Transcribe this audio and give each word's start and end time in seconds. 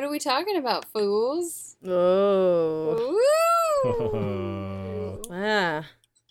what 0.00 0.06
are 0.06 0.10
we 0.10 0.18
talking 0.18 0.56
about, 0.56 0.86
fools? 0.94 1.76
Oh. 1.86 3.18
Ooh. 3.84 5.20
Ah. 5.32 5.86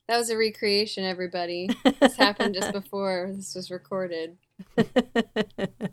That 0.08 0.18
was 0.18 0.30
a 0.30 0.38
recreation, 0.38 1.04
everybody. 1.06 1.70
This 2.02 2.16
happened 2.16 2.56
just 2.56 2.74
before 2.74 3.32
this 3.34 3.54
was 3.56 3.70
recorded. 3.72 4.38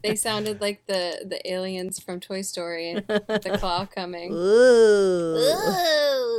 They 0.02 0.16
sounded 0.16 0.61
like 0.61 0.87
the 0.87 1.25
the 1.25 1.41
aliens 1.51 2.01
from 2.01 2.19
Toy 2.19 2.43
Story 2.43 2.91
and 2.91 3.07
the 3.07 3.57
claw 3.61 3.87
coming. 3.87 4.33
Ooh. 4.33 5.37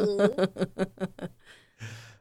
Ooh. 0.01 0.47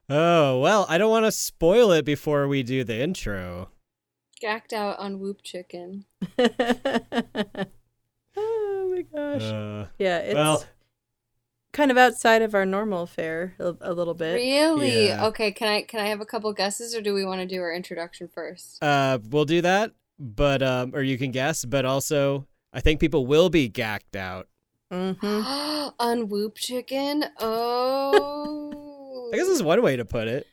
Oh, 0.09 0.61
well, 0.61 0.87
I 0.89 0.99
don't 0.99 1.11
want 1.11 1.25
to 1.25 1.33
spoil 1.33 1.91
it 1.91 2.05
before 2.05 2.47
we 2.49 2.63
do 2.63 2.85
the 2.85 3.01
intro. 3.01 3.71
Gacked 4.41 4.73
out 4.73 4.99
on 4.99 5.19
Whoop 5.19 5.43
Chicken. 5.43 6.05
Oh 8.37 8.95
my 8.95 9.03
gosh. 9.03 9.43
Uh, 9.43 9.87
yeah, 9.99 10.19
it's 10.19 10.35
well, 10.35 10.65
kind 11.73 11.91
of 11.91 11.99
outside 11.99 12.43
of 12.43 12.55
our 12.55 12.65
normal 12.65 13.07
fare 13.07 13.55
a, 13.59 13.75
a 13.81 13.93
little 13.93 14.15
bit. 14.15 14.35
Really? 14.35 15.09
Yeah. 15.09 15.27
Okay, 15.27 15.53
can 15.53 15.69
I 15.69 15.83
can 15.83 16.01
I 16.01 16.07
have 16.07 16.21
a 16.21 16.27
couple 16.27 16.53
guesses 16.53 16.95
or 16.95 17.01
do 17.01 17.15
we 17.15 17.25
want 17.25 17.41
to 17.41 17.47
do 17.47 17.61
our 17.61 17.73
introduction 17.73 18.29
first? 18.29 18.83
uh, 18.83 19.19
we'll 19.31 19.45
do 19.45 19.61
that, 19.63 19.93
but 20.19 20.63
um, 20.63 20.95
or 20.95 21.03
you 21.03 21.19
can 21.19 21.31
guess, 21.31 21.65
but 21.65 21.85
also 21.85 22.47
I 22.73 22.81
think 22.81 23.01
people 23.01 23.27
will 23.27 23.51
be 23.51 23.69
gacked 23.69 24.17
out. 24.17 24.49
Mm-hmm. 24.93 25.89
on 25.99 26.29
Whoop 26.29 26.57
Chicken? 26.57 27.25
Oh. 27.41 29.31
I 29.33 29.37
guess 29.37 29.49
is 29.49 29.63
one 29.63 29.83
way 29.83 29.97
to 29.97 30.05
put 30.05 30.29
it. 30.29 30.47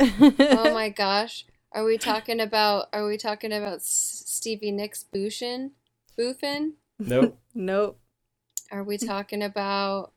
oh 0.00 0.72
my 0.72 0.88
gosh. 0.96 1.44
Are 1.72 1.84
we 1.84 1.96
talking 1.98 2.40
about 2.40 2.88
are 2.92 3.06
we 3.06 3.16
talking 3.16 3.52
about 3.52 3.82
Stevie 3.82 4.70
Nicks 4.70 5.04
boofin? 5.12 5.70
Boofin? 6.18 6.72
Nope. 6.98 7.38
Nope. 7.54 8.00
Are 8.70 8.82
we 8.82 8.96
talking 8.96 9.42
about 9.42 10.12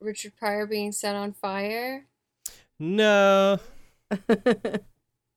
Richard 0.00 0.36
Pryor 0.36 0.66
being 0.66 0.92
set 0.92 1.14
on 1.14 1.32
fire? 1.32 2.06
no. 2.78 3.58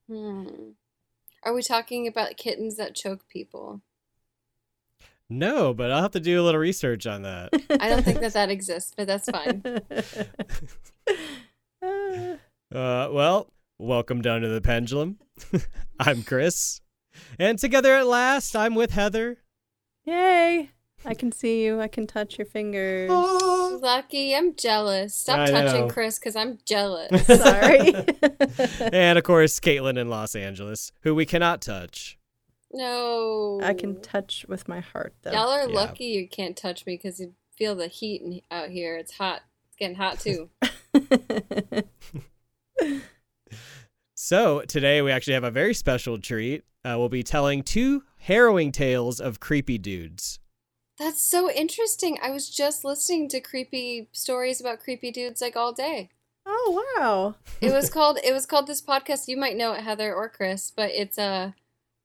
Hmm. 0.10 0.72
Are 1.44 1.54
we 1.54 1.62
talking 1.62 2.08
about 2.08 2.36
kittens 2.36 2.78
that 2.78 2.96
choke 2.96 3.28
people? 3.30 3.82
No, 5.30 5.72
but 5.72 5.92
I'll 5.92 6.02
have 6.02 6.12
to 6.12 6.20
do 6.20 6.42
a 6.42 6.44
little 6.44 6.60
research 6.60 7.06
on 7.06 7.22
that. 7.22 7.52
I 7.80 7.90
don't 7.90 8.04
think 8.04 8.20
that 8.22 8.34
that 8.34 8.50
exists, 8.50 8.92
but 8.98 9.06
that's 9.06 9.30
fine. 9.30 9.62
Uh, 11.82 13.10
well, 13.12 13.54
welcome 13.78 14.22
down 14.22 14.42
to 14.42 14.48
the 14.48 14.62
pendulum. 14.62 15.20
I'm 16.00 16.24
Chris. 16.24 16.82
And 17.38 17.58
together 17.60 17.96
at 17.96 18.08
last, 18.08 18.56
I'm 18.56 18.76
with 18.76 18.92
Heather. 18.92 19.38
Yay! 20.10 20.70
I 21.06 21.14
can 21.14 21.32
see 21.32 21.64
you. 21.64 21.80
I 21.80 21.88
can 21.88 22.08
touch 22.08 22.38
your 22.38 22.46
fingers. 22.46 23.10
Oh. 23.12 23.80
Lucky, 23.82 24.36
I'm 24.36 24.56
jealous. 24.56 25.14
Stop 25.16 25.40
I 25.40 25.52
touching 25.52 25.88
know. 25.88 25.94
Chris 25.94 26.20
because 26.20 26.36
I'm 26.36 26.58
jealous. 26.66 27.26
Sorry. 27.28 27.94
and 28.92 29.18
of 29.18 29.24
course, 29.24 29.60
Caitlin 29.60 29.98
in 29.98 30.10
Los 30.10 30.36
Angeles, 30.36 30.92
who 31.04 31.16
we 31.16 31.26
cannot 31.26 31.62
touch. 31.62 32.18
no. 32.74 33.62
I 33.64 33.74
can 33.74 34.02
touch 34.02 34.46
with 34.50 34.68
my 34.68 34.80
heart, 34.82 35.14
though. 35.22 35.32
Y'all 35.32 35.50
are 35.50 35.70
Yeah. 35.70 35.76
lucky 35.76 36.06
you 36.06 36.28
can't 36.28 36.58
touch 36.58 36.86
me 36.86 36.96
because 36.98 37.20
you 37.20 37.34
feel 37.56 37.76
the 37.76 37.88
heat 37.88 38.44
out 38.52 38.70
here. 38.70 38.98
It's 38.98 39.14
hot. 39.14 39.42
It's 39.68 39.76
getting 39.78 39.96
hot 39.96 40.20
too. 40.20 40.50
So, 44.22 44.64
today 44.68 45.02
we 45.02 45.12
actually 45.12 45.36
have 45.36 45.46
a 45.46 45.50
very 45.50 45.74
special 45.74 46.20
treat. 46.20 46.66
Uh, 46.84 46.96
we'll 46.98 47.08
be 47.08 47.24
telling 47.24 47.64
two 47.64 48.04
harrowing 48.18 48.74
tales 48.74 49.22
of 49.22 49.40
creepy 49.40 49.78
dudes. 49.78 50.40
That's 50.98 51.22
so 51.22 51.50
interesting. 51.50 52.18
I 52.22 52.30
was 52.30 52.50
just 52.50 52.84
listening 52.84 53.30
to 53.30 53.40
creepy 53.40 54.10
stories 54.12 54.60
about 54.60 54.82
creepy 54.82 55.10
dudes 55.12 55.40
like 55.40 55.56
all 55.56 55.72
day. 55.72 56.10
oh 56.46 56.84
wow! 56.98 57.36
It 57.62 57.72
was 57.72 57.90
called 57.94 58.20
it 58.22 58.34
was 58.34 58.46
called 58.46 58.68
this 58.68 58.82
podcast. 58.82 59.30
You 59.30 59.38
might 59.38 59.56
know 59.56 59.72
it, 59.72 59.84
Heather 59.84 60.14
or 60.14 60.28
Chris, 60.28 60.70
but 60.70 60.92
it's 60.92 61.18
a 61.18 61.56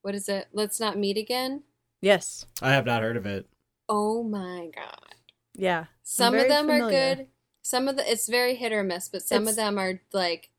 what 0.03 0.15
is 0.15 0.29
it? 0.29 0.47
Let's 0.53 0.79
not 0.79 0.97
meet 0.97 1.19
again. 1.19 1.65
Yes. 2.01 2.47
I 2.63 2.71
have 2.71 2.87
not 2.87 3.03
heard 3.03 3.17
of 3.17 3.27
it. 3.27 3.49
Oh 3.89 4.23
my 4.23 4.71
god. 4.73 5.17
Yeah. 5.53 5.87
Some 6.05 6.37
of 6.37 6.47
them 6.47 6.67
familiar. 6.67 6.85
are 6.87 7.15
good. 7.17 7.27
Some 7.63 7.89
of 7.89 7.97
the 7.97 8.09
it's 8.09 8.29
very 8.29 8.55
hit 8.55 8.71
or 8.71 8.85
miss, 8.85 9.09
but 9.09 9.23
some 9.23 9.43
It's- 9.43 9.55
of 9.55 9.57
them 9.57 9.81
are 9.81 10.01
like 10.13 10.51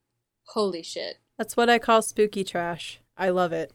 holy 0.47 0.83
shit. 0.83 1.19
That's 1.38 1.57
what 1.57 1.69
I 1.69 1.79
call 1.79 2.01
spooky 2.01 2.44
trash. 2.44 3.00
I 3.18 3.29
love 3.29 3.51
it. 3.51 3.73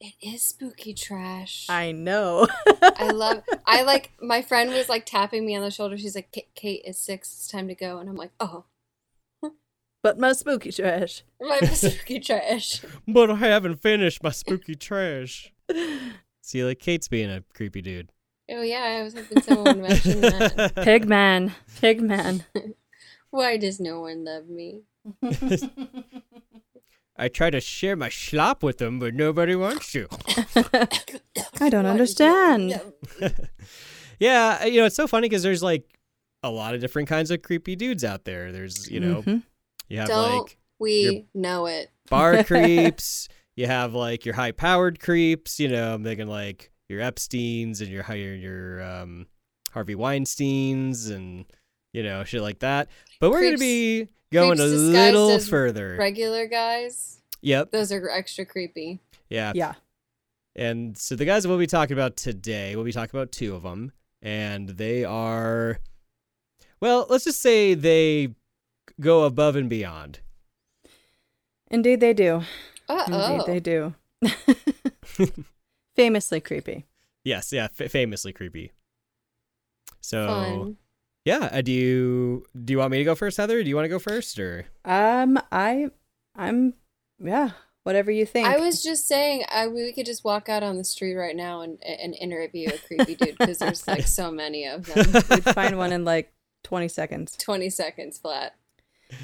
It 0.00 0.14
is 0.22 0.46
spooky 0.46 0.94
trash. 0.94 1.66
I 1.68 1.92
know. 1.92 2.46
I 2.82 3.10
love. 3.10 3.42
I 3.66 3.82
like. 3.82 4.12
My 4.20 4.40
friend 4.40 4.70
was 4.70 4.88
like 4.88 5.04
tapping 5.04 5.44
me 5.44 5.54
on 5.54 5.62
the 5.62 5.70
shoulder. 5.70 5.98
She's 5.98 6.14
like, 6.14 6.32
"Kate, 6.54 6.82
is 6.86 6.98
six. 6.98 7.32
It's 7.32 7.48
time 7.48 7.68
to 7.68 7.74
go." 7.74 7.98
And 7.98 8.08
I'm 8.08 8.16
like, 8.16 8.32
"Oh, 8.40 8.64
but 10.02 10.18
my 10.18 10.32
spooky 10.32 10.72
trash. 10.72 11.22
my 11.40 11.58
spooky 11.72 12.20
trash." 12.20 12.82
But 13.06 13.30
I 13.30 13.36
haven't 13.36 13.82
finished 13.82 14.22
my 14.22 14.30
spooky 14.30 14.74
trash. 14.74 15.52
See, 16.42 16.64
like 16.64 16.78
Kate's 16.78 17.08
being 17.08 17.30
a 17.30 17.44
creepy 17.54 17.82
dude. 17.82 18.10
Oh 18.50 18.62
yeah, 18.62 18.98
I 19.00 19.02
was 19.02 19.14
hoping 19.14 19.42
someone 19.42 19.64
would 19.80 19.88
mention 19.88 20.20
that. 20.22 20.56
Pigman. 20.76 21.52
Pigman. 21.80 22.44
Why 23.30 23.56
does 23.58 23.78
no 23.78 24.00
one 24.00 24.24
love 24.24 24.48
me? 24.48 24.82
I 27.20 27.28
try 27.28 27.50
to 27.50 27.60
share 27.60 27.94
my 27.96 28.08
schlop 28.08 28.62
with 28.62 28.78
them, 28.78 28.98
but 28.98 29.14
nobody 29.14 29.54
wants 29.54 29.92
to. 29.92 30.08
I 31.60 31.68
don't 31.68 31.86
understand. 31.86 32.70
does 32.70 32.78
no 32.80 32.84
one 32.84 32.94
love 33.20 33.38
me? 33.38 33.44
yeah, 34.18 34.64
you 34.64 34.80
know, 34.80 34.86
it's 34.86 34.96
so 34.96 35.06
funny 35.06 35.28
because 35.28 35.42
there's 35.42 35.62
like 35.62 35.84
a 36.42 36.50
lot 36.50 36.74
of 36.74 36.80
different 36.80 37.08
kinds 37.08 37.30
of 37.30 37.42
creepy 37.42 37.76
dudes 37.76 38.04
out 38.04 38.24
there. 38.24 38.50
There's, 38.52 38.90
you 38.90 39.00
know, 39.00 39.22
Mhm. 39.22 39.42
you 39.88 39.98
have 39.98 40.08
Don't 40.08 40.40
like 40.44 40.58
we 40.78 41.26
know 41.34 41.66
it? 41.66 41.90
bar 42.08 42.42
creeps. 42.44 43.28
You 43.56 43.66
have 43.66 43.94
like 43.94 44.24
your 44.24 44.34
high 44.34 44.52
powered 44.52 45.00
creeps. 45.00 45.60
You 45.60 45.68
know, 45.68 45.94
I'm 45.94 46.02
thinking 46.04 46.28
like 46.28 46.70
your 46.88 47.00
Epstein's 47.02 47.80
and 47.80 47.90
your 47.90 48.04
your 48.14 48.34
your 48.34 48.82
um, 48.82 49.26
Harvey 49.72 49.94
Weinstein's 49.94 51.08
and 51.10 51.44
you 51.92 52.02
know 52.02 52.24
shit 52.24 52.42
like 52.42 52.60
that. 52.60 52.88
But 53.20 53.30
we're 53.30 53.42
gonna 53.42 53.58
be 53.58 54.08
going 54.32 54.60
a 54.60 54.64
little 54.64 55.38
further. 55.40 55.96
Regular 55.98 56.46
guys, 56.46 57.20
Yep. 57.42 57.70
those 57.70 57.90
are 57.92 58.08
extra 58.10 58.44
creepy. 58.44 59.00
Yeah. 59.28 59.52
Yeah. 59.54 59.74
And 60.56 60.96
so 60.98 61.14
the 61.16 61.24
guys 61.24 61.42
that 61.44 61.48
we'll 61.48 61.58
be 61.58 61.66
talking 61.66 61.94
about 61.94 62.16
today, 62.16 62.74
we'll 62.74 62.84
be 62.84 62.92
talking 62.92 63.16
about 63.18 63.30
two 63.32 63.54
of 63.54 63.62
them, 63.62 63.92
and 64.20 64.68
they 64.70 65.04
are, 65.04 65.78
well, 66.80 67.06
let's 67.08 67.24
just 67.24 67.40
say 67.40 67.74
they 67.74 68.34
go 69.00 69.24
above 69.24 69.54
and 69.56 69.70
beyond. 69.70 70.20
Indeed, 71.70 72.00
they 72.00 72.12
do. 72.12 72.42
Uh 72.88 73.04
Indeed, 73.06 73.46
they 73.46 73.60
do. 73.60 73.94
Famously 75.96 76.40
creepy. 76.40 76.86
Yes, 77.24 77.52
yeah, 77.52 77.68
f- 77.78 77.90
famously 77.90 78.32
creepy. 78.32 78.72
So 80.00 80.26
Fun. 80.26 80.76
Yeah, 81.24 81.48
uh, 81.52 81.60
do 81.60 81.72
you 81.72 82.44
do 82.64 82.72
you 82.72 82.78
want 82.78 82.90
me 82.92 82.98
to 82.98 83.04
go 83.04 83.14
first, 83.14 83.36
Heather? 83.36 83.62
Do 83.62 83.68
you 83.68 83.76
want 83.76 83.84
to 83.84 83.88
go 83.90 83.98
first, 83.98 84.38
or 84.38 84.66
Um, 84.84 85.38
I, 85.52 85.88
I'm, 86.36 86.74
yeah. 87.18 87.50
Whatever 87.82 88.10
you 88.10 88.26
think. 88.26 88.46
I 88.46 88.58
was 88.58 88.82
just 88.82 89.08
saying, 89.08 89.44
I 89.50 89.66
we 89.66 89.90
could 89.92 90.04
just 90.04 90.22
walk 90.22 90.50
out 90.50 90.62
on 90.62 90.76
the 90.76 90.84
street 90.84 91.14
right 91.14 91.34
now 91.34 91.62
and 91.62 91.82
and 91.82 92.14
interview 92.14 92.68
a 92.68 92.76
creepy 92.78 93.14
dude 93.14 93.38
because 93.38 93.58
there's 93.58 93.88
like 93.88 94.06
so 94.06 94.30
many 94.42 94.66
of 94.66 94.84
them. 94.94 95.06
We'd 95.30 95.44
find 95.44 95.78
one 95.78 95.90
in 95.92 96.04
like 96.04 96.32
20 96.64 96.88
seconds. 96.88 97.36
Twenty 97.38 97.70
seconds 97.70 98.18
flat. 98.18 98.54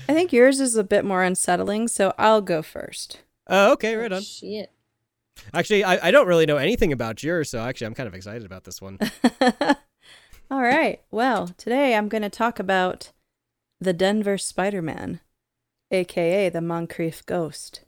I 0.08 0.14
think 0.14 0.32
yours 0.32 0.58
is 0.58 0.74
a 0.74 0.82
bit 0.82 1.04
more 1.04 1.22
unsettling, 1.22 1.86
so 1.88 2.14
I'll 2.18 2.40
go 2.40 2.62
first. 2.62 3.20
oh, 3.46 3.72
okay, 3.72 3.94
right 3.94 4.10
Oh, 4.10 4.16
on. 4.16 4.22
Shit. 4.22 4.72
Actually, 5.52 5.84
I, 5.84 6.08
I 6.08 6.10
don't 6.10 6.26
really 6.26 6.46
know 6.46 6.56
anything 6.56 6.92
about 6.94 7.22
yours, 7.22 7.50
so 7.50 7.60
actually, 7.60 7.88
I'm 7.88 7.94
kind 7.94 8.06
of 8.08 8.14
excited 8.14 8.44
about 8.46 8.64
this 8.64 8.80
one. 8.80 8.98
All 10.48 10.62
right. 10.62 11.00
Well, 11.10 11.48
today 11.58 11.96
I'm 11.96 12.08
going 12.08 12.22
to 12.22 12.30
talk 12.30 12.60
about 12.60 13.10
the 13.80 13.92
Denver 13.92 14.38
Spider 14.38 14.80
Man, 14.80 15.18
aka 15.90 16.48
the 16.48 16.60
Moncrief 16.60 17.26
Ghost. 17.26 17.80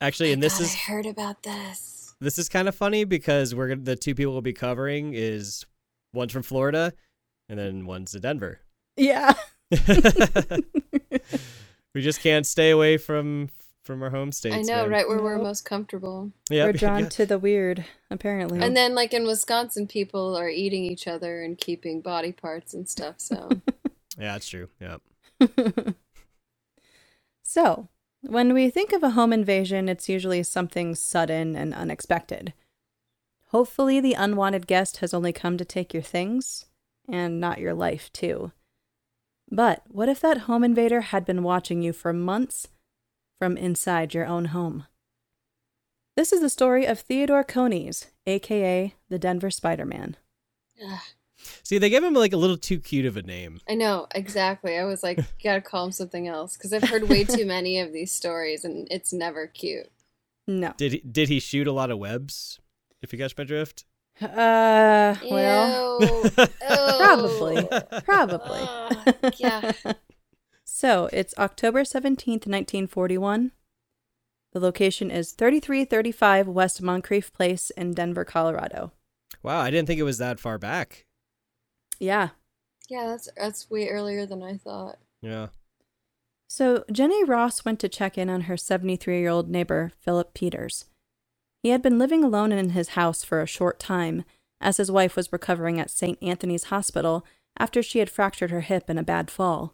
Actually, 0.00 0.32
and 0.32 0.42
this 0.42 0.58
God, 0.58 0.64
is 0.64 0.74
I 0.74 0.78
heard 0.90 1.06
about 1.06 1.42
this. 1.42 2.14
this 2.18 2.38
is 2.38 2.48
kind 2.48 2.66
of 2.66 2.74
funny 2.74 3.04
because 3.04 3.54
we're 3.54 3.76
the 3.76 3.94
two 3.94 4.14
people 4.14 4.32
we'll 4.32 4.40
be 4.40 4.54
covering 4.54 5.12
is 5.14 5.66
one's 6.14 6.32
from 6.32 6.42
Florida, 6.42 6.94
and 7.50 7.58
then 7.58 7.84
one's 7.84 8.14
in 8.14 8.22
Denver. 8.22 8.60
Yeah. 8.96 9.34
we 9.70 9.78
just 12.00 12.22
can't 12.22 12.46
stay 12.46 12.70
away 12.70 12.96
from 12.96 13.50
from 13.86 14.02
our 14.02 14.10
home 14.10 14.32
states. 14.32 14.56
I 14.56 14.62
know, 14.62 14.82
man. 14.82 14.90
right 14.90 15.08
where 15.08 15.22
we're 15.22 15.38
most 15.38 15.64
comfortable. 15.64 16.32
Yep, 16.50 16.66
We're 16.66 16.72
drawn 16.78 17.02
yeah. 17.04 17.08
to 17.08 17.26
the 17.26 17.38
weird, 17.38 17.84
apparently. 18.10 18.60
And 18.60 18.76
then, 18.76 18.94
like 18.94 19.14
in 19.14 19.24
Wisconsin, 19.24 19.86
people 19.86 20.36
are 20.36 20.50
eating 20.50 20.84
each 20.84 21.06
other 21.06 21.42
and 21.42 21.56
keeping 21.56 22.00
body 22.00 22.32
parts 22.32 22.74
and 22.74 22.88
stuff. 22.88 23.14
So 23.18 23.48
Yeah, 24.18 24.32
that's 24.32 24.48
true. 24.48 24.68
Yep. 24.80 25.02
so, 27.42 27.88
when 28.22 28.54
we 28.54 28.70
think 28.70 28.92
of 28.92 29.02
a 29.02 29.10
home 29.10 29.32
invasion, 29.32 29.88
it's 29.88 30.08
usually 30.08 30.42
something 30.42 30.94
sudden 30.94 31.54
and 31.54 31.74
unexpected. 31.74 32.54
Hopefully, 33.48 34.00
the 34.00 34.14
unwanted 34.14 34.66
guest 34.66 34.98
has 34.98 35.12
only 35.14 35.32
come 35.32 35.56
to 35.58 35.64
take 35.64 35.92
your 35.92 36.02
things 36.02 36.66
and 37.08 37.40
not 37.40 37.60
your 37.60 37.74
life, 37.74 38.12
too. 38.12 38.52
But 39.50 39.82
what 39.86 40.08
if 40.08 40.20
that 40.20 40.38
home 40.38 40.64
invader 40.64 41.02
had 41.02 41.24
been 41.24 41.42
watching 41.42 41.82
you 41.82 41.92
for 41.92 42.12
months 42.12 42.68
from 43.38 43.56
inside 43.56 44.14
your 44.14 44.26
own 44.26 44.46
home? 44.46 44.86
This 46.16 46.32
is 46.32 46.40
the 46.40 46.48
story 46.48 46.86
of 46.86 47.00
Theodore 47.00 47.44
Coneys, 47.44 48.06
aka 48.26 48.94
the 49.08 49.18
Denver 49.18 49.50
Spider 49.50 49.84
Man. 49.84 50.16
See, 51.62 51.78
they 51.78 51.90
gave 51.90 52.02
him 52.02 52.14
like 52.14 52.32
a 52.32 52.38
little 52.38 52.56
too 52.56 52.78
cute 52.78 53.06
of 53.06 53.16
a 53.16 53.22
name. 53.22 53.60
I 53.68 53.74
know 53.74 54.06
exactly. 54.14 54.78
I 54.78 54.84
was 54.84 55.02
like, 55.02 55.18
gotta 55.42 55.60
call 55.60 55.86
him 55.86 55.92
something 55.92 56.26
else 56.26 56.56
because 56.56 56.72
I've 56.72 56.88
heard 56.88 57.08
way 57.08 57.24
too 57.24 57.46
many 57.46 57.80
of 57.80 57.92
these 57.92 58.12
stories, 58.12 58.64
and 58.64 58.88
it's 58.90 59.12
never 59.12 59.46
cute. 59.46 59.90
No. 60.46 60.72
Did 60.76 60.92
he 60.92 60.98
did 61.00 61.28
he 61.28 61.40
shoot 61.40 61.66
a 61.66 61.72
lot 61.72 61.90
of 61.90 61.98
webs? 61.98 62.60
If 63.02 63.12
you 63.12 63.18
catch 63.18 63.36
my 63.36 63.44
drift? 63.44 63.84
Uh, 64.20 65.14
well, 65.30 66.00
Ew. 66.00 66.30
Probably. 66.98 67.56
Ew. 67.56 68.00
probably. 68.04 68.60
Ugh, 69.22 69.34
yeah. 69.36 69.72
So 70.76 71.08
it's 71.10 71.32
October 71.38 71.84
17th, 71.84 72.44
1941. 72.46 73.52
The 74.52 74.60
location 74.60 75.10
is 75.10 75.32
3335 75.32 76.48
West 76.48 76.82
Moncrief 76.82 77.32
Place 77.32 77.70
in 77.70 77.94
Denver, 77.94 78.26
Colorado. 78.26 78.92
Wow, 79.42 79.60
I 79.60 79.70
didn't 79.70 79.86
think 79.86 80.00
it 80.00 80.02
was 80.02 80.18
that 80.18 80.38
far 80.38 80.58
back. 80.58 81.06
Yeah. 81.98 82.28
Yeah, 82.90 83.06
that's 83.06 83.26
that's 83.38 83.70
way 83.70 83.88
earlier 83.88 84.26
than 84.26 84.42
I 84.42 84.58
thought. 84.58 84.98
Yeah. 85.22 85.46
So 86.46 86.84
Jenny 86.92 87.24
Ross 87.24 87.64
went 87.64 87.80
to 87.80 87.88
check 87.88 88.18
in 88.18 88.28
on 88.28 88.42
her 88.42 88.58
73 88.58 89.18
year 89.18 89.30
old 89.30 89.48
neighbor, 89.48 89.92
Philip 89.98 90.34
Peters. 90.34 90.84
He 91.62 91.70
had 91.70 91.80
been 91.80 91.98
living 91.98 92.22
alone 92.22 92.52
in 92.52 92.70
his 92.70 92.90
house 92.90 93.24
for 93.24 93.40
a 93.40 93.46
short 93.46 93.78
time, 93.78 94.24
as 94.60 94.76
his 94.76 94.90
wife 94.90 95.16
was 95.16 95.32
recovering 95.32 95.80
at 95.80 95.90
St. 95.90 96.18
Anthony's 96.20 96.64
Hospital 96.64 97.24
after 97.58 97.82
she 97.82 97.98
had 97.98 98.10
fractured 98.10 98.50
her 98.50 98.60
hip 98.60 98.90
in 98.90 98.98
a 98.98 99.02
bad 99.02 99.30
fall. 99.30 99.72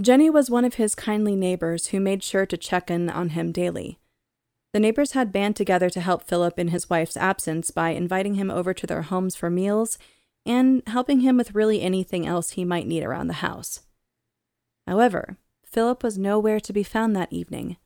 Jenny 0.00 0.30
was 0.30 0.48
one 0.48 0.64
of 0.64 0.74
his 0.74 0.94
kindly 0.94 1.34
neighbors 1.34 1.88
who 1.88 1.98
made 1.98 2.22
sure 2.22 2.46
to 2.46 2.56
check 2.56 2.90
in 2.90 3.10
on 3.10 3.30
him 3.30 3.50
daily. 3.50 3.98
The 4.72 4.80
neighbors 4.80 5.12
had 5.12 5.32
band 5.32 5.56
together 5.56 5.90
to 5.90 6.00
help 6.00 6.22
Philip 6.22 6.58
in 6.58 6.68
his 6.68 6.88
wife's 6.88 7.16
absence 7.16 7.70
by 7.70 7.90
inviting 7.90 8.34
him 8.34 8.50
over 8.50 8.72
to 8.74 8.86
their 8.86 9.02
homes 9.02 9.34
for 9.34 9.50
meals 9.50 9.98
and 10.46 10.82
helping 10.86 11.20
him 11.20 11.36
with 11.36 11.54
really 11.54 11.82
anything 11.82 12.26
else 12.26 12.50
he 12.50 12.64
might 12.64 12.86
need 12.86 13.02
around 13.02 13.26
the 13.26 13.34
house. 13.34 13.80
However, 14.86 15.36
Philip 15.64 16.02
was 16.04 16.16
nowhere 16.16 16.60
to 16.60 16.72
be 16.72 16.82
found 16.82 17.16
that 17.16 17.32
evening. 17.32 17.76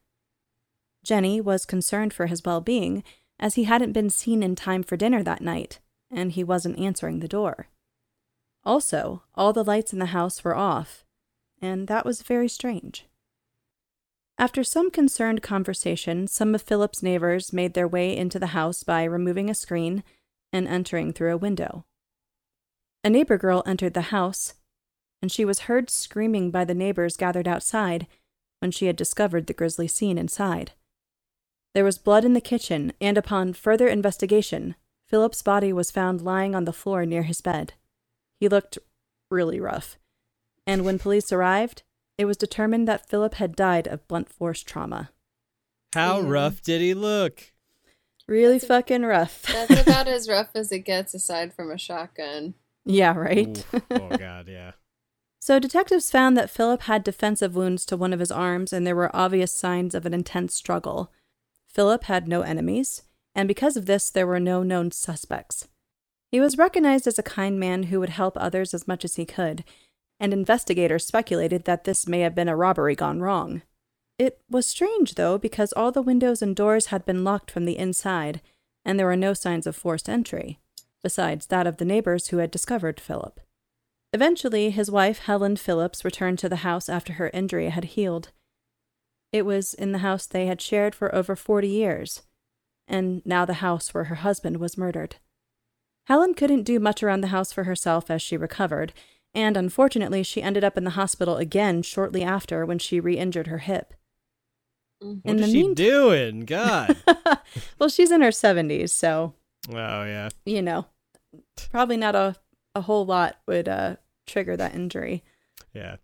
Jenny 1.03 1.41
was 1.41 1.65
concerned 1.65 2.13
for 2.13 2.27
his 2.27 2.45
well 2.45 2.61
being, 2.61 3.03
as 3.41 3.55
he 3.55 3.65
hadn't 3.65 3.93
been 3.93 4.11
seen 4.11 4.43
in 4.43 4.55
time 4.55 4.83
for 4.83 4.97
dinner 4.97 5.23
that 5.23 5.41
night, 5.41 5.81
and 6.11 6.33
he 6.33 6.45
wasn't 6.45 6.79
answering 6.79 7.19
the 7.19 7.27
door. 7.27 7.69
Also, 8.65 9.23
all 9.35 9.53
the 9.53 9.65
lights 9.65 9.93
in 9.93 9.99
the 9.99 10.07
house 10.07 10.45
were 10.45 10.55
off, 10.55 11.02
and 11.63 11.89
that 11.89 12.05
was 12.05 12.23
very 12.23 12.49
strange. 12.49 13.07
After 14.39 14.65
some 14.65 14.91
concerned 14.91 15.43
conversation, 15.43 16.27
some 16.27 16.55
of 16.55 16.63
Philip's 16.63 17.03
neighbors 17.03 17.53
made 17.53 17.75
their 17.75 17.87
way 17.87 18.17
into 18.17 18.39
the 18.39 18.49
house 18.49 18.83
by 18.83 19.05
removing 19.05 19.49
a 19.49 19.55
screen 19.55 20.03
and 20.53 20.67
entering 20.67 21.13
through 21.13 21.33
a 21.33 21.39
window. 21.39 21.85
A 23.05 23.11
neighbor 23.11 23.39
girl 23.39 23.63
entered 23.65 23.95
the 23.95 24.13
house, 24.13 24.55
and 25.21 25.31
she 25.31 25.45
was 25.45 25.61
heard 25.61 25.89
screaming 25.89 26.51
by 26.51 26.65
the 26.65 26.75
neighbors 26.75 27.17
gathered 27.17 27.47
outside 27.47 28.09
when 28.59 28.73
she 28.73 28.87
had 28.87 28.97
discovered 28.97 29.47
the 29.47 29.55
grisly 29.55 29.87
scene 29.87 30.19
inside. 30.19 30.73
There 31.75 31.85
was 31.85 31.99
blood 31.99 32.25
in 32.25 32.35
the 32.35 32.41
kitchen, 32.41 32.93
and 33.01 33.17
upon 33.17 33.55
further 33.55 33.89
investigation, 33.89 34.75
Philip's 35.09 35.43
body 35.43 35.73
was 35.73 35.91
found 35.91 36.23
lying 36.23 36.55
on 36.55 36.65
the 36.65 36.73
floor 36.73 37.07
near 37.07 37.23
his 37.23 37.41
bed. 37.41 37.75
He 38.41 38.49
looked 38.49 38.79
really 39.31 39.61
rough, 39.61 39.97
and 40.67 40.85
when 40.85 40.99
police 40.99 41.33
arrived, 41.33 41.83
it 42.19 42.25
was 42.25 42.37
determined 42.37 42.87
that 42.89 43.09
Philip 43.09 43.35
had 43.35 43.57
died 43.57 43.87
of 43.87 44.07
blunt 44.09 44.29
force 44.29 44.63
trauma. 44.63 45.11
How 45.95 46.21
Yeah. 46.21 46.29
rough 46.29 46.63
did 46.63 46.81
he 46.81 46.95
look? 46.95 47.53
Really 48.29 48.55
That's 48.55 48.65
a- 48.65 48.69
fucking 48.69 49.03
rough. 49.03 49.43
That's 49.69 49.83
about 49.83 50.09
as 50.09 50.29
rough 50.29 50.51
as 50.55 50.71
it 50.73 50.81
gets, 50.81 51.15
aside 51.15 51.53
from 51.53 51.71
a 51.71 51.79
shotgun. 51.79 52.55
yeah, 52.85 53.15
right? 53.17 53.65
Oof. 53.75 53.83
oh 53.91 54.09
god, 54.19 54.49
yeah. 54.49 54.73
So, 55.41 55.59
detectives 55.59 56.11
found 56.11 56.37
that 56.37 56.51
Philip 56.51 56.83
had 56.83 57.03
defensive 57.03 57.57
wounds 57.57 57.85
to 57.87 57.97
one 57.97 58.13
of 58.13 58.21
his 58.21 58.31
arms, 58.31 58.73
and 58.73 58.87
there 58.87 58.95
were 58.95 59.15
obvious 59.15 59.53
signs 59.53 59.93
of 59.95 60.07
an 60.07 60.15
intense 60.15 60.55
struggle. 60.55 61.11
Philip 61.69 62.05
had 62.05 62.29
no 62.29 62.43
enemies, 62.43 63.03
and 63.35 63.49
because 63.49 63.77
of 63.77 63.87
this, 63.87 64.09
there 64.09 64.27
were 64.27 64.39
no 64.39 64.63
known 64.63 64.93
suspects. 64.93 65.67
He 66.31 66.39
was 66.39 66.57
recognized 66.59 67.09
as 67.09 67.19
a 67.19 67.23
kind 67.25 67.59
man 67.59 67.85
who 67.85 67.99
would 67.99 68.11
help 68.11 68.37
others 68.37 68.73
as 68.73 68.87
much 68.87 69.05
as 69.05 69.17
he 69.17 69.27
could, 69.27 69.65
and 70.23 70.33
investigators 70.33 71.05
speculated 71.05 71.65
that 71.65 71.83
this 71.83 72.07
may 72.07 72.21
have 72.21 72.33
been 72.33 72.49
a 72.49 72.55
robbery 72.55 72.95
gone 72.95 73.21
wrong. 73.21 73.61
It 74.21 74.41
was 74.49 74.67
strange, 74.67 75.17
though, 75.17 75.37
because 75.37 75.73
all 75.73 75.91
the 75.91 76.01
windows 76.01 76.41
and 76.41 76.55
doors 76.55 76.87
had 76.87 77.05
been 77.05 77.25
locked 77.25 77.51
from 77.51 77.65
the 77.65 77.77
inside, 77.77 78.41
and 78.85 78.97
there 78.99 79.07
were 79.07 79.17
no 79.17 79.35
signs 79.35 79.67
of 79.67 79.75
forced 79.75 80.09
entry, 80.09 80.61
besides 81.03 81.47
that 81.47 81.67
of 81.67 81.79
the 81.79 81.85
neighbors 81.85 82.29
who 82.29 82.37
had 82.37 82.53
discovered 82.53 83.01
Philip. 83.01 83.41
Eventually, 84.13 84.71
his 84.71 84.93
wife, 84.93 85.19
Helen 85.19 85.57
Phillips, 85.57 86.05
returned 86.05 86.39
to 86.39 86.49
the 86.49 86.57
house 86.57 86.89
after 86.89 87.15
her 87.15 87.31
injury 87.31 87.69
had 87.71 87.85
healed. 87.85 88.31
It 89.33 89.45
was 89.45 89.75
in 89.75 89.91
the 89.91 89.99
house 89.99 90.27
they 90.27 90.47
had 90.47 90.61
shared 90.61 90.95
for 90.95 91.13
over 91.13 91.35
40 91.35 91.67
years, 91.67 92.23
and 92.87 93.27
now 93.27 93.45
the 93.45 93.55
house 93.55 93.93
where 93.93 94.05
her 94.05 94.17
husband 94.17 94.59
was 94.59 94.79
murdered. 94.79 95.17
Helen 96.07 96.35
couldn't 96.35 96.63
do 96.63 96.79
much 96.79 97.03
around 97.03 97.23
the 97.23 97.29
house 97.29 97.53
for 97.53 97.65
herself 97.65 98.09
as 98.09 98.23
she 98.23 98.37
recovered, 98.37 98.93
and 99.35 99.57
unfortunately, 99.57 100.23
she 100.23 100.43
ended 100.43 100.65
up 100.65 100.77
in 100.77 100.85
the 100.85 100.91
hospital 100.91 101.37
again 101.37 101.83
shortly 101.83 102.23
after 102.23 102.65
when 102.67 102.79
she 102.79 103.01
re 103.01 103.17
injured 103.19 103.47
her 103.49 103.59
hip. 103.59 103.95
Mhm. 105.03 105.21
What 105.25 105.35
In 105.37 105.39
is 105.43 105.51
she 105.51 105.63
mean- 105.63 105.75
doing? 105.75 106.41
God. 106.41 106.97
well, 107.79 107.89
she's 107.89 108.11
in 108.13 108.21
her 108.23 108.29
70s, 108.31 108.91
so, 108.91 109.35
oh 109.71 110.05
yeah. 110.05 110.29
you 110.45 110.63
know, 110.63 110.87
probably 111.71 111.97
not 111.97 112.15
a, 112.15 112.37
a 112.75 112.83
whole 112.83 113.05
lot 113.07 113.37
would 113.47 113.69
uh, 113.69 113.97
trigger 114.27 114.57
that 114.57 114.75
injury. 114.75 115.23
Yeah. 115.73 115.97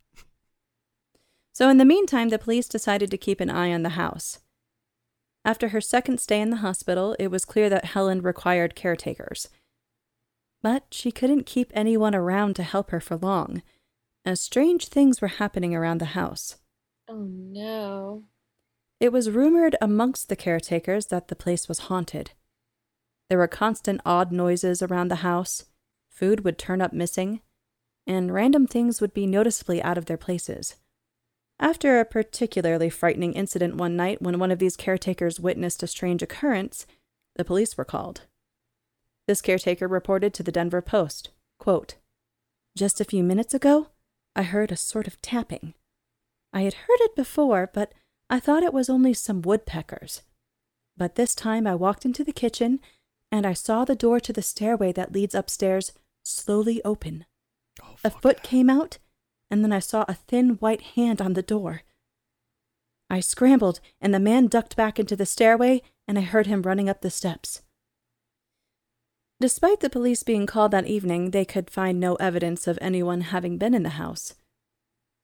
So, 1.52 1.69
in 1.69 1.78
the 1.78 1.85
meantime, 1.85 2.28
the 2.28 2.38
police 2.38 2.68
decided 2.68 3.11
to 3.11 3.18
keep 3.18 3.40
an 3.40 3.50
eye 3.50 3.73
on 3.73 3.82
the 3.82 3.90
house. 3.90 4.38
After 5.44 5.68
her 5.68 5.80
second 5.80 6.20
stay 6.20 6.40
in 6.40 6.50
the 6.50 6.58
hospital, 6.58 7.16
it 7.18 7.28
was 7.28 7.44
clear 7.44 7.68
that 7.70 7.87
Helen 7.87 8.23
required 8.23 8.75
caretakers. 8.76 9.49
But 10.62 10.86
she 10.90 11.12
couldn't 11.12 11.46
keep 11.46 11.70
anyone 11.74 12.14
around 12.14 12.56
to 12.56 12.62
help 12.62 12.90
her 12.90 13.00
for 13.00 13.16
long, 13.16 13.62
as 14.24 14.40
strange 14.40 14.88
things 14.88 15.20
were 15.20 15.28
happening 15.28 15.74
around 15.74 15.98
the 15.98 16.06
house. 16.06 16.56
Oh 17.08 17.26
no. 17.28 18.24
It 19.00 19.12
was 19.12 19.30
rumored 19.30 19.76
amongst 19.80 20.28
the 20.28 20.36
caretakers 20.36 21.06
that 21.06 21.28
the 21.28 21.36
place 21.36 21.68
was 21.68 21.80
haunted. 21.80 22.32
There 23.28 23.38
were 23.38 23.46
constant 23.46 24.00
odd 24.04 24.32
noises 24.32 24.82
around 24.82 25.08
the 25.08 25.16
house, 25.16 25.66
food 26.10 26.44
would 26.44 26.58
turn 26.58 26.80
up 26.80 26.92
missing, 26.92 27.40
and 28.06 28.34
random 28.34 28.66
things 28.66 29.00
would 29.00 29.14
be 29.14 29.26
noticeably 29.26 29.82
out 29.82 29.98
of 29.98 30.06
their 30.06 30.16
places. 30.16 30.76
After 31.60 31.98
a 32.00 32.04
particularly 32.04 32.88
frightening 32.88 33.34
incident 33.34 33.76
one 33.76 33.96
night 33.96 34.22
when 34.22 34.38
one 34.38 34.50
of 34.50 34.58
these 34.58 34.76
caretakers 34.76 35.38
witnessed 35.38 35.82
a 35.82 35.86
strange 35.86 36.22
occurrence, 36.22 36.86
the 37.36 37.44
police 37.44 37.76
were 37.76 37.84
called. 37.84 38.22
This 39.28 39.42
caretaker 39.42 39.87
reported 39.87 40.32
to 40.35 40.42
the 40.42 40.50
Denver 40.50 40.80
Post, 40.80 41.28
quote, 41.58 41.97
Just 42.75 42.99
a 42.99 43.04
few 43.04 43.23
minutes 43.23 43.52
ago, 43.52 43.88
I 44.35 44.42
heard 44.42 44.73
a 44.73 44.76
sort 44.76 45.06
of 45.06 45.20
tapping. 45.20 45.75
I 46.50 46.62
had 46.62 46.73
heard 46.73 47.00
it 47.00 47.14
before, 47.14 47.68
but 47.75 47.92
I 48.30 48.40
thought 48.40 48.62
it 48.62 48.73
was 48.73 48.88
only 48.88 49.12
some 49.12 49.42
woodpeckers. 49.42 50.23
But 50.97 51.16
this 51.16 51.35
time 51.35 51.66
I 51.66 51.75
walked 51.75 52.06
into 52.06 52.25
the 52.25 52.32
kitchen 52.32 52.80
and 53.30 53.47
I 53.47 53.52
saw 53.52 53.85
the 53.85 53.94
door 53.94 54.18
to 54.18 54.32
the 54.32 54.40
stairway 54.40 54.92
that 54.92 55.12
leads 55.12 55.35
upstairs 55.35 55.92
slowly 56.25 56.82
open. 56.82 57.26
Oh, 57.82 57.97
A 58.02 58.11
foot 58.11 58.42
came 58.42 58.70
out, 58.70 58.97
and 59.50 59.62
then 59.62 59.75
I 59.75 59.78
saw 59.80 60.06
a 60.08 60.14
thin 60.14 60.52
white 60.54 60.80
hand 60.97 61.20
on 61.20 61.35
the 61.35 61.42
door. 61.42 61.82
I 63.11 63.20
scrambled, 63.20 63.80
and 64.00 64.14
the 64.14 64.20
man 64.20 64.47
ducked 64.47 64.75
back 64.75 64.99
into 64.99 65.16
the 65.16 65.26
stairway, 65.26 65.82
and 66.06 66.18
I 66.18 66.23
heard 66.23 66.47
him 66.47 66.62
running 66.62 66.88
up 66.88 67.02
the 67.02 67.11
steps. 67.11 67.61
Despite 69.40 69.80
the 69.80 69.90
police 69.90 70.25
being 70.25 70.47
called 70.47 70.73
that 70.73 70.87
evening, 70.87 71.30
they 71.30 71.45
could 71.45 71.71
find 71.71 72.00
no 72.00 72.16
evidence 72.16 72.66
of 72.66 72.78
anyone 72.80 73.21
having 73.21 73.57
been 73.57 73.73
in 73.73 73.85
the 73.85 73.90
house. 73.90 74.35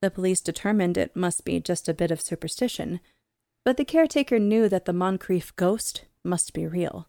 The 0.02 0.10
police 0.10 0.40
determined 0.40 0.96
it 0.96 1.16
must 1.16 1.44
be 1.44 1.58
just 1.58 1.88
a 1.88 1.94
bit 1.94 2.12
of 2.12 2.20
superstition, 2.20 3.00
but 3.64 3.76
the 3.76 3.84
caretaker 3.84 4.38
knew 4.38 4.68
that 4.68 4.84
the 4.84 4.92
Moncrief 4.92 5.54
ghost 5.56 6.04
must 6.22 6.52
be 6.52 6.66
real. 6.66 7.08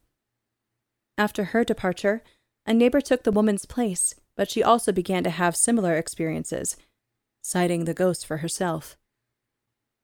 After 1.18 1.46
her 1.46 1.64
departure, 1.64 2.24
a 2.66 2.74
neighbor 2.74 3.02
took 3.02 3.24
the 3.24 3.32
woman's 3.32 3.66
place, 3.66 4.16
but 4.36 4.50
she 4.50 4.64
also 4.64 4.92
began 4.92 5.24
to 5.26 5.30
have 5.30 5.56
similar 5.56 5.96
experiences, 5.96 6.76
citing 7.44 7.86
the 7.86 7.94
ghost 7.94 8.26
for 8.26 8.38
herself. 8.38 8.98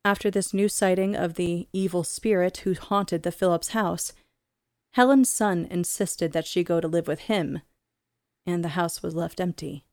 After 0.05 0.29
this 0.29 0.53
new 0.53 0.70
sighting 0.70 1.15
of 1.15 1.34
the 1.34 1.67
evil 1.74 2.03
spirit 2.03 2.58
who 2.58 2.75
haunted 2.75 3.24
the 3.24 3.31
Phillips 3.31 3.70
house, 3.70 4.13
Helen's 4.93 5.29
son 5.29 5.65
insisted 5.69 6.33
that 6.33 6.45
she 6.45 6.63
go 6.63 6.81
to 6.81 6.88
live 6.88 7.07
with 7.07 7.21
him, 7.21 7.62
and 8.45 8.63
the 8.63 8.69
house 8.69 9.01
was 9.01 9.15
left 9.15 9.39
empty. 9.39 9.86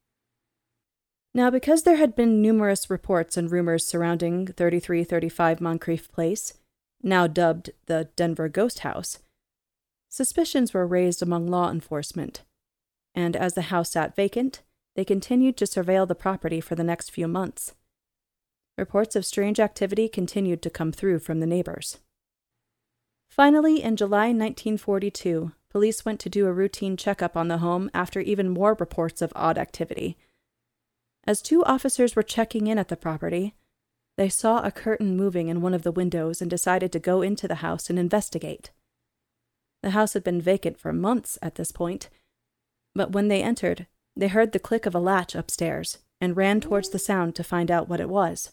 Now, 1.34 1.50
because 1.50 1.82
there 1.82 1.96
had 1.96 2.16
been 2.16 2.42
numerous 2.42 2.90
reports 2.90 3.36
and 3.36 3.50
rumors 3.50 3.86
surrounding 3.86 4.46
3335 4.46 5.60
Moncrief 5.60 6.10
Place, 6.10 6.54
now 7.02 7.26
dubbed 7.26 7.70
the 7.86 8.08
Denver 8.16 8.48
Ghost 8.48 8.80
House, 8.80 9.20
suspicions 10.08 10.74
were 10.74 10.86
raised 10.86 11.22
among 11.22 11.46
law 11.46 11.70
enforcement, 11.70 12.42
and 13.14 13.36
as 13.36 13.54
the 13.54 13.62
house 13.62 13.90
sat 13.90 14.16
vacant, 14.16 14.62
they 14.96 15.04
continued 15.04 15.56
to 15.58 15.64
surveil 15.64 16.08
the 16.08 16.14
property 16.14 16.60
for 16.60 16.74
the 16.74 16.82
next 16.82 17.10
few 17.10 17.28
months. 17.28 17.74
Reports 18.76 19.14
of 19.14 19.26
strange 19.26 19.60
activity 19.60 20.08
continued 20.08 20.62
to 20.62 20.70
come 20.70 20.92
through 20.92 21.20
from 21.20 21.40
the 21.40 21.46
neighbors. 21.46 21.98
Finally, 23.28 23.82
in 23.82 23.96
July 23.96 24.26
1942, 24.26 25.52
police 25.70 26.04
went 26.04 26.18
to 26.20 26.28
do 26.28 26.46
a 26.46 26.52
routine 26.52 26.96
checkup 26.96 27.36
on 27.36 27.48
the 27.48 27.58
home 27.58 27.90
after 27.94 28.20
even 28.20 28.48
more 28.48 28.74
reports 28.74 29.22
of 29.22 29.32
odd 29.36 29.58
activity. 29.58 30.16
As 31.24 31.42
two 31.42 31.62
officers 31.64 32.16
were 32.16 32.22
checking 32.22 32.66
in 32.66 32.78
at 32.78 32.88
the 32.88 32.96
property, 32.96 33.54
they 34.16 34.28
saw 34.28 34.60
a 34.60 34.72
curtain 34.72 35.16
moving 35.16 35.48
in 35.48 35.60
one 35.60 35.74
of 35.74 35.82
the 35.82 35.92
windows 35.92 36.40
and 36.40 36.50
decided 36.50 36.90
to 36.92 36.98
go 36.98 37.22
into 37.22 37.46
the 37.46 37.56
house 37.56 37.88
and 37.88 37.98
investigate. 37.98 38.72
The 39.82 39.90
house 39.90 40.14
had 40.14 40.24
been 40.24 40.40
vacant 40.40 40.78
for 40.80 40.92
months 40.92 41.38
at 41.40 41.54
this 41.54 41.70
point, 41.70 42.08
but 42.94 43.12
when 43.12 43.28
they 43.28 43.42
entered, 43.42 43.86
they 44.16 44.28
heard 44.28 44.50
the 44.50 44.58
click 44.58 44.86
of 44.86 44.94
a 44.94 44.98
latch 44.98 45.36
upstairs 45.36 45.98
and 46.20 46.36
ran 46.36 46.60
towards 46.60 46.88
the 46.88 46.98
sound 46.98 47.36
to 47.36 47.44
find 47.44 47.70
out 47.70 47.88
what 47.88 48.00
it 48.00 48.08
was. 48.08 48.50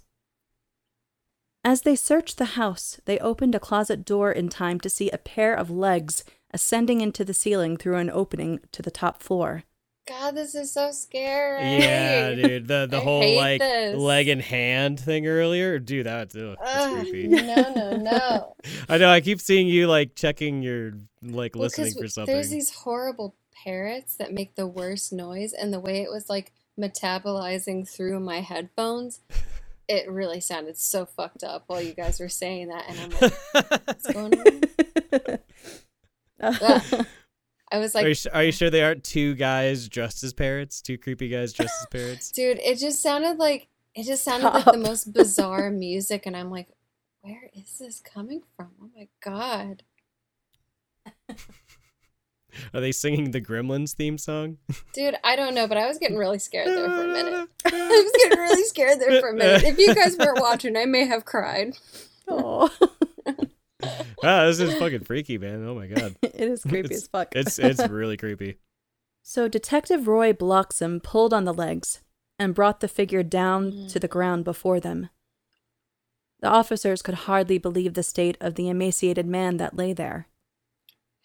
As 1.65 1.81
they 1.81 1.95
searched 1.95 2.37
the 2.37 2.45
house, 2.61 2.99
they 3.05 3.17
opened 3.17 3.55
a 3.55 3.59
closet 3.59 4.05
door 4.05 4.31
in 4.31 4.49
time 4.49 4.79
to 4.81 4.89
see 4.89 5.09
a 5.09 5.17
pair 5.17 5.55
of 5.55 5.71
legs 5.71 6.23
ascending 6.53 7.01
into 7.01 7.25
the 7.25 7.33
ceiling 7.33 7.75
through 7.75 7.95
an 7.97 8.11
opening 8.11 8.59
to 8.71 8.83
the 8.83 8.91
top 8.91 9.23
floor. 9.23 9.63
God, 10.07 10.35
this 10.35 10.53
is 10.53 10.71
so 10.71 10.91
scary. 10.91 11.79
Yeah, 11.79 12.35
dude. 12.35 12.67
The 12.67 12.85
the 12.87 12.97
I 13.01 13.03
whole 13.03 13.35
like 13.35 13.59
this. 13.61 13.95
leg 13.97 14.27
and 14.27 14.43
hand 14.43 14.99
thing 14.99 15.25
earlier, 15.25 15.79
dude. 15.79 16.05
That 16.05 16.35
ugh, 16.35 16.55
that's 16.63 16.85
Ugh, 16.85 16.99
creepy. 17.09 17.29
no, 17.29 17.73
no, 17.73 17.97
no. 17.97 18.55
I 18.87 18.99
know. 18.99 19.09
I 19.09 19.19
keep 19.21 19.41
seeing 19.41 19.67
you 19.67 19.87
like 19.87 20.13
checking 20.13 20.61
your 20.61 20.91
like 21.23 21.55
Well, 21.55 21.63
listening 21.63 21.93
'cause 21.93 22.01
for 22.03 22.07
something. 22.07 22.35
There's 22.35 22.51
these 22.51 22.71
horrible 22.75 23.35
parrots 23.63 24.15
that 24.17 24.31
make 24.31 24.53
the 24.53 24.67
worst 24.67 25.11
noise, 25.11 25.51
and 25.53 25.73
the 25.73 25.79
way 25.79 26.03
it 26.03 26.11
was 26.11 26.29
like 26.29 26.53
metabolizing 26.79 27.89
through 27.89 28.19
my 28.19 28.41
headphones, 28.41 29.21
it 29.87 30.09
really 30.09 30.39
sounded 30.39 30.77
so 30.77 31.05
fucked 31.05 31.43
up 31.43 31.63
while 31.67 31.81
you 31.81 31.93
guys 31.93 32.19
were 32.19 32.29
saying 32.29 32.69
that, 32.69 32.85
and 32.87 32.99
I'm 32.99 33.09
like, 33.21 33.87
what's 33.87 34.11
going 34.11 34.33
on? 34.39 35.39
Ugh. 36.61 37.05
I 37.71 37.79
was 37.79 37.95
are, 37.95 38.07
you, 38.07 38.15
like, 38.25 38.35
are 38.35 38.43
you 38.43 38.51
sure 38.51 38.69
they 38.69 38.83
aren't 38.83 39.03
two 39.03 39.33
guys 39.35 39.89
dressed 39.89 40.23
as 40.23 40.33
parrots? 40.33 40.81
Two 40.81 40.97
creepy 40.97 41.29
guys 41.29 41.51
dressed 41.51 41.81
as 41.81 41.87
parrots? 41.87 42.31
dude, 42.33 42.59
it 42.59 42.77
just 42.77 43.01
sounded 43.01 43.37
like 43.37 43.67
it 43.95 44.03
just 44.03 44.23
sounded 44.23 44.49
like 44.49 44.65
the 44.65 44.77
most 44.77 45.13
bizarre 45.13 45.71
music, 45.71 46.25
and 46.25 46.37
I'm 46.37 46.51
like, 46.51 46.67
where 47.21 47.49
is 47.53 47.79
this 47.79 48.01
coming 48.01 48.43
from? 48.55 48.71
Oh 48.81 48.89
my 48.95 49.07
god. 49.23 49.83
Are 52.73 52.81
they 52.81 52.91
singing 52.91 53.31
the 53.31 53.41
Gremlins 53.41 53.93
theme 53.93 54.17
song? 54.17 54.57
Dude, 54.93 55.15
I 55.23 55.35
don't 55.35 55.55
know, 55.55 55.67
but 55.67 55.77
I 55.77 55.87
was 55.87 55.97
getting 55.97 56.17
really 56.17 56.39
scared 56.39 56.67
there 56.67 56.89
for 56.89 57.03
a 57.03 57.07
minute. 57.07 57.49
I 57.65 57.71
was 57.71 58.11
getting 58.23 58.39
really 58.39 58.63
scared 58.63 58.99
there 58.99 59.19
for 59.21 59.29
a 59.29 59.33
minute. 59.33 59.63
If 59.63 59.77
you 59.77 59.93
guys 59.95 60.17
weren't 60.17 60.39
watching, 60.41 60.75
I 60.77 60.85
may 60.85 61.05
have 61.05 61.25
cried. 61.25 61.73
oh, 62.27 62.69
ah, 64.23 64.45
this 64.45 64.59
is 64.59 64.73
fucking 64.75 65.03
freaky, 65.03 65.37
man. 65.37 65.65
Oh 65.67 65.75
my 65.75 65.87
god, 65.87 66.15
it 66.21 66.35
is 66.35 66.63
creepy 66.63 66.79
It's- 66.87 67.01
as 67.03 67.07
fuck. 67.07 67.35
it's 67.35 67.59
it's 67.59 67.87
really 67.87 68.17
creepy. 68.17 68.57
So 69.23 69.47
Detective 69.47 70.07
Roy 70.07 70.33
Bloxham 70.33 70.99
pulled 70.99 71.33
on 71.33 71.45
the 71.45 71.53
legs 71.53 72.01
and 72.37 72.53
brought 72.53 72.79
the 72.79 72.87
figure 72.87 73.23
down 73.23 73.71
Mm. 73.71 73.91
to 73.91 73.99
the 73.99 74.07
ground 74.07 74.43
before 74.43 74.79
them. 74.79 75.09
The 76.41 76.47
officers 76.49 77.01
could 77.01 77.15
hardly 77.25 77.57
believe 77.57 77.93
the 77.95 78.03
state 78.03 78.37
of 78.39 78.53
the 78.55 78.69
emaciated 78.69 79.25
man 79.25 79.57
that 79.57 79.75
lay 79.75 79.93
there. 79.93 80.27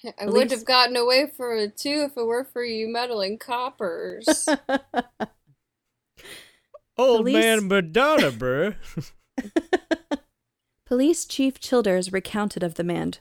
I 0.04 0.24
would 0.24 0.30
Police- 0.32 0.50
have 0.52 0.64
gotten 0.64 0.96
away 0.96 1.30
from 1.36 1.58
it 1.58 1.76
too 1.76 2.06
if 2.10 2.16
it 2.16 2.24
were 2.24 2.44
for 2.44 2.64
you 2.64 2.88
meddling 2.88 3.38
coppers. 3.38 4.48
Old 6.98 7.20
Police- 7.20 7.34
man 7.34 7.68
Madonna, 7.68 8.30
bro. 8.30 8.74
Police 10.86 11.24
Chief 11.24 11.60
Childers 11.60 12.12
recounted 12.12 12.62
of 12.62 12.74
the 12.74 12.84
man, 12.84 13.14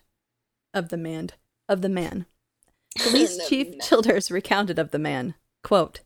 of 0.74 0.90
the 0.90 0.98
man, 0.98 1.30
of 1.68 1.82
the 1.82 1.90
man. 1.90 2.26
Police 2.98 3.38
The 3.38 3.46
Chief 3.48 3.70
man. 3.70 3.80
Childers 3.82 4.32
recounted 4.32 4.80
of 4.80 4.92
the 4.92 5.00
man. 5.00 5.36
Quote, 5.64 6.02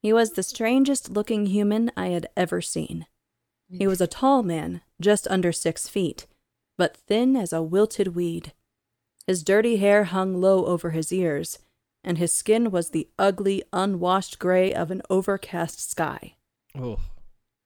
He 0.00 0.12
was 0.12 0.32
the 0.32 0.42
strangest 0.44 1.10
looking 1.10 1.46
human 1.46 1.90
I 1.96 2.08
had 2.08 2.28
ever 2.36 2.60
seen. 2.60 3.06
He 3.68 3.86
was 3.86 4.02
a 4.02 4.06
tall 4.06 4.42
man, 4.42 4.82
just 5.00 5.26
under 5.28 5.50
six 5.50 5.88
feet, 5.88 6.26
but 6.76 6.94
thin 6.96 7.34
as 7.36 7.54
a 7.54 7.62
wilted 7.62 8.08
weed. 8.14 8.52
His 9.26 9.42
dirty 9.42 9.76
hair 9.76 10.04
hung 10.04 10.40
low 10.40 10.66
over 10.66 10.90
his 10.90 11.12
ears, 11.12 11.58
and 12.02 12.18
his 12.18 12.34
skin 12.34 12.70
was 12.70 12.90
the 12.90 13.08
ugly, 13.18 13.62
unwashed 13.72 14.38
gray 14.38 14.72
of 14.72 14.90
an 14.90 15.02
overcast 15.08 15.88
sky. 15.88 16.34
Oh, 16.74 16.98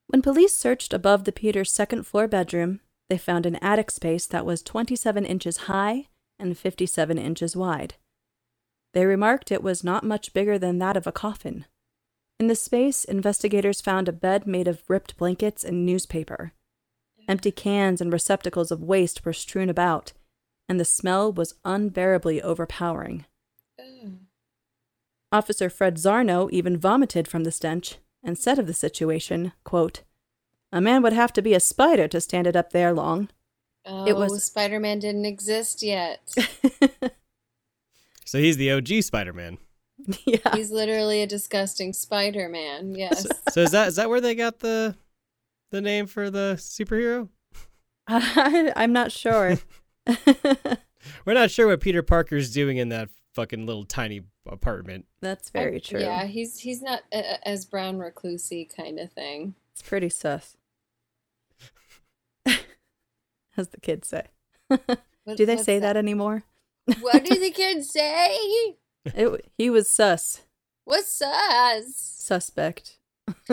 When 0.08 0.22
police 0.22 0.54
searched 0.54 0.92
above 0.92 1.24
the 1.24 1.32
Peters' 1.32 1.72
second 1.72 2.04
floor 2.06 2.28
bedroom, 2.28 2.80
they 3.08 3.18
found 3.18 3.46
an 3.46 3.56
attic 3.56 3.90
space 3.90 4.26
that 4.26 4.44
was 4.44 4.62
27 4.62 5.24
inches 5.24 5.56
high 5.68 6.08
and 6.38 6.58
57 6.58 7.18
inches 7.18 7.56
wide. 7.56 7.94
They 8.92 9.06
remarked 9.06 9.50
it 9.50 9.62
was 9.62 9.84
not 9.84 10.04
much 10.04 10.32
bigger 10.32 10.58
than 10.58 10.78
that 10.78 10.96
of 10.96 11.06
a 11.06 11.12
coffin. 11.12 11.66
In 12.38 12.48
the 12.48 12.54
space, 12.54 13.04
investigators 13.04 13.80
found 13.80 14.08
a 14.08 14.12
bed 14.12 14.46
made 14.46 14.68
of 14.68 14.82
ripped 14.88 15.16
blankets 15.16 15.64
and 15.64 15.86
newspaper. 15.86 16.52
Empty 17.28 17.50
cans 17.52 18.00
and 18.00 18.12
receptacles 18.12 18.70
of 18.70 18.82
waste 18.82 19.24
were 19.24 19.32
strewn 19.32 19.70
about, 19.70 20.12
and 20.68 20.78
the 20.80 20.84
smell 20.84 21.32
was 21.32 21.54
unbearably 21.64 22.42
overpowering. 22.42 23.24
Ugh. 23.78 24.12
Officer 25.32 25.68
Fred 25.68 25.96
Zarno 25.96 26.50
even 26.50 26.76
vomited 26.78 27.28
from 27.28 27.44
the 27.44 27.52
stench 27.52 27.96
and 28.22 28.38
said 28.38 28.58
of 28.58 28.66
the 28.66 28.74
situation, 28.74 29.52
quote, 29.64 30.02
A 30.72 30.80
man 30.80 31.02
would 31.02 31.12
have 31.12 31.32
to 31.34 31.42
be 31.42 31.54
a 31.54 31.60
spider 31.60 32.08
to 32.08 32.20
stand 32.20 32.46
it 32.46 32.56
up 32.56 32.70
there 32.70 32.92
long. 32.92 33.28
Oh, 33.84 34.06
It 34.06 34.16
was- 34.16 34.44
Spider 34.44 34.80
Man 34.80 34.98
didn't 34.98 35.26
exist 35.26 35.82
yet. 35.82 36.20
so 38.24 38.38
he's 38.38 38.56
the 38.56 38.72
OG 38.72 39.02
Spider-Man. 39.02 39.58
yeah. 40.24 40.54
He's 40.54 40.70
literally 40.70 41.22
a 41.22 41.26
disgusting 41.26 41.92
Spider 41.92 42.48
Man. 42.48 42.94
Yes. 42.94 43.22
So, 43.22 43.30
so 43.50 43.60
is 43.62 43.70
that 43.70 43.88
is 43.88 43.96
that 43.96 44.08
where 44.10 44.20
they 44.20 44.34
got 44.34 44.58
the 44.58 44.96
the 45.70 45.80
name 45.80 46.06
for 46.06 46.30
the 46.30 46.54
superhero? 46.58 47.28
I, 48.08 48.72
I'm 48.76 48.92
not 48.92 49.10
sure. 49.12 49.58
We're 51.24 51.34
not 51.34 51.50
sure 51.50 51.66
what 51.68 51.80
Peter 51.80 52.02
Parker's 52.02 52.52
doing 52.52 52.76
in 52.78 52.88
that 52.90 53.08
fucking 53.34 53.66
little 53.66 53.84
tiny 53.84 54.22
apartment. 54.46 55.06
That's 55.20 55.50
very 55.50 55.76
I- 55.76 55.80
true. 55.80 56.00
Yeah, 56.00 56.24
he's 56.24 56.58
he's 56.60 56.82
not 56.82 57.02
uh, 57.12 57.22
as 57.44 57.64
brown 57.64 57.98
reclusey 57.98 58.68
kind 58.74 58.98
of 58.98 59.12
thing. 59.12 59.54
It's 59.72 59.82
pretty 59.82 60.08
sus. 60.08 60.56
As 63.56 63.68
the 63.68 63.80
kids 63.80 64.08
say. 64.08 64.24
What- 65.24 65.36
Do 65.36 65.44
they 65.44 65.56
say 65.56 65.80
that 65.80 65.96
anymore? 65.96 66.44
What 67.00 67.24
do 67.24 67.34
the 67.34 67.50
kids 67.50 67.90
say? 67.90 68.36
It, 69.06 69.50
he 69.58 69.70
was 69.70 69.90
sus. 69.90 70.42
What's 70.84 71.12
sus? 71.12 71.96
Suspect. 71.96 72.98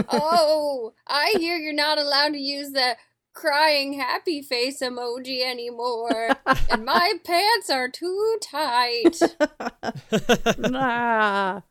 oh, 0.08 0.94
I 1.08 1.34
hear 1.40 1.58
you're 1.58 1.74
not 1.74 1.98
allowed 1.98 2.34
to 2.34 2.40
use 2.40 2.74
the 2.74 2.96
crying 3.34 3.94
happy 3.94 4.42
face 4.42 4.82
emoji 4.82 5.44
anymore. 5.44 6.30
and 6.70 6.86
my 6.86 7.14
pants 7.24 7.70
are 7.70 7.90
too 7.90 8.38
tight. 8.42 9.20
nah. 10.58 11.62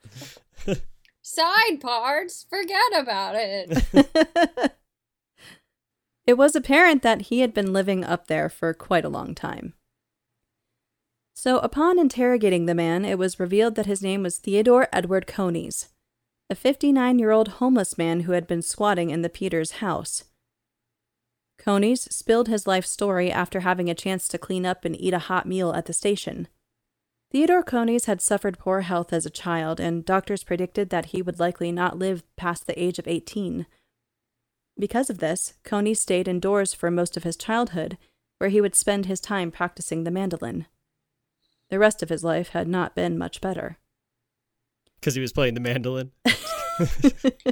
Side 1.23 1.81
parts, 1.81 2.45
forget 2.51 2.93
about 2.95 3.35
it. 3.37 4.75
it 6.27 6.35
was 6.35 6.55
apparent 6.55 7.03
that 7.03 7.23
he 7.23 7.41
had 7.41 7.55
been 7.55 7.73
living 7.73 8.05
up 8.05 8.27
there 8.27 8.49
for 8.49 8.75
quite 8.75 9.05
a 9.05 9.09
long 9.09 9.35
time. 9.35 9.75
So, 11.35 11.59
upon 11.59 11.99
interrogating 11.99 12.67
the 12.67 12.75
man, 12.75 13.05
it 13.05 13.19
was 13.19 13.41
revealed 13.41 13.77
that 13.77 13.87
his 13.87 14.03
name 14.03 14.23
was 14.23 14.39
Theodore 14.39 14.89
Edward 14.93 15.27
Coneys, 15.27 15.89
a 16.51 16.55
59 16.55 17.19
year 17.19 17.31
old 17.31 17.49
homeless 17.49 17.97
man 17.97 18.21
who 18.21 18.33
had 18.33 18.47
been 18.47 18.63
squatting 18.63 19.11
in 19.11 19.23
the 19.23 19.31
Peters 19.31 19.73
house. 19.73 20.25
Coneys 21.63 22.13
spilled 22.13 22.49
his 22.49 22.67
life 22.67 22.85
story 22.85 23.31
after 23.31 23.61
having 23.61 23.89
a 23.89 23.95
chance 23.95 24.27
to 24.29 24.39
clean 24.39 24.67
up 24.67 24.85
and 24.85 25.01
eat 25.01 25.15
a 25.15 25.21
hot 25.21 25.47
meal 25.47 25.73
at 25.73 25.87
the 25.87 25.93
station. 25.93 26.49
Theodore 27.31 27.63
Coneys 27.63 28.07
had 28.07 28.21
suffered 28.21 28.59
poor 28.59 28.81
health 28.81 29.13
as 29.13 29.25
a 29.25 29.31
child, 29.31 29.79
and 29.79 30.05
doctors 30.05 30.43
predicted 30.43 30.91
that 30.91 31.07
he 31.07 31.23
would 31.23 31.39
likely 31.39 31.71
not 31.71 31.99
live 31.99 32.25
past 32.37 32.67
the 32.67 32.83
age 32.83 32.99
of 32.99 33.07
18. 33.07 33.67
Because 34.77 35.09
of 35.09 35.19
this, 35.19 35.55
Coney 35.63 35.95
stayed 35.95 36.27
indoors 36.27 36.75
for 36.75 36.91
most 36.91 37.17
of 37.17 37.23
his 37.23 37.37
childhood, 37.37 37.97
where 38.39 38.51
he 38.51 38.61
would 38.61 38.75
spend 38.75 39.07
his 39.07 39.21
time 39.21 39.53
practicing 39.53 40.03
the 40.03 40.11
mandolin. 40.11 40.67
The 41.71 41.79
rest 41.79 42.03
of 42.03 42.09
his 42.09 42.25
life 42.25 42.49
had 42.49 42.67
not 42.67 42.97
been 42.97 43.17
much 43.17 43.41
better. 43.41 43.79
Because 45.01 45.17
he 45.17 45.21
was 45.21 45.33
playing 45.33 45.55
the 45.55 45.61
mandolin. 45.61 46.13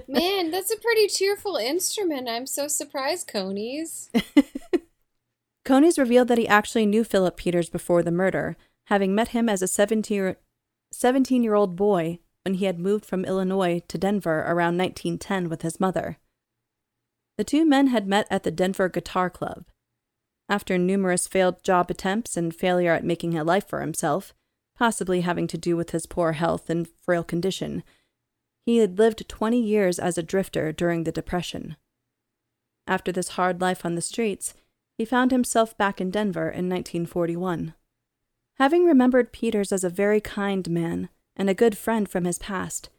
Man, 0.08 0.50
that's 0.50 0.70
a 0.70 0.78
pretty 0.78 1.06
cheerful 1.08 1.56
instrument. 1.56 2.28
I'm 2.28 2.46
so 2.46 2.68
surprised, 2.68 3.28
Coneys. 3.28 4.10
Coneys 5.64 5.98
revealed 5.98 6.28
that 6.28 6.38
he 6.38 6.48
actually 6.48 6.86
knew 6.86 7.04
Philip 7.04 7.36
Peters 7.36 7.70
before 7.70 8.02
the 8.02 8.10
murder, 8.10 8.56
having 8.86 9.14
met 9.14 9.28
him 9.28 9.48
as 9.48 9.62
a 9.62 9.68
17 9.68 10.36
year 11.42 11.54
old 11.54 11.76
boy 11.76 12.18
when 12.44 12.54
he 12.54 12.64
had 12.64 12.78
moved 12.78 13.04
from 13.04 13.24
Illinois 13.24 13.82
to 13.88 13.98
Denver 13.98 14.40
around 14.40 14.78
1910 14.78 15.48
with 15.48 15.62
his 15.62 15.78
mother. 15.78 16.18
The 17.36 17.44
two 17.44 17.64
men 17.64 17.88
had 17.88 18.06
met 18.06 18.26
at 18.30 18.42
the 18.42 18.50
Denver 18.50 18.88
Guitar 18.88 19.30
Club. 19.30 19.66
After 20.48 20.76
numerous 20.76 21.28
failed 21.28 21.62
job 21.62 21.90
attempts 21.90 22.36
and 22.36 22.54
failure 22.54 22.92
at 22.92 23.04
making 23.04 23.36
a 23.36 23.44
life 23.44 23.68
for 23.68 23.80
himself, 23.80 24.34
possibly 24.76 25.20
having 25.20 25.46
to 25.46 25.58
do 25.58 25.76
with 25.76 25.90
his 25.90 26.06
poor 26.06 26.32
health 26.32 26.68
and 26.68 26.88
frail 27.02 27.22
condition, 27.22 27.84
he 28.66 28.78
had 28.78 28.98
lived 28.98 29.28
20 29.28 29.60
years 29.60 29.98
as 29.98 30.18
a 30.18 30.22
drifter 30.22 30.72
during 30.72 31.04
the 31.04 31.12
Depression. 31.12 31.76
After 32.86 33.12
this 33.12 33.30
hard 33.30 33.60
life 33.60 33.84
on 33.84 33.94
the 33.94 34.02
streets, 34.02 34.54
he 34.98 35.04
found 35.04 35.30
himself 35.30 35.76
back 35.78 36.00
in 36.00 36.10
Denver 36.10 36.48
in 36.48 36.68
1941. 36.68 37.74
Having 38.58 38.84
remembered 38.84 39.32
Peters 39.32 39.72
as 39.72 39.84
a 39.84 39.88
very 39.88 40.20
kind 40.20 40.68
man 40.68 41.08
and 41.36 41.48
a 41.48 41.54
good 41.54 41.78
friend 41.78 42.08
from 42.08 42.24
his 42.24 42.38
past, 42.38 42.90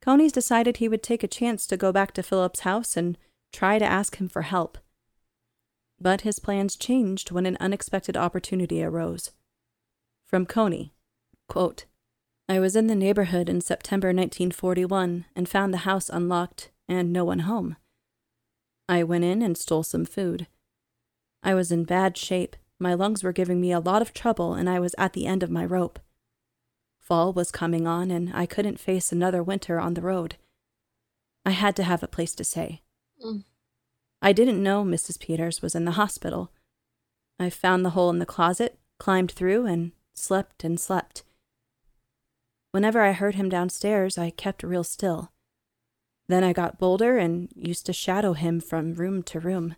Coneys 0.00 0.32
decided 0.32 0.78
he 0.78 0.88
would 0.88 1.02
take 1.02 1.22
a 1.22 1.28
chance 1.28 1.66
to 1.66 1.76
go 1.76 1.92
back 1.92 2.12
to 2.12 2.22
Philip's 2.22 2.60
house 2.60 2.96
and 2.96 3.16
try 3.52 3.78
to 3.78 3.84
ask 3.84 4.16
him 4.16 4.28
for 4.28 4.42
help. 4.42 4.78
But 6.00 6.22
his 6.22 6.40
plans 6.40 6.76
changed 6.76 7.30
when 7.30 7.46
an 7.46 7.56
unexpected 7.60 8.16
opportunity 8.16 8.82
arose. 8.82 9.30
From 10.26 10.44
Coney, 10.44 10.92
quote, 11.48 11.84
I 12.48 12.60
was 12.60 12.76
in 12.76 12.86
the 12.86 12.94
neighborhood 12.94 13.48
in 13.48 13.60
September 13.60 14.08
1941 14.08 15.24
and 15.34 15.48
found 15.48 15.72
the 15.72 15.78
house 15.78 16.10
unlocked 16.10 16.70
and 16.88 17.12
no 17.12 17.24
one 17.24 17.40
home. 17.40 17.76
I 18.88 19.02
went 19.02 19.24
in 19.24 19.40
and 19.40 19.56
stole 19.56 19.82
some 19.82 20.04
food. 20.04 20.46
I 21.42 21.54
was 21.54 21.72
in 21.72 21.84
bad 21.84 22.16
shape, 22.16 22.56
my 22.78 22.94
lungs 22.94 23.22
were 23.22 23.32
giving 23.32 23.60
me 23.60 23.72
a 23.72 23.80
lot 23.80 24.02
of 24.02 24.12
trouble, 24.12 24.54
and 24.54 24.68
I 24.68 24.80
was 24.80 24.94
at 24.98 25.12
the 25.12 25.26
end 25.26 25.42
of 25.42 25.50
my 25.50 25.64
rope. 25.64 25.98
Fall 26.98 27.32
was 27.32 27.50
coming 27.50 27.86
on, 27.86 28.10
and 28.10 28.30
I 28.34 28.46
couldn't 28.46 28.80
face 28.80 29.12
another 29.12 29.42
winter 29.42 29.78
on 29.78 29.94
the 29.94 30.02
road. 30.02 30.36
I 31.46 31.50
had 31.50 31.76
to 31.76 31.82
have 31.82 32.02
a 32.02 32.08
place 32.08 32.34
to 32.36 32.44
stay. 32.44 32.82
Mm. 33.24 33.44
I 34.20 34.32
didn't 34.32 34.62
know 34.62 34.84
Mrs. 34.84 35.18
Peters 35.18 35.62
was 35.62 35.74
in 35.74 35.84
the 35.84 35.92
hospital. 35.92 36.50
I 37.38 37.50
found 37.50 37.84
the 37.84 37.90
hole 37.90 38.10
in 38.10 38.18
the 38.18 38.26
closet, 38.26 38.78
climbed 38.98 39.30
through, 39.30 39.66
and 39.66 39.92
slept 40.14 40.64
and 40.64 40.80
slept. 40.80 41.22
Whenever 42.74 43.02
I 43.02 43.12
heard 43.12 43.36
him 43.36 43.48
downstairs, 43.48 44.18
I 44.18 44.30
kept 44.30 44.64
real 44.64 44.82
still. 44.82 45.30
Then 46.26 46.42
I 46.42 46.52
got 46.52 46.76
bolder 46.76 47.18
and 47.18 47.48
used 47.54 47.86
to 47.86 47.92
shadow 47.92 48.32
him 48.32 48.60
from 48.60 48.94
room 48.94 49.22
to 49.22 49.38
room. 49.38 49.76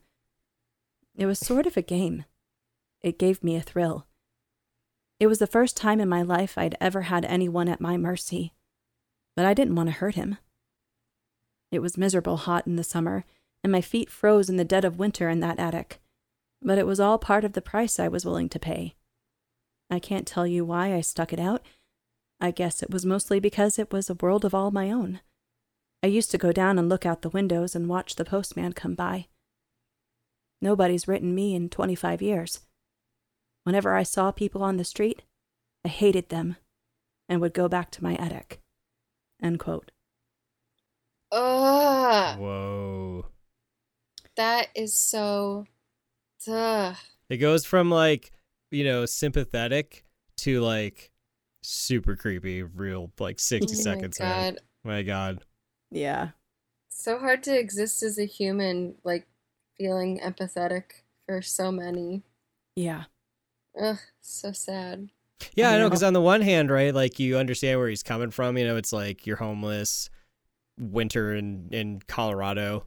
It 1.14 1.26
was 1.26 1.38
sort 1.38 1.66
of 1.66 1.76
a 1.76 1.82
game. 1.82 2.24
It 3.02 3.18
gave 3.18 3.44
me 3.44 3.54
a 3.54 3.60
thrill. 3.60 4.06
It 5.20 5.26
was 5.26 5.40
the 5.40 5.46
first 5.46 5.76
time 5.76 6.00
in 6.00 6.08
my 6.08 6.22
life 6.22 6.56
I'd 6.56 6.74
ever 6.80 7.02
had 7.02 7.26
anyone 7.26 7.68
at 7.68 7.82
my 7.82 7.98
mercy, 7.98 8.54
but 9.34 9.44
I 9.44 9.52
didn't 9.52 9.74
want 9.74 9.90
to 9.90 9.96
hurt 9.96 10.14
him. 10.14 10.38
It 11.70 11.80
was 11.80 11.98
miserable 11.98 12.38
hot 12.38 12.66
in 12.66 12.76
the 12.76 12.82
summer, 12.82 13.26
and 13.62 13.70
my 13.70 13.82
feet 13.82 14.08
froze 14.08 14.48
in 14.48 14.56
the 14.56 14.64
dead 14.64 14.86
of 14.86 14.98
winter 14.98 15.28
in 15.28 15.40
that 15.40 15.58
attic, 15.58 16.00
but 16.62 16.78
it 16.78 16.86
was 16.86 16.98
all 16.98 17.18
part 17.18 17.44
of 17.44 17.52
the 17.52 17.60
price 17.60 18.00
I 18.00 18.08
was 18.08 18.24
willing 18.24 18.48
to 18.48 18.58
pay. 18.58 18.94
I 19.90 19.98
can't 19.98 20.26
tell 20.26 20.46
you 20.46 20.64
why 20.64 20.94
I 20.94 21.02
stuck 21.02 21.34
it 21.34 21.38
out, 21.38 21.60
I 22.40 22.50
guess 22.50 22.82
it 22.82 22.90
was 22.90 23.06
mostly 23.06 23.40
because 23.40 23.78
it 23.78 23.92
was 23.92 24.10
a 24.10 24.14
world 24.14 24.44
of 24.44 24.54
all 24.54 24.70
my 24.70 24.90
own. 24.90 25.20
I 26.02 26.08
used 26.08 26.30
to 26.32 26.38
go 26.38 26.52
down 26.52 26.78
and 26.78 26.88
look 26.88 27.06
out 27.06 27.22
the 27.22 27.30
windows 27.30 27.74
and 27.74 27.88
watch 27.88 28.16
the 28.16 28.24
postman 28.24 28.72
come 28.74 28.94
by. 28.94 29.26
Nobody's 30.60 31.08
written 31.08 31.34
me 31.34 31.54
in 31.54 31.68
25 31.68 32.22
years. 32.22 32.60
Whenever 33.64 33.94
I 33.94 34.02
saw 34.02 34.30
people 34.30 34.62
on 34.62 34.76
the 34.76 34.84
street, 34.84 35.22
I 35.84 35.88
hated 35.88 36.28
them 36.28 36.56
and 37.28 37.40
would 37.40 37.54
go 37.54 37.68
back 37.68 37.90
to 37.92 38.02
my 38.02 38.14
attic. 38.16 38.60
End 39.42 39.58
quote. 39.58 39.90
Ugh. 41.32 42.38
Whoa. 42.38 43.26
That 44.36 44.68
is 44.74 44.96
so. 44.96 45.66
Ugh. 46.48 46.96
It 47.28 47.38
goes 47.38 47.64
from 47.64 47.90
like, 47.90 48.30
you 48.70 48.84
know, 48.84 49.06
sympathetic 49.06 50.04
to 50.38 50.60
like 50.60 51.10
super 51.68 52.14
creepy, 52.14 52.62
real 52.62 53.10
like 53.18 53.40
60 53.40 53.66
Oh 53.66 53.76
my 53.76 53.82
seconds. 53.82 54.20
man. 54.20 54.54
God. 54.54 54.60
My 54.84 55.02
God. 55.02 55.44
Yeah. 55.90 56.28
So 56.88 57.18
hard 57.18 57.42
to 57.44 57.58
exist 57.58 58.02
as 58.02 58.18
a 58.18 58.24
human, 58.24 58.94
like 59.04 59.26
feeling 59.76 60.20
empathetic 60.20 60.84
for 61.26 61.42
so 61.42 61.72
many. 61.72 62.22
Yeah. 62.76 63.04
Ugh, 63.80 63.98
so 64.20 64.52
sad. 64.52 65.08
Yeah, 65.54 65.70
I 65.70 65.72
know. 65.72 65.78
know. 65.80 65.88
Because 65.88 66.02
on 66.02 66.12
the 66.12 66.20
one 66.20 66.40
hand, 66.40 66.70
right, 66.70 66.94
like 66.94 67.18
you 67.18 67.36
understand 67.36 67.78
where 67.78 67.88
he's 67.88 68.02
coming 68.02 68.30
from. 68.30 68.56
You 68.56 68.66
know, 68.66 68.76
it's 68.76 68.92
like 68.92 69.26
you're 69.26 69.36
homeless, 69.36 70.08
winter 70.78 71.34
in 71.34 71.68
in 71.72 72.00
Colorado. 72.06 72.84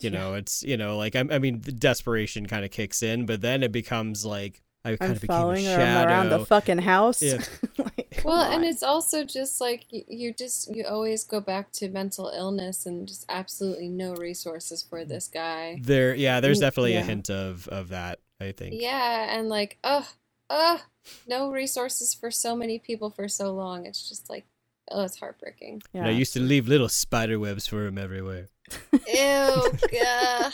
You 0.00 0.10
know, 0.10 0.34
it's 0.34 0.62
you 0.62 0.76
know, 0.76 0.96
like 0.98 1.16
I, 1.16 1.24
I 1.30 1.38
mean, 1.38 1.60
the 1.62 1.72
desperation 1.72 2.46
kind 2.46 2.64
of 2.64 2.70
kicks 2.70 3.02
in, 3.02 3.26
but 3.26 3.40
then 3.40 3.62
it 3.62 3.72
becomes 3.72 4.24
like 4.26 4.62
I 4.84 4.90
kind 4.96 5.10
I'm 5.10 5.10
of 5.12 5.20
became 5.22 5.34
a 5.36 5.38
following 5.40 5.64
him 5.64 5.78
shadow. 5.78 6.08
around 6.08 6.28
the 6.28 6.44
fucking 6.44 6.78
house. 6.78 7.22
Yeah. 7.22 7.42
Like, 8.10 8.24
Well, 8.24 8.44
come 8.44 8.54
and 8.54 8.64
it's 8.64 8.82
also 8.82 9.24
just 9.24 9.60
like 9.60 9.86
you 9.90 10.32
just 10.32 10.74
you 10.74 10.84
always 10.84 11.24
go 11.24 11.40
back 11.40 11.72
to 11.72 11.88
mental 11.88 12.28
illness 12.28 12.86
and 12.86 13.06
just 13.06 13.24
absolutely 13.28 13.88
no 13.88 14.14
resources 14.14 14.82
for 14.82 15.04
this 15.04 15.28
guy. 15.28 15.80
there, 15.82 16.14
yeah, 16.14 16.40
there's 16.40 16.60
definitely 16.60 16.96
a 16.96 17.02
hint 17.02 17.30
of 17.30 17.68
of 17.68 17.88
that. 17.88 18.20
I 18.40 18.52
think. 18.52 18.76
Yeah, 18.78 19.36
and 19.36 19.48
like, 19.48 19.78
ugh, 19.82 20.06
ugh, 20.48 20.80
no 21.26 21.50
resources 21.50 22.14
for 22.14 22.30
so 22.30 22.54
many 22.54 22.78
people 22.78 23.10
for 23.10 23.28
so 23.28 23.52
long. 23.52 23.84
It's 23.84 24.08
just 24.08 24.30
like, 24.30 24.46
oh, 24.90 25.02
it's 25.02 25.18
heartbreaking. 25.18 25.82
And 25.92 26.06
I 26.06 26.10
used 26.10 26.32
to 26.34 26.40
leave 26.40 26.68
little 26.68 26.88
spider 26.88 27.38
webs 27.38 27.66
for 27.66 27.86
him 27.86 27.98
everywhere. 27.98 28.48
Ew, 28.92 29.00
ugh. 29.12 30.52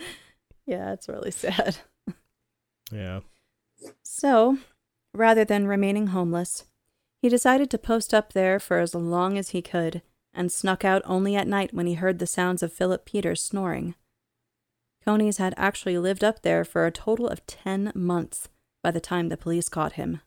yeah, 0.66 0.92
it's 0.92 1.08
really 1.08 1.30
sad. 1.30 1.76
Yeah. 2.92 3.20
So, 4.04 4.58
rather 5.12 5.44
than 5.44 5.66
remaining 5.66 6.08
homeless, 6.08 6.64
he 7.26 7.30
decided 7.30 7.68
to 7.68 7.76
post 7.76 8.14
up 8.14 8.34
there 8.34 8.60
for 8.60 8.78
as 8.78 8.94
long 8.94 9.36
as 9.36 9.48
he 9.48 9.60
could 9.60 10.00
and 10.32 10.52
snuck 10.52 10.84
out 10.84 11.02
only 11.04 11.34
at 11.34 11.48
night 11.48 11.74
when 11.74 11.88
he 11.88 11.94
heard 11.94 12.20
the 12.20 12.26
sounds 12.26 12.62
of 12.62 12.72
Philip 12.72 13.04
Peters 13.04 13.42
snoring. 13.42 13.96
Coneys 15.04 15.38
had 15.38 15.52
actually 15.56 15.98
lived 15.98 16.22
up 16.22 16.42
there 16.42 16.64
for 16.64 16.86
a 16.86 16.92
total 16.92 17.26
of 17.26 17.44
10 17.48 17.90
months 17.96 18.48
by 18.80 18.92
the 18.92 19.00
time 19.00 19.28
the 19.28 19.36
police 19.36 19.68
caught 19.68 19.94
him. 19.94 20.20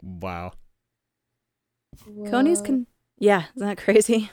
Wow. 0.00 0.52
Coneys 2.30 2.60
Whoa. 2.60 2.66
con- 2.66 2.86
Yeah, 3.18 3.46
isn't 3.56 3.66
that 3.66 3.78
crazy? 3.78 4.30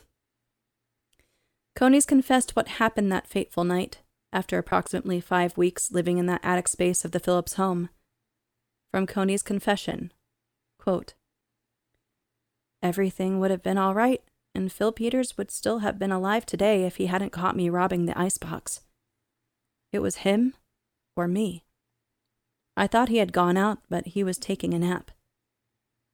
Coneys 1.75 2.05
confessed 2.05 2.55
what 2.55 2.67
happened 2.67 3.11
that 3.11 3.25
fateful 3.25 3.63
night 3.63 4.03
after 4.31 4.59
approximately 4.59 5.19
five 5.19 5.57
weeks 5.57 5.91
living 5.91 6.19
in 6.19 6.27
that 6.27 6.41
attic 6.43 6.67
space 6.67 7.03
of 7.03 7.13
the 7.13 7.19
Phillips 7.19 7.55
home. 7.55 7.89
From 8.91 9.07
Coneys' 9.07 9.41
confession 9.41 10.13
quote, 10.77 11.15
Everything 12.83 13.39
would 13.39 13.51
have 13.51 13.63
been 13.63 13.77
all 13.77 13.93
right, 13.93 14.21
and 14.55 14.71
Phil 14.71 14.91
Peters 14.91 15.37
would 15.37 15.51
still 15.51 15.79
have 15.79 15.99
been 15.99 16.11
alive 16.11 16.45
today 16.45 16.83
if 16.83 16.97
he 16.97 17.05
hadn't 17.05 17.31
caught 17.31 17.55
me 17.55 17.69
robbing 17.69 18.05
the 18.05 18.17
icebox. 18.17 18.81
It 19.93 19.99
was 19.99 20.17
him 20.17 20.55
or 21.15 21.27
me. 21.27 21.63
I 22.75 22.87
thought 22.87 23.09
he 23.09 23.17
had 23.17 23.33
gone 23.33 23.57
out, 23.57 23.79
but 23.89 24.07
he 24.07 24.23
was 24.23 24.37
taking 24.37 24.73
a 24.73 24.79
nap. 24.79 25.11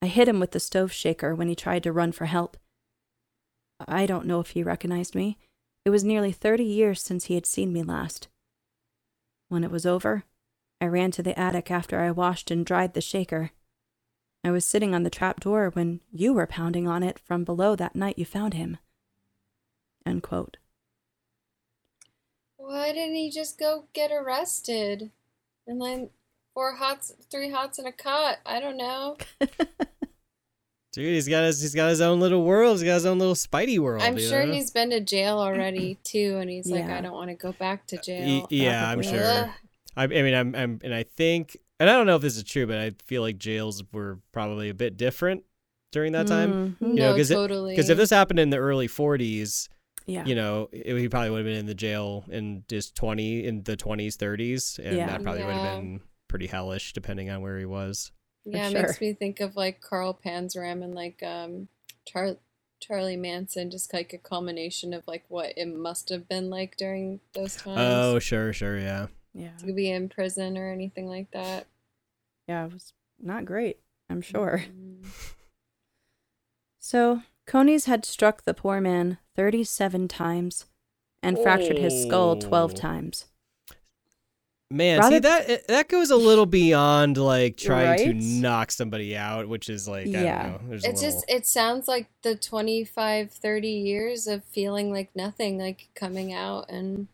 I 0.02 0.08
hit 0.08 0.28
him 0.28 0.40
with 0.40 0.52
the 0.52 0.60
stove 0.60 0.92
shaker 0.92 1.34
when 1.34 1.48
he 1.48 1.56
tried 1.56 1.84
to 1.84 1.92
run 1.92 2.12
for 2.12 2.26
help. 2.26 2.58
I 3.88 4.06
don't 4.06 4.26
know 4.26 4.40
if 4.40 4.50
he 4.50 4.64
recognized 4.64 5.16
me. 5.16 5.38
It 5.86 5.90
was 5.90 6.04
nearly 6.04 6.32
30 6.32 6.64
years 6.64 7.02
since 7.02 7.26
he 7.26 7.36
had 7.36 7.46
seen 7.46 7.72
me 7.72 7.84
last. 7.84 8.28
When 9.50 9.64
it 9.64 9.72
was 9.72 9.86
over, 9.86 10.26
I 10.82 10.86
ran 10.86 11.12
to 11.12 11.24
the 11.24 11.38
attic 11.40 11.72
after 11.72 12.00
I 12.00 12.12
washed 12.12 12.52
and 12.52 12.66
dried 12.66 12.94
the 12.94 13.02
shaker. 13.02 13.52
I 14.48 14.52
was 14.52 14.66
sitting 14.66 14.96
on 14.96 15.04
the 15.04 15.10
trap 15.10 15.42
door 15.42 15.70
when 15.74 16.02
you 16.12 16.34
were 16.34 16.48
pounding 16.48 16.88
on 16.88 17.04
it 17.04 17.20
from 17.20 17.44
below 17.44 17.76
that 17.76 17.96
night 17.96 18.18
you 18.18 18.26
found 18.26 18.54
him. 18.54 18.78
End 20.06 20.24
quote. 20.24 20.58
Why 22.56 22.94
didn't 22.94 23.16
he 23.16 23.30
just 23.30 23.60
go 23.60 23.86
get 23.94 24.12
arrested? 24.12 25.12
And 25.68 25.82
then 25.82 26.10
four 26.54 26.76
hots, 26.76 27.14
three 27.30 27.52
hots 27.52 27.78
and 27.78 27.88
a 27.88 27.92
cot. 27.92 28.38
I 28.46 28.60
don't 28.60 28.78
know. 28.78 29.18
Dude, 30.94 31.14
he's 31.14 31.28
got 31.28 31.44
his 31.44 31.62
he's 31.62 31.76
got 31.76 31.90
his 31.90 32.02
own 32.02 32.20
little 32.20 32.44
world. 32.44 32.78
He's 32.78 32.86
got 32.88 32.96
his 32.96 33.06
own 33.06 33.20
little 33.20 33.36
Spidey 33.36 33.78
world. 33.78 34.02
I'm 34.02 34.18
sure 34.18 34.46
know? 34.46 34.54
he's 34.54 34.72
been 34.72 34.90
to 34.90 35.00
jail 35.00 35.38
already 35.40 36.00
too, 36.04 36.38
and 36.40 36.50
he's 36.50 36.68
like, 36.68 36.86
I 36.86 37.02
don't 37.02 37.14
want 37.14 37.30
to 37.30 37.36
go 37.36 37.52
back 37.52 37.86
to 37.88 37.98
uh, 37.98 38.00
Y- 38.08 38.40
jail. 38.40 38.48
yeah, 38.50 38.90
I'm 38.90 39.04
sure. 39.04 39.54
I, 39.96 40.04
I 40.04 40.08
mean, 40.08 40.34
I'm, 40.34 40.56
I'm, 40.56 40.80
and 40.84 40.94
I 40.94 41.04
think 41.04 41.58
and 41.80 41.90
I 41.90 41.94
don't 41.94 42.06
know 42.08 42.16
if 42.16 42.22
this 42.22 42.38
is 42.38 42.44
true, 42.44 42.66
but 42.68 42.78
I 42.78 42.92
feel 43.06 43.22
like 43.22 43.38
jails 43.38 43.84
were 43.92 44.20
probably 44.32 44.70
a 44.70 44.74
bit 44.74 44.98
different 44.98 45.44
during 45.92 46.12
that 46.14 46.28
time. 46.28 46.76
Mhm. 46.82 46.82
know, 46.82 47.12
no, 47.12 47.16
'cause 47.16 47.32
it- 47.32 47.36
totally. 47.36 47.74
Because 47.74 47.90
if 47.90 47.98
this 47.98 48.10
happened 48.10 48.40
in 48.40 48.50
the 48.50 48.58
early 48.58 48.88
40s, 48.88 49.70
Yeah. 50.06 50.26
you 50.26 50.36
know, 50.36 50.70
it, 50.72 50.98
he 50.98 51.08
probably 51.10 51.30
would 51.32 51.38
have 51.40 51.46
been 51.46 51.58
in 51.58 51.66
the 51.66 51.76
jail 51.76 52.26
in 52.30 52.64
just 52.70 52.96
20 52.96 53.44
in 53.46 53.64
the 53.64 53.76
20s, 53.78 54.16
30s, 54.18 54.80
and 54.84 54.96
Yeah. 54.98 55.08
that 55.08 55.24
probably 55.24 55.44
would 55.44 55.54
have 55.54 55.80
been 55.82 56.02
pretty 56.28 56.48
hellish 56.48 56.94
depending 56.94 57.30
on 57.30 57.42
where 57.42 57.58
he 57.58 57.66
was. 57.66 58.12
yeah, 58.50 58.70
it 58.70 58.74
makes 58.74 59.02
me 59.02 59.12
think 59.14 59.42
of 59.42 59.58
like 59.58 59.82
Carl 59.82 60.18
Panzram 60.26 60.82
and 60.84 60.96
like 60.96 61.22
um 61.22 61.68
Char- 62.06 62.38
Charlie 62.80 63.18
Manson, 63.18 63.70
just 63.70 63.92
like 63.94 64.14
a 64.14 64.18
culmination 64.18 64.94
of 64.94 65.04
like 65.08 65.26
what 65.28 65.52
it 65.58 65.66
must 65.68 66.08
have 66.10 66.30
been 66.30 66.50
like 66.50 66.78
during 66.78 67.20
those 67.34 67.58
times. 67.58 67.78
Oh, 67.78 68.20
sure, 68.20 68.54
sure, 68.54 68.80
yeah. 68.80 69.08
Yeah. 69.38 69.56
to 69.60 69.72
be 69.72 69.90
in 69.92 70.10
prison 70.10 70.58
or 70.58 70.72
anything 70.72 71.08
like 71.08 71.30
that. 71.32 71.68
Yeah, 72.48 72.66
it 72.66 72.74
was 72.74 72.94
not 73.22 73.46
great, 73.46 73.78
I'm 74.10 74.22
sure. 74.22 74.64
Mm. 74.68 75.06
So, 76.80 77.22
Coneys 77.46 77.86
had 77.86 78.06
struck 78.06 78.44
the 78.44 78.54
poor 78.54 78.80
man 78.80 79.18
37 79.36 80.08
times 80.08 80.66
and 81.22 81.38
fractured 81.38 81.78
his 81.78 82.04
skull 82.04 82.38
12 82.38 82.72
Oh. 82.72 82.76
times. 82.76 83.26
Man, 84.70 85.00
Rather- 85.00 85.16
see 85.16 85.20
that 85.20 85.68
that 85.68 85.88
goes 85.90 86.10
a 86.12 86.16
little 86.18 86.46
beyond 86.46 87.18
like 87.18 87.56
trying 87.58 87.98
to 87.98 88.14
knock 88.14 88.72
somebody 88.72 89.16
out, 89.16 89.48
which 89.48 89.70
is 89.70 89.88
like 89.88 90.08
I 90.08 90.10
Yeah. 90.24 90.44
don't 90.44 90.64
know. 90.64 90.70
There's 90.70 90.86
a 90.86 90.90
It 90.90 90.98
just 90.98 91.26
it 91.30 91.46
sounds 91.46 91.88
like 91.88 92.08
the 92.22 92.36
25 92.36 93.32
30 93.32 93.70
years 93.70 94.28
of 94.28 94.44
feeling 94.44 94.92
like 94.92 95.16
nothing 95.16 95.58
like 95.58 95.88
coming 95.96 96.34
out 96.34 96.70
and 96.70 97.08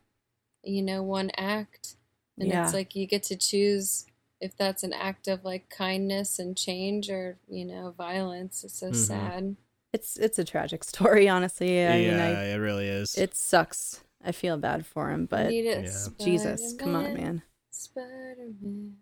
you 0.63 0.81
know 0.81 1.03
one 1.03 1.29
act 1.37 1.95
and 2.39 2.47
Yeah. 2.49 2.63
it's 2.65 2.73
like 2.73 2.95
you 2.95 3.05
get 3.07 3.23
to 3.23 3.35
choose 3.35 4.05
if 4.41 4.55
that's 4.57 4.83
an 4.83 4.91
act 4.93 5.27
of 5.27 5.45
like 5.45 5.69
kindness 5.69 6.39
and 6.39 6.57
change 6.57 7.09
or 7.09 7.37
you 7.47 7.63
know 7.65 7.93
violence 7.97 8.63
it's 8.63 8.79
so 8.79 8.91
Mhm. 8.91 8.95
sad 8.95 9.55
It's 9.93 10.17
it's 10.17 10.39
a 10.39 10.43
tragic 10.43 10.83
story, 10.93 11.29
honestly. 11.29 11.85
I 11.85 11.97
yeah, 11.97 12.11
mean, 12.11 12.19
I, 12.19 12.45
it 12.53 12.55
really 12.57 12.87
is. 12.87 13.15
it 13.17 13.35
sucks. 13.35 14.01
I 14.25 14.31
feel 14.31 14.57
bad 14.57 14.85
for 14.85 15.11
him, 15.11 15.27
but 15.27 15.53
yeah. 15.53 15.87
Jesus, 16.19 16.73
come 16.79 16.95
on, 16.95 17.03
Spider-Man, 17.05 17.23
man. 17.23 17.41
Spider-Man 17.71 18.95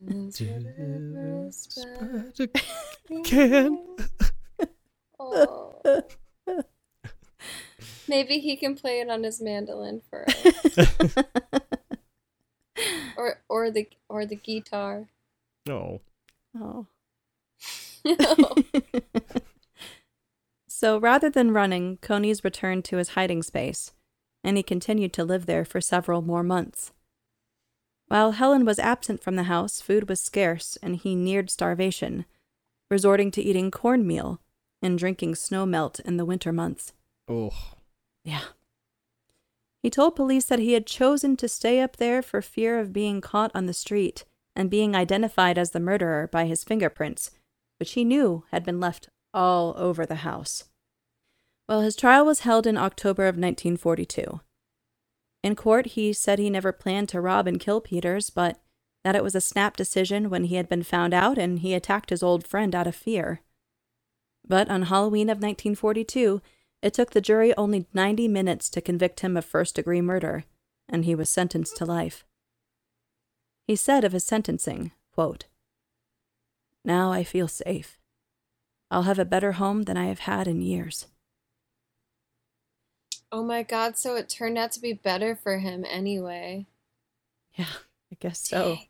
does 0.00 0.40
whatever 0.40 1.50
Spider- 1.50 2.48
Can. 3.24 3.86
Oh. 5.20 5.74
Maybe 8.08 8.38
he 8.40 8.56
can 8.56 8.74
play 8.74 9.00
it 9.00 9.08
on 9.10 9.22
his 9.22 9.40
mandolin 9.40 10.00
for 10.10 10.24
us. 10.28 11.14
or 13.16 13.40
or 13.48 13.70
the 13.70 13.88
or 14.08 14.26
the 14.26 14.36
guitar. 14.36 15.08
oh, 15.68 16.00
oh. 16.58 16.86
so 20.68 20.98
rather 20.98 21.30
than 21.30 21.52
running, 21.52 21.98
Coneys 21.98 22.42
returned 22.42 22.84
to 22.86 22.96
his 22.96 23.10
hiding 23.10 23.42
space, 23.42 23.92
and 24.42 24.56
he 24.56 24.62
continued 24.62 25.12
to 25.12 25.24
live 25.24 25.46
there 25.46 25.64
for 25.64 25.80
several 25.80 26.22
more 26.22 26.42
months. 26.42 26.92
While 28.08 28.32
Helen 28.32 28.64
was 28.64 28.78
absent 28.78 29.22
from 29.22 29.36
the 29.36 29.44
house, 29.44 29.80
food 29.80 30.08
was 30.08 30.20
scarce, 30.20 30.76
and 30.82 30.96
he 30.96 31.14
neared 31.14 31.48
starvation, 31.50 32.26
resorting 32.90 33.30
to 33.30 33.42
eating 33.42 33.70
cornmeal 33.70 34.40
and 34.82 34.98
drinking 34.98 35.36
snow 35.36 35.64
melt 35.64 36.00
in 36.00 36.16
the 36.16 36.24
winter 36.24 36.52
months. 36.52 36.92
oh, 37.28 37.52
Yeah. 38.24 38.42
He 39.82 39.90
told 39.90 40.14
police 40.14 40.44
that 40.44 40.60
he 40.60 40.74
had 40.74 40.86
chosen 40.86 41.36
to 41.36 41.48
stay 41.48 41.80
up 41.80 41.96
there 41.96 42.22
for 42.22 42.40
fear 42.40 42.78
of 42.78 42.92
being 42.92 43.20
caught 43.20 43.50
on 43.54 43.66
the 43.66 43.74
street 43.74 44.24
and 44.54 44.70
being 44.70 44.94
identified 44.94 45.58
as 45.58 45.70
the 45.70 45.80
murderer 45.80 46.28
by 46.30 46.46
his 46.46 46.62
fingerprints, 46.62 47.32
which 47.80 47.92
he 47.92 48.04
knew 48.04 48.44
had 48.52 48.64
been 48.64 48.78
left 48.78 49.08
all 49.34 49.74
over 49.76 50.06
the 50.06 50.16
house. 50.16 50.64
Well, 51.68 51.80
his 51.80 51.96
trial 51.96 52.24
was 52.24 52.40
held 52.40 52.66
in 52.66 52.76
October 52.76 53.24
of 53.24 53.34
1942. 53.34 54.40
In 55.42 55.56
court, 55.56 55.86
he 55.86 56.12
said 56.12 56.38
he 56.38 56.50
never 56.50 56.70
planned 56.70 57.08
to 57.08 57.20
rob 57.20 57.48
and 57.48 57.58
kill 57.58 57.80
Peters, 57.80 58.30
but 58.30 58.60
that 59.02 59.16
it 59.16 59.24
was 59.24 59.34
a 59.34 59.40
snap 59.40 59.76
decision 59.76 60.30
when 60.30 60.44
he 60.44 60.54
had 60.54 60.68
been 60.68 60.84
found 60.84 61.12
out 61.12 61.38
and 61.38 61.58
he 61.58 61.74
attacked 61.74 62.10
his 62.10 62.22
old 62.22 62.46
friend 62.46 62.74
out 62.74 62.86
of 62.86 62.94
fear. 62.94 63.40
But 64.46 64.68
on 64.70 64.82
Halloween 64.82 65.28
of 65.28 65.38
1942, 65.38 66.40
it 66.82 66.92
took 66.92 67.12
the 67.12 67.20
jury 67.20 67.56
only 67.56 67.86
90 67.94 68.28
minutes 68.28 68.68
to 68.70 68.80
convict 68.80 69.20
him 69.20 69.36
of 69.36 69.44
first 69.44 69.76
degree 69.76 70.00
murder, 70.00 70.44
and 70.88 71.04
he 71.04 71.14
was 71.14 71.30
sentenced 71.30 71.76
to 71.76 71.84
life. 71.84 72.24
He 73.66 73.76
said 73.76 74.02
of 74.04 74.12
his 74.12 74.24
sentencing, 74.24 74.90
quote, 75.14 75.46
Now 76.84 77.12
I 77.12 77.22
feel 77.22 77.46
safe. 77.46 77.98
I'll 78.90 79.04
have 79.04 79.20
a 79.20 79.24
better 79.24 79.52
home 79.52 79.84
than 79.84 79.96
I 79.96 80.06
have 80.06 80.20
had 80.20 80.48
in 80.48 80.60
years. 80.60 81.06
Oh 83.30 83.42
my 83.42 83.62
god, 83.62 83.96
so 83.96 84.16
it 84.16 84.28
turned 84.28 84.58
out 84.58 84.72
to 84.72 84.80
be 84.80 84.92
better 84.92 85.34
for 85.34 85.58
him 85.58 85.86
anyway. 85.88 86.66
Yeah, 87.54 87.66
I 88.12 88.16
guess 88.20 88.40
so. 88.40 88.74
Dang. 88.74 88.86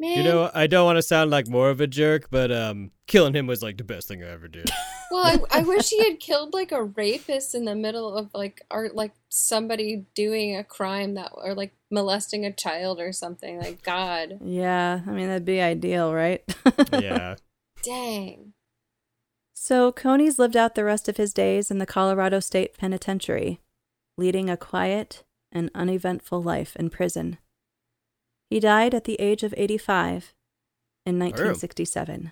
Man. 0.00 0.18
you 0.18 0.24
know, 0.24 0.50
I 0.52 0.66
don't 0.66 0.84
want 0.84 0.96
to 0.96 1.02
sound 1.02 1.30
like 1.30 1.48
more 1.48 1.70
of 1.70 1.80
a 1.80 1.86
jerk, 1.86 2.28
but 2.30 2.50
um, 2.50 2.90
killing 3.06 3.34
him 3.34 3.46
was 3.46 3.62
like 3.62 3.76
the 3.76 3.84
best 3.84 4.08
thing 4.08 4.24
I 4.24 4.28
ever 4.28 4.48
did. 4.48 4.68
well, 5.10 5.24
I, 5.24 5.60
I 5.60 5.62
wish 5.62 5.88
he 5.88 6.02
had 6.02 6.18
killed 6.20 6.52
like 6.52 6.72
a 6.72 6.82
rapist 6.82 7.54
in 7.54 7.64
the 7.64 7.76
middle 7.76 8.16
of 8.16 8.30
like 8.34 8.62
or 8.70 8.90
like 8.92 9.12
somebody 9.28 10.04
doing 10.14 10.56
a 10.56 10.64
crime 10.64 11.14
that 11.14 11.30
or 11.34 11.54
like 11.54 11.74
molesting 11.92 12.44
a 12.44 12.52
child 12.52 12.98
or 12.98 13.12
something. 13.12 13.58
Like 13.58 13.82
God. 13.82 14.38
Yeah, 14.42 15.00
I 15.06 15.10
mean, 15.10 15.28
that'd 15.28 15.44
be 15.44 15.60
ideal, 15.60 16.12
right? 16.12 16.42
yeah, 16.92 17.36
Dang. 17.82 18.54
So 19.52 19.92
Coneys 19.92 20.38
lived 20.38 20.56
out 20.56 20.74
the 20.74 20.84
rest 20.84 21.08
of 21.08 21.16
his 21.16 21.32
days 21.32 21.70
in 21.70 21.78
the 21.78 21.86
Colorado 21.86 22.40
State 22.40 22.76
Penitentiary, 22.76 23.60
leading 24.18 24.50
a 24.50 24.56
quiet 24.56 25.22
and 25.52 25.70
uneventful 25.74 26.42
life 26.42 26.74
in 26.76 26.90
prison. 26.90 27.38
He 28.54 28.60
died 28.60 28.94
at 28.94 29.02
the 29.02 29.20
age 29.20 29.42
of 29.42 29.52
85 29.56 30.32
in 31.04 31.18
1967. 31.18 32.30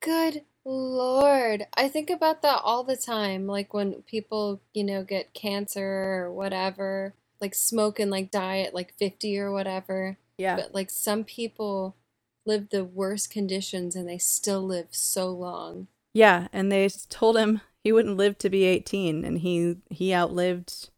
Good 0.00 0.42
lord. 0.64 1.66
I 1.74 1.88
think 1.88 2.08
about 2.08 2.42
that 2.42 2.60
all 2.62 2.84
the 2.84 2.96
time. 2.96 3.48
Like 3.48 3.74
when 3.74 4.02
people, 4.02 4.60
you 4.72 4.84
know, 4.84 5.02
get 5.02 5.34
cancer 5.34 5.84
or 6.22 6.32
whatever, 6.32 7.14
like 7.40 7.56
smoke 7.56 7.98
and 7.98 8.12
like 8.12 8.30
die 8.30 8.60
at 8.60 8.76
like 8.76 8.94
50 8.96 9.36
or 9.40 9.50
whatever. 9.50 10.18
Yeah. 10.38 10.54
But 10.54 10.72
like 10.72 10.88
some 10.88 11.24
people 11.24 11.96
live 12.46 12.68
the 12.70 12.84
worst 12.84 13.32
conditions 13.32 13.96
and 13.96 14.08
they 14.08 14.18
still 14.18 14.64
live 14.64 14.90
so 14.92 15.32
long. 15.32 15.88
Yeah, 16.14 16.46
and 16.52 16.70
they 16.70 16.88
told 17.08 17.36
him 17.36 17.60
he 17.82 17.90
wouldn't 17.90 18.16
live 18.16 18.38
to 18.38 18.50
be 18.50 18.66
18 18.66 19.24
and 19.24 19.38
he 19.38 19.78
he 19.90 20.14
outlived 20.14 20.90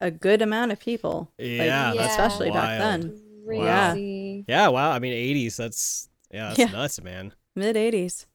a 0.00 0.10
good 0.10 0.40
amount 0.40 0.72
of 0.72 0.80
people. 0.80 1.30
Like, 1.38 1.48
Yeah, 1.48 1.92
that's 1.94 2.12
especially 2.12 2.50
wild. 2.50 2.62
back 2.62 2.78
then. 2.80 3.20
Crazy. 3.46 4.44
yeah. 4.48 4.68
Wow, 4.68 4.90
I 4.90 4.98
mean, 4.98 5.12
'80s. 5.12 5.56
That's 5.56 6.08
yeah, 6.32 6.48
that's 6.48 6.58
Yeah. 6.58 6.66
nuts, 6.66 7.02
man. 7.02 7.32
Mid 7.56 7.76
80s. 7.76 8.26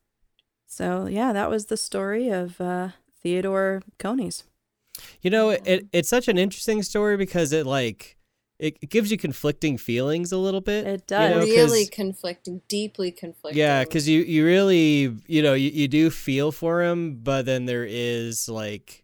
So, 0.65 1.07
yeah, 1.07 1.33
that 1.33 1.49
was 1.49 1.65
the 1.65 1.75
story 1.77 2.29
of 2.29 2.61
uh, 2.61 2.89
Theodore 3.21 3.81
Coneys. 3.97 4.43
You 5.21 5.29
know, 5.29 5.51
Yeah. 5.51 5.57
it 5.65 5.87
it's 5.91 6.09
such 6.09 6.27
an 6.27 6.37
interesting 6.37 6.83
story 6.83 7.17
because 7.17 7.51
it 7.53 7.65
like 7.65 8.15
it, 8.59 8.77
it 8.81 8.89
gives 8.89 9.09
you 9.09 9.17
conflicting 9.17 9.77
feelings 9.77 10.31
a 10.31 10.37
little 10.37 10.59
bit. 10.61 10.85
It 10.85 10.91
you 11.09 11.17
does. 11.17 11.45
really 11.49 11.85
conflicting, 11.85 12.61
deeply 12.67 13.11
conflicting. 13.11 13.57
Yeah, 13.59 13.83
because 13.83 14.07
you 14.07 14.21
you 14.21 14.45
really 14.45 15.15
you 15.27 15.41
know 15.41 15.53
you, 15.53 15.69
you 15.69 15.87
do 15.87 16.09
feel 16.09 16.51
for 16.51 16.83
him, 16.83 17.15
but 17.23 17.45
then 17.45 17.65
there 17.65 17.85
is 17.87 18.47
like, 18.49 19.03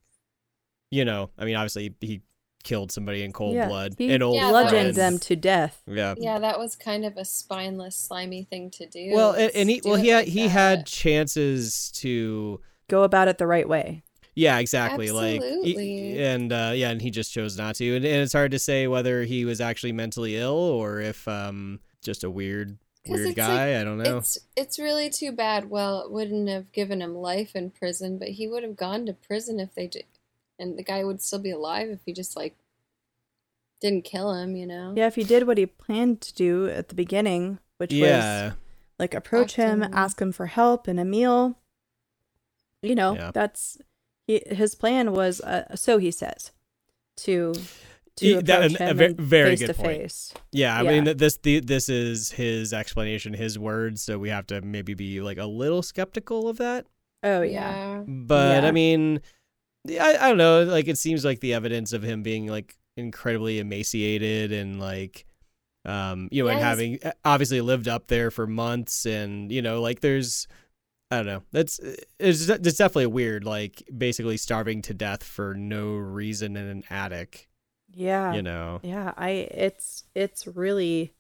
you 0.92 1.04
know, 1.06 1.30
I 1.38 1.46
mean, 1.46 1.56
obviously 1.56 1.94
he 2.02 2.22
killed 2.66 2.92
somebody 2.92 3.24
in 3.24 3.32
cold 3.32 3.56
Yeah, 3.56 3.70
blood, 3.70 3.96
he 3.98 4.12
an 4.14 4.22
old 4.22 4.36
Yeah, 4.36 4.52
that 4.52 4.70
bludgeoned 4.70 4.96
them 4.96 5.18
to 5.20 5.36
death. 5.38 5.82
Yeah. 5.88 6.16
Yeah, 6.18 6.40
that 6.40 6.60
was 6.60 6.76
kind 6.76 7.06
of 7.06 7.16
a 7.16 7.24
spineless, 7.24 7.96
slimy 7.96 8.44
thing 8.44 8.70
to 8.72 8.86
do. 8.86 9.12
Well, 9.14 9.32
and, 9.32 9.44
Let's 9.44 9.56
and 9.56 9.70
he 9.70 9.82
well 9.86 9.96
it 9.96 10.02
he 10.02 10.08
had 10.10 10.18
like 10.26 10.28
he 10.28 10.42
that. 10.44 10.50
had 10.50 10.86
chances 10.86 11.92
to 11.96 12.60
Go 12.90 13.04
about 13.04 13.28
it 13.30 13.38
the 13.38 13.48
right 13.48 13.68
way. 13.70 14.04
yeah 14.36 14.60
exactly 14.60 15.10
like 15.12 15.42
he- 15.64 16.20
and 16.22 16.52
uh, 16.52 16.72
yeah 16.76 16.90
and 16.90 17.02
he 17.02 17.10
just 17.10 17.32
chose 17.32 17.58
not 17.58 17.76
to 17.76 17.96
and, 17.96 18.04
and 18.06 18.22
it's 18.22 18.34
hard 18.34 18.52
to 18.52 18.60
say 18.60 18.86
whether 18.86 19.24
he 19.24 19.46
was 19.46 19.62
actually 19.62 19.94
mentally 19.94 20.36
ill 20.36 20.54
or 20.58 21.00
if 21.00 21.26
um 21.28 21.80
just 22.04 22.24
a 22.26 22.30
weird 22.30 22.78
'Cause 23.08 23.14
weird 23.18 23.28
it's 23.30 23.36
guy 23.36 23.80
I 23.80 23.84
don't 23.84 23.98
know 24.00 24.18
It's 24.18 24.38
it's 24.58 24.78
really 24.80 25.10
too 25.12 25.32
bad. 25.32 25.70
Well, 25.70 26.02
it 26.02 26.12
wouldn't 26.12 26.50
have 26.50 26.72
given 26.72 27.02
him 27.04 27.16
life 27.16 27.56
in 27.56 27.70
prison, 27.70 28.18
but 28.18 28.30
he 28.30 28.48
would 28.48 28.64
have 28.64 28.76
gone 28.76 29.06
to 29.06 29.14
prison 29.14 29.60
if 29.60 29.74
they 29.76 29.86
did, 29.88 30.06
and 30.60 30.78
the 30.78 30.84
guy 30.84 31.04
would 31.04 31.22
still 31.22 31.40
be 31.40 31.52
alive 31.52 31.90
if 31.90 32.00
he 32.06 32.14
just 32.14 32.36
like 32.36 32.56
didn't 33.82 34.04
kill 34.06 34.34
him. 34.34 34.56
You 34.56 34.66
know? 34.68 34.94
Yeah, 34.96 35.08
if 35.08 35.16
he 35.16 35.24
did 35.24 35.48
what 35.48 35.58
he 35.58 35.66
planned 35.66 36.22
to 36.22 36.34
do 36.34 36.68
at 36.70 36.90
the 36.90 36.96
beginning, 36.96 37.60
which 37.78 37.92
yeah 37.94 38.44
was 38.46 38.54
like 39.00 39.14
approach 39.14 39.56
Talk 39.56 39.66
him, 39.66 39.84
him. 39.84 39.92
ask 39.94 40.22
him 40.22 40.32
for 40.32 40.46
help 40.48 40.88
and 40.88 41.00
a 41.00 41.06
meal, 41.06 41.58
you 42.82 42.96
know, 42.96 43.16
Yeah. 43.16 43.32
that's 43.34 43.78
he, 44.28 44.42
his 44.48 44.74
plan 44.76 45.12
was, 45.12 45.40
uh, 45.42 45.76
so 45.76 45.98
he 45.98 46.10
says, 46.12 46.52
to 47.18 47.54
to 48.18 48.32
approach 48.40 48.46
that- 48.46 48.72
him 48.72 48.88
a 48.90 48.94
ve- 48.94 49.06
and 49.06 49.18
very 49.20 49.50
face 49.52 49.60
good 49.60 49.68
to 49.68 49.74
point. 49.74 49.88
face. 50.02 50.34
Yeah, 50.54 50.80
I 50.80 50.82
Yeah. 50.84 51.02
mean 51.02 51.18
this 51.18 51.38
the, 51.38 51.60
this 51.60 51.90
is 51.90 52.32
his 52.32 52.72
explanation, 52.74 53.34
his 53.34 53.60
words, 53.60 54.02
so 54.02 54.18
we 54.18 54.30
have 54.30 54.48
to 54.48 54.62
maybe 54.62 54.94
be 54.94 55.20
like 55.22 55.38
a 55.38 55.46
little 55.46 55.84
skeptical 55.84 56.48
of 56.48 56.58
that. 56.58 56.86
Oh 57.24 57.42
yeah. 57.42 57.98
yeah. 57.98 58.04
But 58.08 58.64
Yeah. 58.64 58.68
I 58.70 58.72
mean, 58.72 59.16
yeah, 59.16 59.20
I, 59.90 60.18
I 60.20 60.28
don't 60.30 60.38
know. 60.38 60.64
Like 60.64 60.88
it 60.88 60.98
seems 60.98 61.24
like 61.26 61.40
the 61.40 61.54
evidence 61.54 61.94
of 61.94 62.04
him 62.04 62.24
being 62.24 62.48
like 62.48 62.76
incredibly 62.98 63.60
emaciated 63.60 64.52
and 64.52 64.80
like, 64.80 65.26
um, 65.86 66.30
you 66.32 66.44
know, 66.44 66.50
and 66.50 66.60
Yeah, 66.60 66.66
he's- 66.66 66.70
having 66.78 67.00
uh, 67.04 67.12
obviously 67.24 67.62
lived 67.62 67.88
up 67.88 68.08
there 68.08 68.32
for 68.32 68.48
months, 68.48 69.06
and 69.06 69.52
you 69.52 69.62
know, 69.62 69.82
like 69.82 70.00
there's, 70.02 70.48
I 71.12 71.18
don't 71.18 71.26
know. 71.28 71.44
That's 71.52 71.80
it's 72.20 72.50
it's 72.50 72.78
definitely 72.78 73.08
weird. 73.08 73.44
Like 73.44 73.84
basically 73.96 74.38
starving 74.38 74.82
to 74.84 74.94
death 74.94 75.24
for 75.24 75.54
no 75.54 75.94
reason 75.96 76.58
in 76.58 76.66
an 76.68 76.84
attic. 76.90 77.48
Yeah. 77.94 78.34
You 78.34 78.42
know. 78.42 78.80
Yeah, 78.84 79.14
I 79.16 79.30
it's 79.30 80.04
it's 80.16 80.48
really 80.48 81.14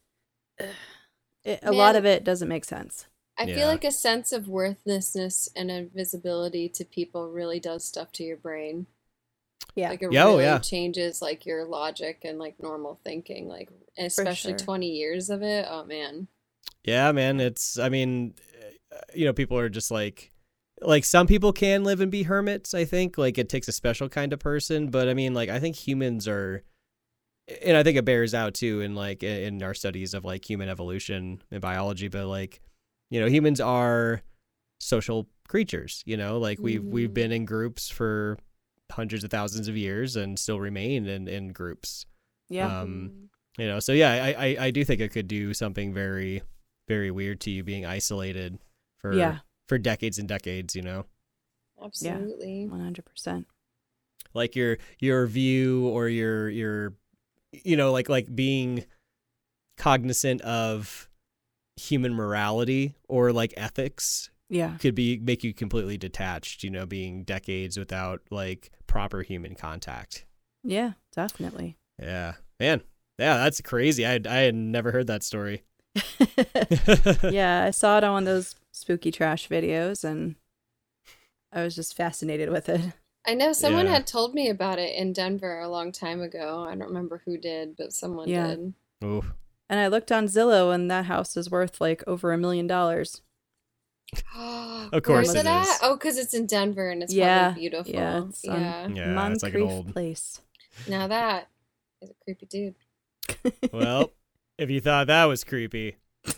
it, 1.44 1.60
a 1.64 1.72
lot 1.72 1.96
of 1.96 2.06
it 2.06 2.24
doesn't 2.24 2.48
make 2.48 2.66
sense. 2.66 3.06
I 3.38 3.44
Yeah. 3.44 3.56
feel 3.56 3.68
like 3.68 3.84
a 3.84 3.92
sense 3.92 4.32
of 4.32 4.48
worthlessness 4.48 5.50
and 5.56 5.70
invisibility 5.70 6.70
to 6.70 6.86
people 6.86 7.30
really 7.30 7.60
does 7.60 7.84
stuff 7.84 8.12
to 8.14 8.24
your 8.24 8.38
brain. 8.38 8.88
Yeah. 9.76 9.90
Like 9.90 10.02
it 10.04 10.12
Yeah, 10.12 10.26
oh, 10.26 10.32
really 10.34 10.44
yeah. 10.46 10.60
changes 10.60 11.22
like 11.22 11.46
your 11.46 11.66
logic 11.66 12.22
and 12.24 12.40
like 12.40 12.62
normal 12.62 13.00
thinking. 13.04 13.48
Like 13.48 13.70
especially 13.98 14.52
sure. 14.52 14.60
20 14.60 14.88
years 14.90 15.30
of 15.30 15.42
it. 15.44 15.66
Oh 15.70 15.84
man. 15.84 16.28
Yeah, 16.86 17.12
man. 17.12 17.40
It's, 17.42 17.78
I 17.78 17.90
mean, 17.90 18.36
uh, 18.92 19.00
you 19.14 19.26
know, 19.26 19.34
people 19.34 19.58
are 19.58 19.70
just 19.70 19.92
like, 19.92 20.32
like 20.82 21.04
some 21.04 21.28
people 21.28 21.52
can 21.52 21.84
live 21.84 22.00
and 22.02 22.12
be 22.12 22.24
hermits. 22.24 22.74
I 22.74 22.86
think 22.86 23.18
like 23.18 23.38
it 23.38 23.50
takes 23.50 23.68
a 23.68 23.72
special 23.74 24.08
kind 24.08 24.34
of 24.34 24.40
person, 24.40 24.90
but 24.90 25.08
I 25.10 25.14
mean, 25.14 25.34
like 25.34 25.50
I 25.50 25.60
think 25.60 25.76
humans 25.76 26.28
are, 26.28 26.64
and 27.64 27.76
I 27.78 27.84
think 27.84 27.98
it 27.98 28.06
bears 28.06 28.34
out 28.34 28.54
too 28.54 28.82
in 28.82 28.96
like 28.96 29.24
in 29.24 29.62
our 29.64 29.74
studies 29.74 30.14
of 30.14 30.26
like 30.26 30.48
human 30.50 30.70
evolution 30.70 31.42
and 31.52 31.62
biology. 31.62 32.08
But 32.08 32.28
like, 32.28 32.62
you 33.10 33.20
know, 33.20 33.28
humans 33.28 33.60
are 33.62 34.22
social 34.80 35.28
creatures. 35.48 36.04
You 36.06 36.18
know, 36.18 36.38
like 36.40 36.60
we've 36.60 36.84
we've 36.84 37.10
Mhm. 37.12 37.14
been 37.14 37.32
in 37.32 37.46
groups 37.46 37.90
for 37.90 38.38
hundreds 38.92 39.24
of 39.24 39.32
thousands 39.32 39.68
of 39.68 39.76
years 39.78 40.16
and 40.16 40.38
still 40.40 40.60
remain 40.60 41.08
in 41.08 41.28
in 41.28 41.50
groups. 41.54 42.06
Yeah. 42.50 42.82
Um, 42.82 43.30
you 43.58 43.68
know 43.68 43.80
so 43.80 43.94
yeah 43.94 44.12
I, 44.12 44.34
I 44.34 44.66
i 44.66 44.72
do 44.72 44.84
think 44.84 45.00
it 45.00 45.14
could 45.14 45.30
do 45.30 45.54
something 45.54 45.94
very 45.94 46.42
very 46.90 47.10
weird 47.10 47.40
to 47.42 47.50
you 47.52 47.64
being 47.64 47.86
isolated 47.86 48.60
for 48.98 49.14
yeah. 49.14 49.40
for 49.70 49.78
decades 49.78 50.20
and 50.20 50.28
decades 50.28 50.76
you 50.76 50.82
know 50.82 51.06
Absolutely. 51.82 52.68
100%. 52.70 53.46
like 54.34 54.58
your 54.58 54.78
your 55.00 55.26
view 55.26 55.88
or 55.88 56.10
your 56.10 56.50
your 56.50 56.94
you 57.54 57.78
know 57.78 57.94
like 57.94 58.10
like 58.10 58.36
being 58.36 58.84
cognizant 59.78 60.42
of 60.42 61.10
human 61.78 62.14
morality 62.14 62.96
or 63.10 63.32
like 63.34 63.54
ethics 63.58 64.30
Yeah. 64.50 64.78
could 64.80 64.96
be 64.96 65.18
make 65.18 65.44
you 65.44 65.54
completely 65.54 65.98
detached 65.98 66.64
you 66.64 66.70
know 66.70 66.86
being 66.86 67.24
decades 67.24 67.78
without 67.78 68.22
like 68.32 68.72
proper 68.88 69.22
human 69.24 69.56
contact 69.56 70.26
Yeah, 70.64 70.94
definitely. 71.16 71.78
yeah 72.02 72.34
man 72.60 72.82
yeah 73.20 73.38
that's 73.38 73.60
crazy 73.62 74.06
i 74.06 74.12
had, 74.12 74.28
i 74.28 74.38
had 74.40 74.56
never 74.56 74.92
heard 74.92 75.08
that 75.08 75.24
story 75.24 75.64
yeah, 77.24 77.64
I 77.66 77.72
saw 77.72 77.98
it 77.98 78.04
on 78.04 78.12
one 78.14 78.24
of 78.24 78.28
those 78.28 78.56
spooky 78.74 79.12
trash 79.12 79.48
videos 79.48 80.04
and 80.04 80.36
I 81.54 81.64
was 81.64 81.74
just 81.76 81.96
fascinated 81.96 82.50
with 82.50 82.68
it. 82.68 82.82
I 83.26 83.34
know 83.34 83.54
someone 83.54 83.86
Yeah. 83.86 83.94
had 83.94 84.08
told 84.08 84.34
me 84.36 84.50
about 84.50 84.78
it 84.78 84.94
in 84.96 85.14
Denver 85.14 85.60
a 85.62 85.70
long 85.70 85.92
time 85.94 86.22
ago. 86.22 86.66
I 86.68 86.76
don't 86.76 86.90
remember 86.90 87.22
who 87.26 87.38
did, 87.38 87.78
but 87.78 87.94
someone 87.94 88.28
Yeah. 88.28 88.48
did. 88.56 88.74
Oof. 89.06 89.32
And 89.70 89.80
I 89.80 89.88
looked 89.88 90.12
on 90.12 90.26
Zillow 90.28 90.74
and 90.74 90.90
that 90.92 91.06
house 91.06 91.36
is 91.36 91.50
worth 91.50 91.82
like 91.82 92.04
over 92.08 92.32
a 92.34 92.38
million 92.38 92.68
dollars. 92.68 93.22
of 94.38 94.92
course 95.04 95.28
Where's 95.28 95.34
it 95.34 95.40
it 95.40 95.46
at? 95.48 95.68
Oh, 95.82 95.96
because 95.96 96.18
it's 96.18 96.34
in 96.34 96.46
Denver 96.46 96.90
and 96.90 97.02
it's 97.02 97.14
Yeah, 97.14 97.52
beautiful. 97.52 97.92
yeah, 97.94 98.24
it's, 98.30 98.44
yeah. 98.44 98.88
Yeah, 98.88 99.32
it's 99.32 99.44
like 99.44 99.56
an 99.56 99.62
old- 99.64 99.92
place. 99.94 100.42
Now 100.88 101.08
that 101.08 101.48
is 102.02 102.12
a 102.12 102.14
creepy 102.24 102.46
dude. 102.46 102.76
Well, 103.74 104.12
if 104.58 104.70
you 104.70 104.80
thought 104.82 105.08
that 105.08 105.26
was 105.26 105.44
creepy, 105.44 105.96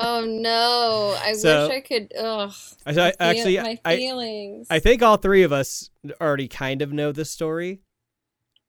Oh 0.00 0.24
no! 0.24 1.16
I 1.20 1.32
So- 1.32 1.68
wish 1.68 1.76
I 1.76 1.80
could. 1.80 2.12
Ugh. 2.16 2.52
I, 2.86 2.92
I 3.08 3.12
actually 3.18 3.56
my 3.58 3.78
I 3.84 3.96
feelings. 3.96 4.66
I 4.70 4.78
think 4.78 5.02
all 5.02 5.16
three 5.16 5.42
of 5.42 5.52
us 5.52 5.90
already 6.20 6.46
kind 6.46 6.82
of 6.82 6.92
know 6.92 7.10
this 7.10 7.30
story. 7.30 7.80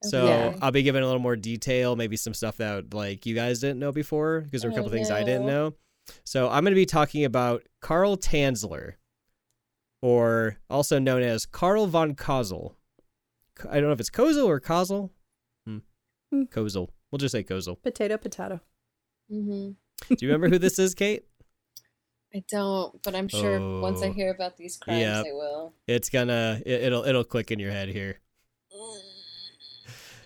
So 0.03 0.25
Okay. 0.27 0.57
I'll 0.61 0.71
be 0.71 0.83
giving 0.83 1.03
a 1.03 1.05
little 1.05 1.21
more 1.21 1.35
detail, 1.35 1.95
maybe 1.95 2.15
some 2.15 2.33
stuff 2.33 2.57
that 2.57 2.93
like 2.93 3.25
you 3.25 3.35
guys 3.35 3.59
didn't 3.59 3.79
know 3.79 3.91
before, 3.91 4.41
because 4.41 4.61
there 4.61 4.69
were 4.71 4.75
a 4.75 4.79
Oh, 4.79 4.83
couple 4.83 4.91
things 4.95 5.11
I 5.11 5.23
didn't 5.23 5.45
know. 5.45 5.73
So 6.23 6.47
I'm 6.47 6.63
going 6.63 6.71
to 6.71 6.75
be 6.75 6.85
talking 6.85 7.25
about 7.25 7.63
Carl 7.81 8.17
Tanzler, 8.17 8.93
or 10.01 10.57
also 10.69 10.99
known 10.99 11.21
as 11.21 11.45
Carl 11.45 11.87
von 11.87 12.15
Cosel. 12.15 12.75
I 13.69 13.75
don't 13.75 13.85
know 13.87 13.91
if 13.91 13.99
it's 13.99 14.09
Cosel 14.09 14.47
or 14.47 14.59
Cosel. 14.59 15.11
Hmm. 15.65 15.79
Hmm. 16.31 16.43
Cosel. 16.45 16.89
We'll 17.11 17.17
just 17.19 17.33
say 17.33 17.43
Cosel. 17.43 17.75
potato, 17.81 18.17
potato. 18.17 18.61
hmm 19.29 19.71
Do 20.07 20.15
you 20.21 20.27
remember 20.29 20.47
who 20.49 20.57
this 20.59 20.79
is, 20.79 20.95
Kate? 20.95 21.25
I 22.33 22.43
don't, 22.47 23.01
but 23.03 23.15
I'm 23.15 23.27
sure 23.27 23.81
once 23.81 24.01
I 24.03 24.07
Oh. 24.07 24.13
hear 24.13 24.29
about 24.31 24.55
these 24.55 24.77
crimes, 24.77 25.01
Yep. 25.01 25.25
I 25.27 25.31
will. 25.33 25.73
It's 25.87 26.09
gonna 26.09 26.61
it, 26.65 26.83
it'll 26.83 27.03
it'll 27.03 27.23
click 27.23 27.51
in 27.51 27.57
your 27.59 27.71
head 27.71 27.89
here. 27.89 28.19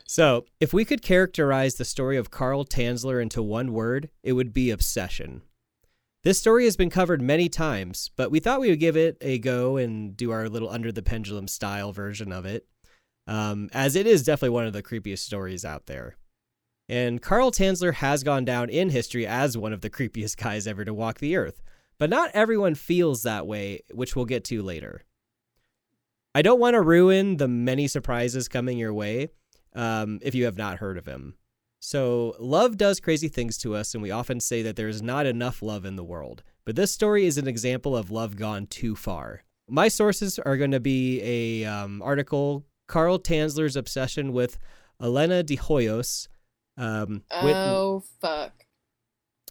So, 0.05 0.45
if 0.59 0.73
we 0.73 0.85
could 0.85 1.01
characterize 1.01 1.75
the 1.75 1.85
story 1.85 2.17
of 2.17 2.31
Carl 2.31 2.65
Tanzler 2.65 3.21
into 3.21 3.41
one 3.41 3.71
word, 3.73 4.09
it 4.21 4.33
would 4.33 4.53
be 4.53 4.69
obsession. 4.69 5.41
This 6.23 6.39
story 6.39 6.65
has 6.65 6.77
been 6.77 6.89
covered 6.89 7.21
many 7.21 7.49
times, 7.49 8.09
but 8.15 8.31
we 8.31 8.39
thought 8.39 8.61
we 8.61 8.69
would 8.69 8.79
give 8.79 8.95
it 8.95 9.17
a 9.21 9.39
go 9.39 9.77
and 9.77 10.15
do 10.15 10.31
our 10.31 10.47
little 10.47 10.69
under 10.69 10.91
the 10.91 11.03
pendulum 11.03 11.47
style 11.47 11.91
version 11.91 12.31
of 12.31 12.45
it, 12.45 12.65
um, 13.27 13.69
as 13.73 13.95
it 13.95 14.07
is 14.07 14.23
definitely 14.23 14.53
one 14.53 14.65
of 14.65 14.73
the 14.73 14.83
creepiest 14.83 15.19
stories 15.19 15.65
out 15.65 15.85
there. 15.87 16.15
And 16.87 17.21
Carl 17.21 17.51
Tanzler 17.51 17.95
has 17.95 18.23
gone 18.23 18.45
down 18.45 18.69
in 18.69 18.89
history 18.89 19.25
as 19.25 19.57
one 19.57 19.73
of 19.73 19.81
the 19.81 19.89
creepiest 19.89 20.37
guys 20.37 20.67
ever 20.67 20.85
to 20.85 20.93
walk 20.93 21.19
the 21.19 21.35
earth, 21.35 21.61
but 21.97 22.09
not 22.09 22.31
everyone 22.33 22.75
feels 22.75 23.23
that 23.23 23.47
way, 23.47 23.81
which 23.91 24.15
we'll 24.15 24.25
get 24.25 24.43
to 24.45 24.61
later. 24.61 25.03
I 26.35 26.41
don't 26.41 26.59
want 26.59 26.73
to 26.73 26.81
ruin 26.81 27.37
the 27.37 27.47
many 27.47 27.87
surprises 27.87 28.47
coming 28.47 28.77
your 28.77 28.93
way 28.93 29.29
um, 29.75 30.19
if 30.21 30.35
you 30.35 30.45
have 30.45 30.57
not 30.57 30.77
heard 30.77 30.97
of 30.97 31.05
him. 31.05 31.35
So, 31.79 32.35
love 32.39 32.77
does 32.77 33.01
crazy 33.01 33.27
things 33.27 33.57
to 33.59 33.75
us, 33.75 33.93
and 33.93 34.01
we 34.01 34.09
often 34.09 34.39
say 34.39 34.61
that 34.61 34.77
there 34.77 34.87
is 34.87 35.01
not 35.01 35.25
enough 35.25 35.61
love 35.61 35.83
in 35.83 35.97
the 35.97 36.03
world. 36.03 36.41
But 36.65 36.77
this 36.77 36.93
story 36.93 37.25
is 37.25 37.37
an 37.37 37.47
example 37.47 37.95
of 37.97 38.09
love 38.09 38.37
gone 38.37 38.67
too 38.67 38.95
far. 38.95 39.43
My 39.67 39.89
sources 39.89 40.39
are 40.39 40.55
going 40.55 40.71
to 40.71 40.79
be 40.79 41.21
a 41.21 41.65
um, 41.69 42.01
article, 42.01 42.63
Carl 42.87 43.19
Tanzler's 43.19 43.75
obsession 43.75 44.31
with 44.31 44.57
Elena 45.01 45.43
de 45.43 45.57
Hoyos. 45.57 46.29
Um, 46.77 47.23
went- 47.43 47.57
Oh 47.57 48.03
fuck! 48.21 48.65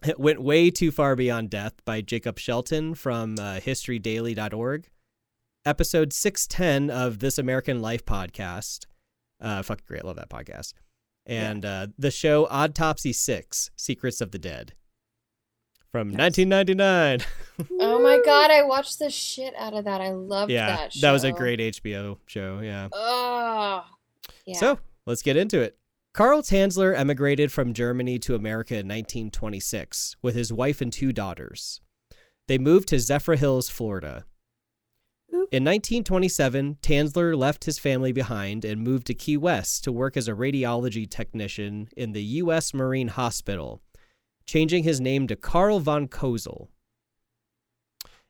it 0.05 0.19
went 0.19 0.43
way 0.43 0.71
too 0.71 0.91
far 0.91 1.15
beyond 1.15 1.51
death 1.51 1.75
by 1.85 2.01
Jacob 2.01 2.39
Shelton 2.39 2.95
from 2.95 3.35
uh, 3.39 3.61
historydaily.org. 3.61 4.89
Episode 5.65 6.13
610 6.13 6.91
of 6.91 7.19
This 7.21 7.39
American 7.39 7.81
Life 7.81 8.05
podcast. 8.05 8.87
Uh, 9.42 9.62
fucking 9.62 9.85
great. 9.87 10.05
Love 10.05 10.16
that 10.16 10.31
podcast. 10.31 10.72
And 11.26 11.64
uh, 11.64 11.88
the 11.98 12.11
show 12.11 12.46
Autopsy 12.46 13.12
6 13.12 13.70
Secrets 13.76 14.20
of 14.20 14.31
the 14.31 14.38
Dead 14.38 14.74
from 15.90 16.09
Nice. 16.09 16.38
1999. 16.38 17.20
Oh 17.81 18.02
my 18.02 18.18
god! 18.24 18.50
I 18.50 18.62
watched 18.62 18.98
the 18.98 19.11
shit 19.11 19.55
out 19.57 19.74
of 19.74 19.85
that. 19.85 20.00
I 20.00 20.11
loved 20.11 20.50
yeah, 20.50 20.66
that. 20.66 20.92
Show. 20.94 21.00
That 21.02 21.12
was 21.12 21.22
a 21.22 21.33
great 21.33 21.61
HBO 21.61 22.16
show. 22.26 22.61
Yeah. 22.61 22.88
Oh, 22.92 23.85
yeah. 24.46 24.57
So 24.57 24.78
let's 25.07 25.22
get 25.22 25.37
into 25.37 25.61
it. 25.61 25.76
Karl 26.14 26.42
Tanzler 26.42 26.96
emigrated 26.96 27.52
from 27.52 27.72
Germany 27.72 28.18
to 28.20 28.35
America 28.35 28.74
in 28.74 28.87
1926 28.88 30.16
with 30.22 30.35
his 30.35 30.52
wife 30.52 30.81
and 30.81 30.92
two 30.92 31.12
daughters. 31.12 31.81
They 32.48 32.59
moved 32.59 32.88
to 32.88 32.96
Zephyrhills, 32.96 33.70
Florida. 33.70 34.24
In 35.33 35.64
1927, 35.64 36.77
Tanzler 36.83 37.35
left 37.35 37.64
his 37.64 37.79
family 37.79 38.12
behind 38.12 38.66
and 38.66 38.83
moved 38.83 39.07
to 39.07 39.14
Key 39.14 39.38
West 39.38 39.83
to 39.85 39.92
work 39.92 40.14
as 40.14 40.29
a 40.29 40.33
radiology 40.33 41.09
technician 41.09 41.88
in 41.97 42.12
the 42.12 42.23
U.S. 42.23 42.75
Marine 42.75 43.09
Hospital, 43.09 43.81
changing 44.45 44.85
his 44.85 45.01
name 45.01 45.27
to 45.29 45.37
Karl 45.37 45.81
von 45.81 46.07
Cosel. 46.07 46.68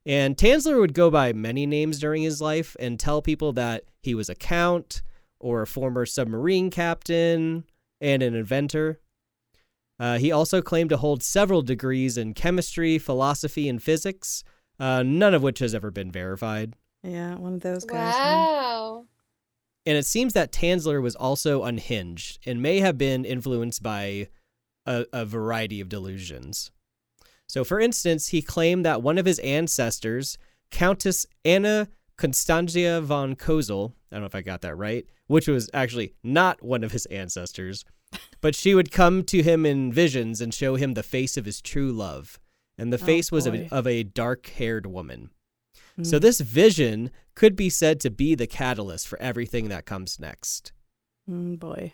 And 0.07 0.37
Tanzler 0.37 0.79
would 0.79 0.95
go 0.95 1.11
by 1.11 1.33
many 1.33 1.67
names 1.67 1.99
during 1.99 2.23
his 2.23 2.41
life 2.41 2.77
and 2.79 3.01
tell 3.01 3.21
people 3.21 3.53
that 3.55 3.83
he 4.01 4.15
was 4.15 4.29
a 4.29 4.37
count 4.37 5.03
or 5.41 5.63
a 5.63 5.67
former 5.67 6.07
submarine 6.07 6.71
captain 6.71 7.65
and 8.01 8.23
an 8.23 8.37
inventor. 8.37 9.01
Uh, 9.99 10.19
he 10.19 10.31
also 10.31 10.63
claimed 10.63 10.91
to 10.91 10.97
hold 10.97 11.25
several 11.25 11.63
degrees 11.63 12.17
in 12.17 12.35
chemistry, 12.35 12.97
philosophy, 12.99 13.69
and 13.69 13.83
physics, 13.83 14.45
uh, 14.79 15.03
none 15.03 15.35
of 15.35 15.43
which 15.43 15.59
has 15.59 15.75
ever 15.75 15.91
been 15.91 16.11
verified. 16.11 16.75
Yeah, 17.03 17.35
one 17.37 17.55
of 17.55 17.61
those 17.61 17.85
guys. 17.85 18.15
huh? 18.15 18.21
Wow. 18.23 19.05
and 19.87 19.97
it 19.99 20.07
seems 20.07 20.33
that 20.35 20.53
Tanzler 20.53 21.03
was 21.03 21.17
also 21.17 21.65
unhinged 21.65 22.39
and 22.47 22.63
may 22.63 22.81
have 22.81 22.97
been 22.97 23.25
influenced 23.25 23.83
by 23.83 24.29
a, 24.87 25.07
a 25.13 25.25
variety 25.25 25.81
of 25.81 25.89
delusions. 25.89 26.71
So, 27.49 27.65
for 27.65 27.81
instance, 27.81 28.29
he 28.29 28.41
claimed 28.41 28.85
that 28.85 29.03
one 29.03 29.19
of 29.19 29.27
his 29.27 29.39
ancestors, 29.41 30.39
Countess 30.71 31.27
Anna 31.45 31.89
Constantia 32.17 33.01
von 33.03 33.35
Cosel, 33.35 33.95
I 34.11 34.15
don't 34.15 34.21
know 34.23 34.27
if 34.27 34.35
I 34.35 34.43
got 34.43 34.61
that 34.63 34.77
right, 34.77 35.05
which 35.27 35.49
was 35.49 35.69
actually 35.75 36.15
not 36.23 36.63
one 36.63 36.85
of 36.85 36.93
his 36.93 37.07
ancestors, 37.07 37.85
but 38.41 38.55
she 38.55 38.75
would 38.75 38.93
come 38.93 39.25
to 39.25 39.43
him 39.43 39.67
in 39.67 39.93
visions 39.93 40.41
and 40.41 40.55
show 40.55 40.77
him 40.77 40.95
the 40.95 41.03
face 41.03 41.37
of 41.37 41.45
his 41.47 41.61
true 41.61 41.93
love. 41.93 42.39
And 42.79 42.93
the 42.93 43.01
Oh, 43.03 43.05
face 43.05 43.31
was 43.33 43.47
of, 43.47 43.55
boy. 43.55 43.69
of 43.71 43.87
a 43.87 44.03
dark 44.03 44.47
haired 44.47 44.87
woman. 44.87 45.31
So, 46.05 46.19
Mm. 46.19 46.21
this 46.21 46.41
vision 46.41 47.11
could 47.35 47.57
be 47.57 47.71
said 47.71 48.01
to 48.01 48.11
be 48.11 48.35
the 48.35 48.47
catalyst 48.47 49.07
for 49.09 49.19
everything 49.21 49.69
that 49.69 49.87
comes 49.87 50.19
next. 50.21 50.73
Mm, 51.29 51.59
boy. 51.59 51.93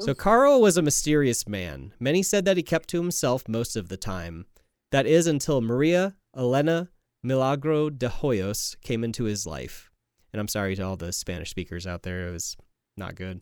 So, 0.00 0.14
Carl 0.14 0.60
was 0.60 0.76
a 0.76 0.82
mysterious 0.82 1.46
man. 1.46 1.92
Many 2.00 2.22
said 2.22 2.44
that 2.46 2.56
he 2.56 2.62
kept 2.62 2.88
to 2.90 3.00
himself 3.00 3.46
most 3.48 3.76
of 3.76 3.88
the 3.88 3.96
time. 3.96 4.46
That 4.90 5.06
is 5.06 5.26
until 5.26 5.60
Maria 5.60 6.16
Elena 6.36 6.90
Milagro 7.22 7.90
de 7.90 8.08
Hoyos 8.08 8.76
came 8.82 9.02
into 9.04 9.24
his 9.24 9.46
life. 9.46 9.90
And 10.32 10.40
I'm 10.40 10.48
sorry 10.48 10.74
to 10.76 10.82
all 10.82 10.96
the 10.96 11.12
Spanish 11.12 11.50
speakers 11.50 11.86
out 11.86 12.02
there, 12.02 12.28
it 12.28 12.32
was 12.32 12.56
not 12.96 13.14
good. 13.14 13.40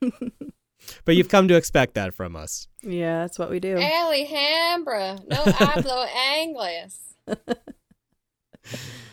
but 1.04 1.14
you've 1.16 1.28
come 1.28 1.46
to 1.48 1.56
expect 1.56 1.94
that 1.94 2.14
from 2.14 2.34
us. 2.36 2.68
Yeah, 2.82 3.20
that's 3.22 3.38
what 3.38 3.50
we 3.50 3.60
do. 3.60 3.76
Alejandra, 3.76 5.20
no 5.28 5.36
hablo 5.44 6.06
inglés. 6.08 6.96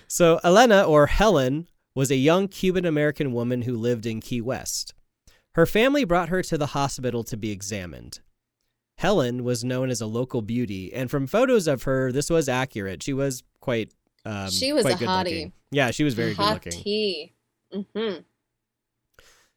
So, 0.08 0.40
Elena, 0.44 0.84
or 0.84 1.08
Helen, 1.08 1.68
was 1.96 2.12
a 2.12 2.16
young 2.16 2.48
Cuban 2.48 2.86
American 2.86 3.34
woman 3.34 3.64
who 3.64 3.76
lived 3.76 4.06
in 4.06 4.20
Key 4.22 4.42
West. 4.42 4.94
Her 5.56 5.66
family 5.66 6.04
brought 6.04 6.30
her 6.30 6.42
to 6.44 6.58
the 6.58 6.68
hospital 6.68 7.24
to 7.26 7.38
be 7.38 7.52
examined. 7.52 8.20
Helen 8.98 9.44
was 9.44 9.64
known 9.64 9.90
as 9.90 10.02
a 10.02 10.06
local 10.06 10.42
beauty, 10.42 10.94
and 10.94 11.10
from 11.10 11.28
photos 11.28 11.68
of 11.68 11.84
her, 11.84 12.12
this 12.12 12.30
was 12.30 12.48
accurate. 12.48 13.02
She 13.04 13.14
was 13.14 13.44
quite. 13.60 13.92
Um, 14.26 14.50
She 14.50 14.72
was 14.72 14.84
quite 14.84 15.02
a 15.02 15.06
hottie. 15.06 15.24
looking. 15.24 15.54
Yeah, 15.72 15.92
she 15.92 16.04
was 16.04 16.14
very 16.14 16.34
good 16.36 16.50
looking. 16.50 16.72
tea. 16.72 17.34
Mm-hmm. 17.74 18.22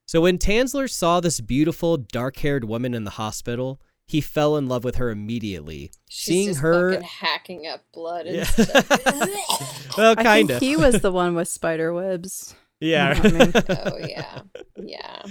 So 0.07 0.21
when 0.21 0.39
Tanzler 0.39 0.89
saw 0.89 1.21
this 1.21 1.41
beautiful, 1.41 1.97
dark-haired 1.97 2.65
woman 2.65 2.95
in 2.95 3.05
the 3.05 3.11
hospital, 3.11 3.81
he 4.07 4.21
fell 4.21 4.57
in 4.57 4.69
love 4.69 4.85
with 4.85 4.97
her 4.97 5.11
immediately. 5.11 5.91
She's 6.09 6.25
Seeing 6.27 6.49
just 6.49 6.61
her, 6.61 6.93
fucking 6.93 7.07
hacking 7.09 7.67
up 7.67 7.83
blood 7.93 8.27
and 8.27 8.37
Yeah. 8.37 8.45
stuff. 8.45 8.89
well, 9.99 10.15
I 10.17 10.23
kind 10.23 10.49
think 10.49 10.51
of. 10.57 10.61
he 10.63 10.77
was 10.77 11.01
the 11.01 11.11
one 11.13 11.35
with 11.35 11.49
spider 11.49 11.93
webs. 11.93 12.55
yeah. 12.81 13.19
I 13.23 13.31
mean- 13.31 13.53
oh 13.69 13.99
yeah, 13.99 14.41
yeah. 14.77 15.23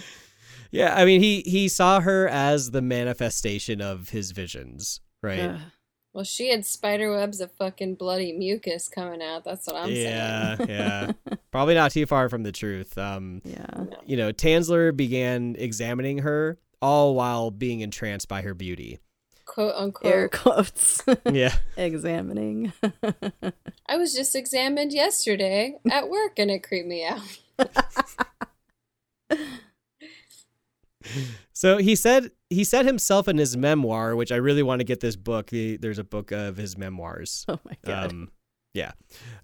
Yeah, 0.72 0.94
I 0.96 1.06
mean 1.06 1.22
he 1.22 1.42
he 1.46 1.70
saw 1.70 2.02
her 2.02 2.28
as 2.28 2.72
the 2.72 2.82
manifestation 2.82 3.82
of 3.82 4.10
his 4.10 4.32
visions, 4.32 5.00
right? 5.24 5.40
Ugh. 5.52 5.60
Well, 6.14 6.24
she 6.24 6.50
had 6.50 6.66
spider 6.66 7.12
webs 7.14 7.40
of 7.42 7.52
fucking 7.54 7.96
bloody 7.96 8.32
mucus 8.34 8.88
coming 8.90 9.22
out. 9.22 9.44
That's 9.44 9.68
what 9.68 9.76
I'm 9.76 9.90
yeah, 9.92 10.56
saying. 10.56 10.70
yeah. 10.70 11.12
Probably 11.52 11.76
not 11.76 11.92
too 11.92 12.06
far 12.06 12.30
from 12.30 12.44
the 12.44 12.54
truth. 12.54 12.98
Um, 12.98 13.42
yeah. 13.44 13.66
you 14.06 14.16
know, 14.16 14.32
Tanzler 14.32 14.96
began 14.96 15.56
examining 15.60 16.20
her 16.20 16.58
all 16.82 17.16
while 17.16 17.52
being 17.52 17.82
entranced 17.82 18.28
by 18.28 18.42
her 18.42 18.54
beauty. 18.54 19.00
Quote 19.46 19.76
unquote. 19.76 20.12
Air 20.12 20.30
quotes. 20.30 21.04
Yeah. 21.32 21.54
Examining. 21.78 22.74
I 23.88 23.98
was 23.98 24.14
just 24.14 24.36
examined 24.36 24.92
yesterday 24.94 25.76
at 25.92 26.10
work 26.10 26.40
and 26.40 26.50
it 26.52 26.64
creeped 26.64 26.88
me 26.88 27.06
out. 27.06 27.22
So 31.54 31.78
he 31.78 31.96
said 31.96 32.32
he 32.50 32.64
said 32.64 32.86
himself 32.86 33.28
in 33.28 33.38
his 33.38 33.56
memoir, 33.56 34.16
which 34.16 34.32
I 34.32 34.36
really 34.36 34.64
want 34.64 34.82
to 34.82 34.84
get 34.84 35.00
this 35.00 35.16
book. 35.16 35.48
The, 35.48 35.78
there's 35.78 36.00
a 36.00 36.04
book 36.04 36.32
of 36.32 36.58
his 36.58 36.78
memoirs. 36.78 37.46
oh 37.48 37.60
my 37.64 37.78
god. 37.86 38.12
Um, 38.12 38.32
yeah, 38.74 38.92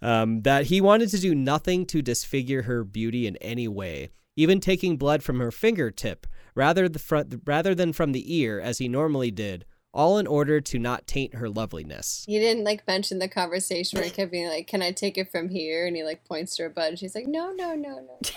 um, 0.02 0.41
that 0.41 0.65
he 0.65 0.82
wanted 0.82 1.10
to 1.12 1.20
do 1.20 1.34
nothing 1.34 1.86
to 1.88 2.02
disfigure 2.02 2.63
her 2.63 2.84
beauty 2.84 3.28
in 3.28 3.38
any 3.38 3.67
way, 3.70 4.10
even 4.36 4.60
taking 4.60 4.98
blood 4.98 5.24
from 5.24 5.39
her 5.39 5.52
fingertip 5.52 6.28
rather 6.56 6.89
the 6.89 7.00
front, 7.00 7.41
rather 7.46 7.74
than 7.76 7.94
from 7.94 8.12
the 8.12 8.36
ear 8.36 8.60
as 8.60 8.78
he 8.78 8.88
normally 8.88 9.32
did, 9.32 9.65
all 9.94 10.17
in 10.17 10.28
order 10.28 10.62
to 10.62 10.80
not 10.80 11.08
taint 11.08 11.36
her 11.36 11.50
loveliness. 11.50 12.24
He 12.28 12.39
didn't 12.39 12.63
like 12.63 12.88
mention 12.88 13.20
the 13.20 13.28
conversation 13.28 13.98
where 13.98 14.06
he 14.06 14.12
kept 14.12 14.32
being 14.32 14.48
like, 14.48 14.67
"Can 14.67 14.82
I 14.82 14.91
take 14.91 15.17
it 15.17 15.32
from 15.32 15.50
here?" 15.50 15.86
And 15.86 15.96
he 15.96 16.04
like 16.04 16.24
points 16.26 16.56
to 16.56 16.63
her 16.63 16.70
butt, 16.70 16.89
and 16.89 17.00
she's 17.00 17.15
like, 17.15 17.28
"No, 17.28 17.52
no, 17.52 17.76
no, 17.76 17.96
no." 17.96 18.00
no. 18.00 18.20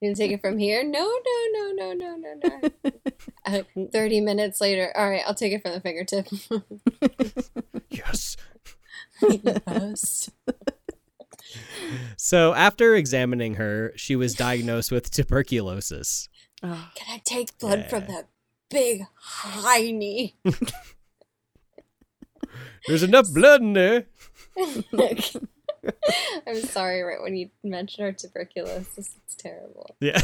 You 0.00 0.10
can 0.10 0.18
take 0.18 0.32
it 0.32 0.42
from 0.42 0.58
here? 0.58 0.84
No, 0.84 1.00
no, 1.00 1.46
no, 1.52 1.72
no, 1.72 1.92
no, 1.94 2.16
no, 2.16 2.34
no. 2.44 2.90
Uh, 3.46 3.62
Thirty 3.90 4.20
minutes 4.20 4.60
later, 4.60 4.92
all 4.94 5.08
right, 5.08 5.22
I'll 5.26 5.34
take 5.34 5.52
it 5.54 5.62
from 5.62 5.72
the 5.72 5.80
fingertip. 5.80 6.26
Yes. 7.90 8.36
yes. 9.22 10.30
So 12.16 12.54
after 12.54 12.94
examining 12.94 13.54
her, 13.54 13.92
she 13.96 14.16
was 14.16 14.34
diagnosed 14.34 14.90
with 14.92 15.10
tuberculosis. 15.10 16.28
Oh, 16.62 16.90
Can 16.94 17.14
I 17.14 17.20
take 17.24 17.56
blood 17.58 17.86
from 17.90 18.02
Yeah. 18.02 18.06
the 18.08 18.24
big 18.70 19.02
hiney? 19.46 20.34
There's 22.86 23.02
enough 23.02 23.28
blood 23.32 23.62
in 23.62 23.72
there. 23.72 24.06
I'm 26.46 26.62
sorry, 26.62 27.02
right 27.02 27.20
when 27.22 27.34
you 27.34 27.50
mentioned 27.62 28.04
her 28.06 28.12
tuberculosis, 28.12 29.16
it's 29.24 29.34
terrible. 29.36 29.96
Yeah. 30.00 30.18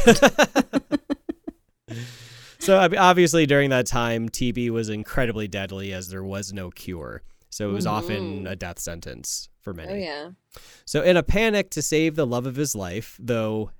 so 2.59 2.79
obviously 2.97 3.45
during 3.45 3.69
that 3.71 3.87
time, 3.87 4.29
TB 4.29 4.69
was 4.69 4.89
incredibly 4.89 5.47
deadly 5.47 5.91
as 5.93 6.09
there 6.09 6.23
was 6.23 6.53
no 6.53 6.69
cure. 6.71 7.23
So 7.51 7.69
it 7.69 7.73
was 7.73 7.85
often 7.85 8.45
Mhm. 8.45 8.49
a 8.51 8.55
death 8.55 8.79
sentence 8.79 9.49
for 9.59 9.73
many. 9.73 9.91
Oh 9.93 9.95
yeah. 9.97 10.29
So 10.85 11.03
in 11.03 11.17
a 11.17 11.23
panic 11.23 11.69
to 11.71 11.81
save 11.83 12.15
the 12.15 12.25
love 12.25 12.45
of 12.47 12.55
his 12.55 12.73
life, 12.75 13.17
though 13.21 13.71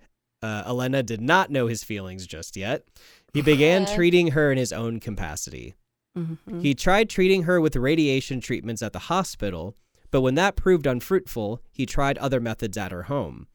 uh, 0.44 0.64
Elena 0.66 1.04
did 1.04 1.22
not 1.22 1.50
know 1.52 1.68
his 1.68 1.84
feelings 1.84 2.26
just 2.28 2.58
yet, 2.58 2.84
he 3.34 3.42
began 3.54 3.82
Yeah. 3.84 3.96
treating 3.96 4.28
her 4.32 4.52
in 4.52 4.58
his 4.58 4.74
own 4.74 5.00
capacity. 5.00 5.76
mhm. 6.18 6.62
He 6.62 6.74
tried 6.76 7.10
treating 7.10 7.44
her 7.44 7.62
with 7.62 7.76
radiation 7.76 8.42
treatments 8.42 8.82
at 8.82 8.92
the 8.92 9.00
hospital, 9.14 9.76
but 10.12 10.22
when 10.22 10.36
that 10.36 10.56
proved 10.58 10.86
unfruitful, 10.86 11.62
he 11.72 11.86
tried 11.86 12.18
other 12.18 12.40
methods 12.42 12.78
at 12.78 12.92
her 12.92 13.04
home. 13.04 13.48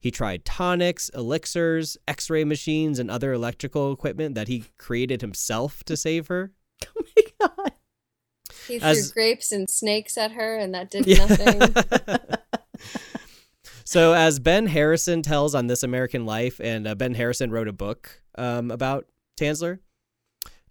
He 0.00 0.10
tried 0.10 0.44
tonics, 0.44 1.08
elixirs, 1.14 1.96
x 2.06 2.28
ray 2.28 2.44
machines, 2.44 2.98
and 2.98 3.10
other 3.10 3.32
electrical 3.32 3.90
equipment 3.92 4.34
that 4.34 4.48
he 4.48 4.64
created 4.76 5.22
himself 5.22 5.82
to 5.84 5.96
save 5.96 6.26
her. 6.28 6.52
Oh 6.96 7.02
my 7.16 7.22
god. 7.48 7.72
He 8.68 8.78
threw 8.78 8.88
As- 8.88 9.12
grapes 9.12 9.52
and 9.52 9.68
snakes 9.68 10.16
at 10.16 10.32
her, 10.32 10.56
and 10.56 10.74
that 10.74 10.90
did 10.90 11.06
Yeah. 11.06 11.26
nothing. 11.26 11.74
so, 13.84 14.14
as 14.14 14.38
Ben 14.38 14.66
Harrison 14.66 15.22
tells 15.22 15.54
on 15.54 15.66
This 15.66 15.82
American 15.82 16.24
Life, 16.26 16.60
and 16.60 16.86
uh, 16.86 16.94
Ben 16.94 17.14
Harrison 17.14 17.50
wrote 17.50 17.68
a 17.68 17.72
book 17.72 18.22
um, 18.36 18.70
about 18.70 19.06
Tanzler, 19.38 19.78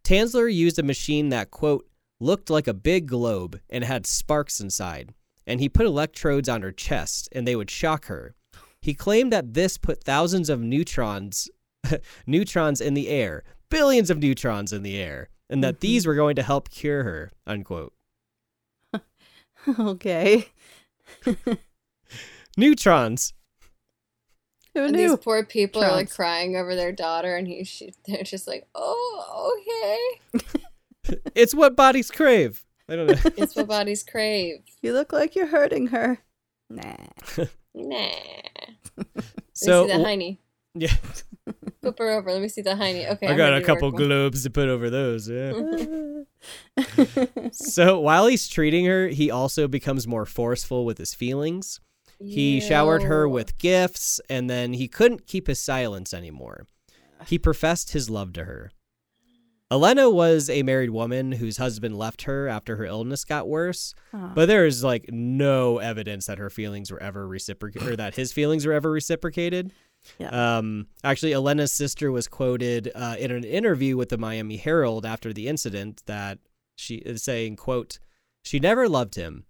Tanzler 0.03 0.53
used 0.53 0.79
a 0.79 0.83
machine 0.83 1.29
that, 1.29 1.51
quote, 1.51 1.87
looked 2.19 2.49
like 2.49 2.67
a 2.67 2.73
big 2.73 3.07
globe 3.07 3.59
and 3.69 3.83
had 3.83 4.05
sparks 4.05 4.59
inside, 4.59 5.13
and 5.45 5.59
he 5.59 5.69
put 5.69 5.85
electrodes 5.85 6.47
on 6.49 6.61
her 6.61 6.71
chest 6.71 7.27
and 7.31 7.45
they 7.47 7.55
would 7.55 7.69
shock 7.69 8.05
her. 8.05 8.35
He 8.81 8.93
claimed 8.93 9.31
that 9.31 9.53
this 9.53 9.77
put 9.77 10.03
thousands 10.03 10.49
of 10.49 10.59
neutrons 10.61 11.49
neutrons 12.27 12.79
in 12.79 12.93
the 12.93 13.09
air, 13.09 13.43
billions 13.69 14.09
of 14.09 14.19
neutrons 14.19 14.71
in 14.71 14.83
the 14.83 14.97
air, 14.97 15.29
and 15.49 15.63
that 15.63 15.75
Mhm. 15.77 15.79
these 15.81 16.05
were 16.07 16.15
going 16.15 16.35
to 16.35 16.43
help 16.43 16.69
cure 16.69 17.03
her, 17.03 17.31
unquote. 17.45 17.93
Okay. 19.79 20.47
Neutrons. 22.57 23.33
Who 24.73 24.85
And 24.85 24.95
these 24.95 25.15
poor 25.17 25.45
people 25.45 25.83
are 25.83 25.91
like 25.91 26.09
crying 26.09 26.55
over 26.55 26.75
their 26.75 26.91
daughter, 26.91 27.35
and 27.37 27.47
he, 27.47 27.63
she, 27.63 27.93
they're 28.05 28.23
just 28.23 28.47
like, 28.47 28.67
"Oh, 28.75 29.55
okay." 29.61 30.41
It's 31.35 31.53
what 31.53 31.75
bodies 31.75 32.09
crave. 32.09 32.63
I 32.89 32.95
don't 32.95 33.07
know. 33.07 33.31
It's 33.37 33.55
what 33.57 33.67
bodies 33.67 34.03
crave. 34.03 34.59
You 34.81 34.93
look 34.93 35.11
like 35.13 35.35
you're 35.35 35.47
hurting 35.47 35.87
her. 35.87 36.19
Nah. 36.69 36.95
Nah. 37.73 38.09
Let 38.97 39.15
me 39.15 39.23
so 39.53 39.85
see 39.87 39.93
the 39.93 39.99
hiney. 40.03 40.37
yeah, 40.75 40.95
Flip 41.81 41.99
her 41.99 42.09
over. 42.11 42.31
Let 42.31 42.41
me 42.41 42.47
see 42.47 42.61
the 42.61 42.71
hiney. 42.71 43.09
Okay. 43.11 43.27
I 43.27 43.31
I'm 43.31 43.37
got 43.37 43.53
a 43.53 43.61
couple 43.61 43.91
work 43.91 43.97
globes 43.97 44.43
to 44.43 44.49
put 44.49 44.69
over 44.69 44.89
those. 44.89 45.29
Yeah. 45.29 45.53
so 47.51 47.99
while 47.99 48.27
he's 48.27 48.47
treating 48.47 48.85
her, 48.85 49.07
he 49.07 49.29
also 49.29 49.67
becomes 49.67 50.07
more 50.07 50.25
forceful 50.25 50.85
with 50.85 50.97
his 50.97 51.13
feelings. 51.13 51.79
He 52.19 52.61
showered 52.61 53.03
her 53.03 53.27
with 53.27 53.57
gifts, 53.57 54.21
and 54.29 54.49
then 54.49 54.73
he 54.73 54.87
couldn't 54.87 55.27
keep 55.27 55.47
his 55.47 55.61
silence 55.61 56.13
anymore. 56.13 56.67
He 57.25 57.37
professed 57.37 57.91
his 57.91 58.09
love 58.09 58.31
to 58.33 58.45
her. 58.45 58.71
Elena 59.71 60.09
was 60.09 60.49
a 60.49 60.61
married 60.61 60.91
woman 60.91 61.31
whose 61.33 61.57
husband 61.57 61.97
left 61.97 62.23
her 62.23 62.47
after 62.47 62.75
her 62.75 62.85
illness 62.85 63.25
got 63.25 63.47
worse, 63.47 63.95
Aw. 64.13 64.33
but 64.35 64.45
there 64.47 64.67
is 64.67 64.83
like 64.83 65.09
no 65.09 65.79
evidence 65.79 66.27
that 66.27 66.37
her 66.37 66.51
feelings 66.51 66.91
were 66.91 67.01
ever 67.01 67.27
reciprocated 67.27 67.89
or 67.89 67.95
that 67.95 68.15
his 68.15 68.31
feelings 68.31 68.67
were 68.67 68.73
ever 68.73 68.91
reciprocated. 68.91 69.71
Yeah. 70.17 70.57
Um, 70.57 70.87
actually, 71.03 71.33
Elena's 71.33 71.71
sister 71.71 72.11
was 72.11 72.27
quoted 72.27 72.91
uh, 72.93 73.15
in 73.17 73.31
an 73.31 73.43
interview 73.43 73.97
with 73.97 74.09
the 74.09 74.17
Miami 74.17 74.57
Herald 74.57 75.05
after 75.05 75.33
the 75.33 75.47
incident 75.47 76.03
that 76.05 76.39
she 76.75 76.95
is 76.95 77.23
saying, 77.23 77.55
"quote 77.55 77.99
She 78.43 78.59
never 78.59 78.89
loved 78.89 79.15
him. 79.15 79.45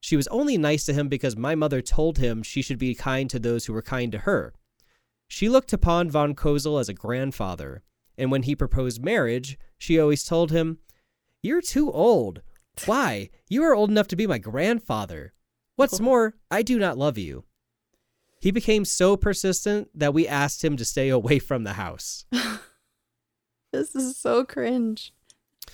She 0.00 0.16
was 0.16 0.28
only 0.28 0.56
nice 0.56 0.86
to 0.86 0.92
him 0.92 1.08
because 1.08 1.36
my 1.36 1.54
mother 1.54 1.82
told 1.82 2.18
him 2.18 2.42
she 2.42 2.62
should 2.62 2.78
be 2.78 2.94
kind 2.94 3.28
to 3.30 3.38
those 3.38 3.66
who 3.66 3.72
were 3.72 3.82
kind 3.82 4.12
to 4.12 4.18
her. 4.18 4.54
She 5.26 5.48
looked 5.48 5.72
upon 5.72 6.10
von 6.10 6.34
Cosel 6.34 6.78
as 6.78 6.88
a 6.88 6.94
grandfather, 6.94 7.82
and 8.16 8.30
when 8.30 8.44
he 8.44 8.54
proposed 8.54 9.04
marriage, 9.04 9.58
she 9.76 9.98
always 9.98 10.24
told 10.24 10.50
him, 10.50 10.78
"You're 11.42 11.62
too 11.62 11.90
old. 11.90 12.42
Why? 12.86 13.30
You 13.48 13.64
are 13.64 13.74
old 13.74 13.90
enough 13.90 14.08
to 14.08 14.16
be 14.16 14.26
my 14.26 14.38
grandfather. 14.38 15.34
What's 15.74 16.00
more, 16.08 16.36
I 16.50 16.62
do 16.62 16.78
not 16.78 16.96
love 16.96 17.18
you." 17.18 17.44
He 18.40 18.50
became 18.50 18.84
so 18.84 19.16
persistent 19.16 19.88
that 19.94 20.14
we 20.14 20.28
asked 20.28 20.64
him 20.64 20.76
to 20.76 20.84
stay 20.84 21.08
away 21.08 21.38
from 21.38 21.64
the 21.64 21.74
house. 21.74 22.24
This 23.70 23.94
is 23.94 24.16
so 24.16 24.44
cringe. 24.46 25.12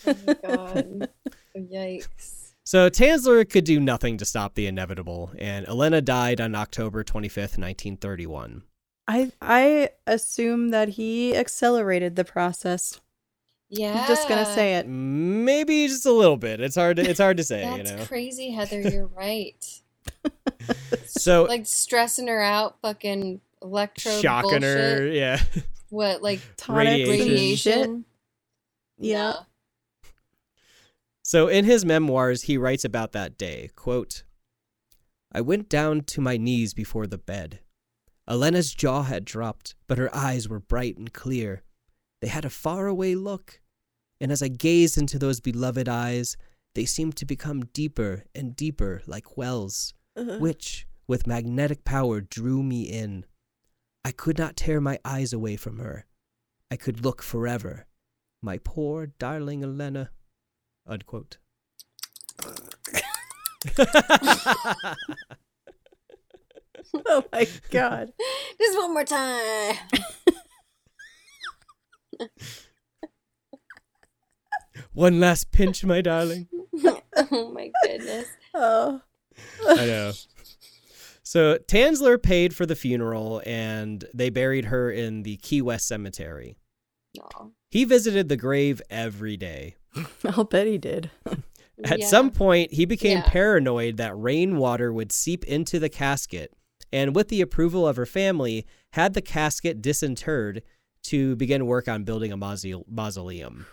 Oh 0.04 0.16
my 0.26 0.34
god. 0.42 1.08
Yikes. 1.56 2.54
So 2.64 2.90
Tanzler 2.90 3.48
could 3.48 3.64
do 3.64 3.78
nothing 3.78 4.16
to 4.18 4.24
stop 4.24 4.54
the 4.54 4.66
inevitable, 4.66 5.30
and 5.38 5.64
Elena 5.68 6.00
died 6.00 6.40
on 6.40 6.56
October 6.56 7.04
25th, 7.04 7.56
1931. 7.56 8.64
I 9.06 9.30
I 9.40 9.90
assume 10.06 10.70
that 10.70 10.88
he 10.90 11.36
accelerated 11.36 12.16
the 12.16 12.24
process. 12.24 13.00
Yeah. 13.68 14.00
I'm 14.00 14.08
just 14.08 14.28
gonna 14.28 14.44
say 14.46 14.74
it. 14.74 14.88
Maybe 14.88 15.86
just 15.86 16.04
a 16.04 16.12
little 16.12 16.36
bit. 16.36 16.60
It's 16.60 16.74
hard 16.76 16.96
to 16.96 17.08
it's 17.08 17.20
hard 17.20 17.36
to 17.36 17.44
say, 17.44 17.62
That's 17.62 17.90
you 17.92 17.96
know. 17.96 18.04
crazy, 18.06 18.50
Heather. 18.50 18.80
You're 18.80 19.06
right. 19.16 19.64
So 21.06 21.44
like 21.44 21.66
stressing 21.66 22.26
her 22.26 22.42
out, 22.42 22.76
fucking 22.82 23.40
electrode 23.62 24.20
shocking 24.20 24.62
her, 24.62 25.06
yeah. 25.06 25.40
What 25.88 26.22
like 26.22 26.40
Tonics 26.56 27.08
and 27.08 27.08
Radiation. 27.08 27.30
radiation? 27.30 28.04
Yeah. 28.98 29.30
Nah. 29.30 29.42
So 31.22 31.48
in 31.48 31.64
his 31.64 31.84
memoirs, 31.84 32.42
he 32.42 32.58
writes 32.58 32.84
about 32.84 33.12
that 33.12 33.38
day, 33.38 33.70
quote, 33.76 34.24
I 35.32 35.40
went 35.40 35.68
down 35.68 36.02
to 36.02 36.20
my 36.20 36.36
knees 36.36 36.74
before 36.74 37.06
the 37.06 37.18
bed. 37.18 37.60
Elena's 38.28 38.74
jaw 38.74 39.02
had 39.02 39.24
dropped, 39.24 39.74
but 39.86 39.98
her 39.98 40.14
eyes 40.14 40.48
were 40.48 40.60
bright 40.60 40.96
and 40.96 41.12
clear. 41.12 41.62
They 42.20 42.28
had 42.28 42.44
a 42.44 42.50
faraway 42.50 43.14
look, 43.14 43.60
and 44.20 44.30
as 44.30 44.42
I 44.42 44.48
gazed 44.48 44.96
into 44.96 45.18
those 45.18 45.40
beloved 45.40 45.88
eyes, 45.88 46.36
they 46.74 46.84
seemed 46.84 47.16
to 47.16 47.26
become 47.26 47.66
deeper 47.66 48.24
and 48.34 48.56
deeper 48.56 49.02
like 49.06 49.36
wells, 49.36 49.94
Ugh. 50.16 50.40
which, 50.40 50.86
with 51.06 51.26
magnetic 51.26 51.84
power, 51.84 52.20
drew 52.20 52.62
me 52.62 52.82
in. 52.82 53.24
I 54.04 54.12
could 54.12 54.38
not 54.38 54.56
tear 54.56 54.80
my 54.80 54.98
eyes 55.04 55.32
away 55.32 55.56
from 55.56 55.78
her. 55.78 56.06
I 56.70 56.76
could 56.76 57.04
look 57.04 57.22
forever. 57.22 57.86
My 58.42 58.58
poor 58.58 59.06
darling 59.06 59.62
Elena. 59.64 60.10
Unquote. 60.86 61.38
oh 67.06 67.24
my 67.32 67.48
god. 67.70 68.12
Just 68.58 68.78
one 68.78 68.92
more 68.92 69.04
time. 69.04 69.76
One 74.92 75.18
last 75.18 75.50
pinch, 75.50 75.84
my 75.84 76.00
darling. 76.00 76.48
oh 76.84 77.50
my 77.52 77.70
goodness. 77.82 78.28
Oh. 78.52 79.00
I 79.68 79.74
know. 79.86 80.12
So 81.22 81.58
Tanzler 81.66 82.22
paid 82.22 82.54
for 82.54 82.66
the 82.66 82.76
funeral 82.76 83.42
and 83.46 84.04
they 84.14 84.30
buried 84.30 84.66
her 84.66 84.90
in 84.90 85.22
the 85.22 85.36
Key 85.38 85.62
West 85.62 85.88
Cemetery. 85.88 86.56
No. 87.16 87.52
He 87.70 87.84
visited 87.84 88.28
the 88.28 88.36
grave 88.36 88.82
every 88.90 89.36
day. 89.36 89.76
I'll 90.24 90.44
bet 90.44 90.66
he 90.66 90.78
did. 90.78 91.10
At 91.84 92.00
Yeah. 92.00 92.06
some 92.06 92.30
point, 92.30 92.72
he 92.72 92.84
became 92.84 93.18
Yeah. 93.18 93.24
paranoid 93.28 93.96
that 93.96 94.16
rainwater 94.16 94.92
would 94.92 95.10
seep 95.10 95.44
into 95.44 95.78
the 95.80 95.88
casket, 95.88 96.52
and 96.92 97.16
with 97.16 97.28
the 97.28 97.40
approval 97.40 97.86
of 97.88 97.96
her 97.96 98.06
family, 98.06 98.64
had 98.92 99.14
the 99.14 99.20
casket 99.22 99.82
disinterred 99.82 100.62
to 101.04 101.34
begin 101.36 101.66
work 101.66 101.88
on 101.88 102.04
building 102.04 102.30
a 102.32 102.36
mauso- 102.36 102.84
mausoleum. 102.88 103.66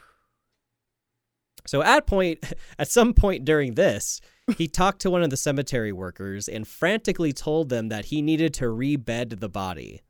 So 1.66 1.84
at 1.84 2.08
point 2.08 2.44
at 2.80 2.90
some 2.90 3.14
point 3.14 3.46
during 3.46 3.76
this, 3.76 4.22
he 4.58 4.68
talked 4.68 5.02
to 5.02 5.10
one 5.10 5.24
of 5.24 5.30
the 5.30 5.38
cemetery 5.38 5.92
workers 5.92 6.48
and 6.48 6.68
frantically 6.68 7.34
told 7.34 7.70
them 7.70 7.90
that 7.90 8.06
he 8.06 8.22
needed 8.22 8.54
to 8.56 8.70
rebed 8.70 9.40
the 9.40 9.50
body. 9.50 10.02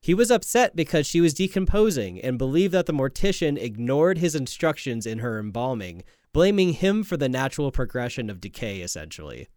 He 0.00 0.14
was 0.14 0.30
upset 0.30 0.76
because 0.76 1.06
she 1.06 1.20
was 1.20 1.34
decomposing 1.34 2.20
and 2.20 2.38
believed 2.38 2.72
that 2.74 2.86
the 2.86 2.92
mortician 2.92 3.60
ignored 3.60 4.18
his 4.18 4.36
instructions 4.36 5.04
in 5.04 5.18
her 5.18 5.38
embalming, 5.38 6.04
blaming 6.32 6.74
him 6.74 7.02
for 7.02 7.16
the 7.16 7.28
natural 7.28 7.72
progression 7.72 8.30
of 8.30 8.40
decay, 8.40 8.82
essentially. 8.82 9.48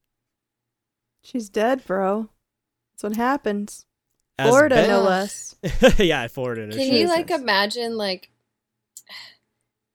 She's 1.21 1.49
dead, 1.49 1.85
bro. 1.85 2.29
That's 2.93 3.03
what 3.03 3.15
happens. 3.15 3.85
As 4.39 4.49
Florida, 4.49 4.75
Ben- 4.75 4.89
no 4.89 5.01
less. 5.03 5.55
yeah, 5.97 6.25
Florida. 6.27 6.65
no 6.65 6.75
Can 6.75 6.85
shit. 6.85 6.93
you 6.93 7.07
like 7.07 7.29
imagine 7.29 7.97
like 7.97 8.31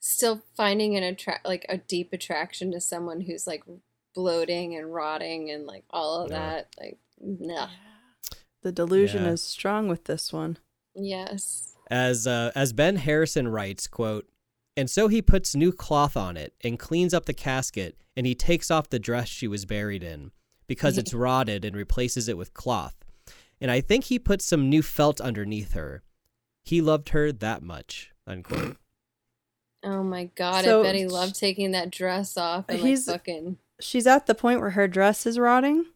still 0.06 0.42
finding 0.54 0.96
an 0.96 1.02
attract 1.02 1.46
like 1.46 1.64
a 1.68 1.78
deep 1.78 2.12
attraction 2.12 2.70
to 2.70 2.78
someone 2.80 3.22
who's 3.22 3.46
like 3.46 3.64
bloating 4.14 4.76
and 4.76 4.92
rotting 4.92 5.50
and 5.50 5.66
like 5.66 5.84
all 5.90 6.20
of 6.20 6.30
Yeah. 6.30 6.38
that? 6.38 6.68
Like 6.78 6.98
nah. 7.20 7.70
The 8.62 8.72
delusion 8.72 9.24
Yeah. 9.24 9.30
is 9.30 9.42
strong 9.42 9.88
with 9.88 10.04
this 10.04 10.32
one. 10.32 10.58
Yes. 10.94 11.70
as 11.90 12.26
uh, 12.26 12.50
as 12.54 12.72
Ben 12.72 12.96
Harrison 12.96 13.48
writes, 13.48 13.86
quote, 13.86 14.28
and 14.76 14.88
so 14.90 15.08
he 15.08 15.20
puts 15.22 15.54
new 15.54 15.72
cloth 15.72 16.16
on 16.16 16.36
it 16.36 16.54
and 16.62 16.78
cleans 16.78 17.12
up 17.14 17.26
the 17.26 17.34
casket, 17.34 17.96
and 18.16 18.26
he 18.26 18.34
takes 18.34 18.70
off 18.70 18.88
the 18.90 18.98
dress 18.98 19.28
she 19.28 19.46
was 19.48 19.64
buried 19.66 20.02
in 20.02 20.32
because 20.66 20.96
it's 20.98 21.12
rotted 21.26 21.64
and 21.64 21.74
replaces 21.76 22.28
it 22.28 22.36
with 22.38 22.54
cloth. 22.54 22.96
And 23.60 23.70
I 23.70 23.80
think 23.80 24.04
he 24.04 24.18
put 24.18 24.40
some 24.42 24.68
new 24.70 24.82
felt 24.82 25.20
underneath 25.20 25.72
her. 25.74 26.02
He 26.62 26.80
loved 26.80 27.10
her 27.10 27.32
that 27.32 27.62
much. 27.62 28.10
Unquote. 28.26 28.76
Oh 29.84 30.02
my 30.02 30.24
god, 30.34 30.64
So- 30.64 30.80
I 30.80 30.84
bet 30.84 30.94
he 30.94 31.06
loved 31.06 31.38
taking 31.38 31.72
that 31.72 31.90
dress 31.90 32.36
off 32.36 32.64
and 32.68 32.78
like 32.80 32.86
He's- 32.88 33.04
fucking 33.04 33.58
She's 33.80 34.06
at 34.06 34.26
the 34.26 34.34
point 34.34 34.60
where 34.60 34.70
her 34.70 34.88
dress 34.88 35.26
is 35.26 35.38
rotting. 35.38 35.86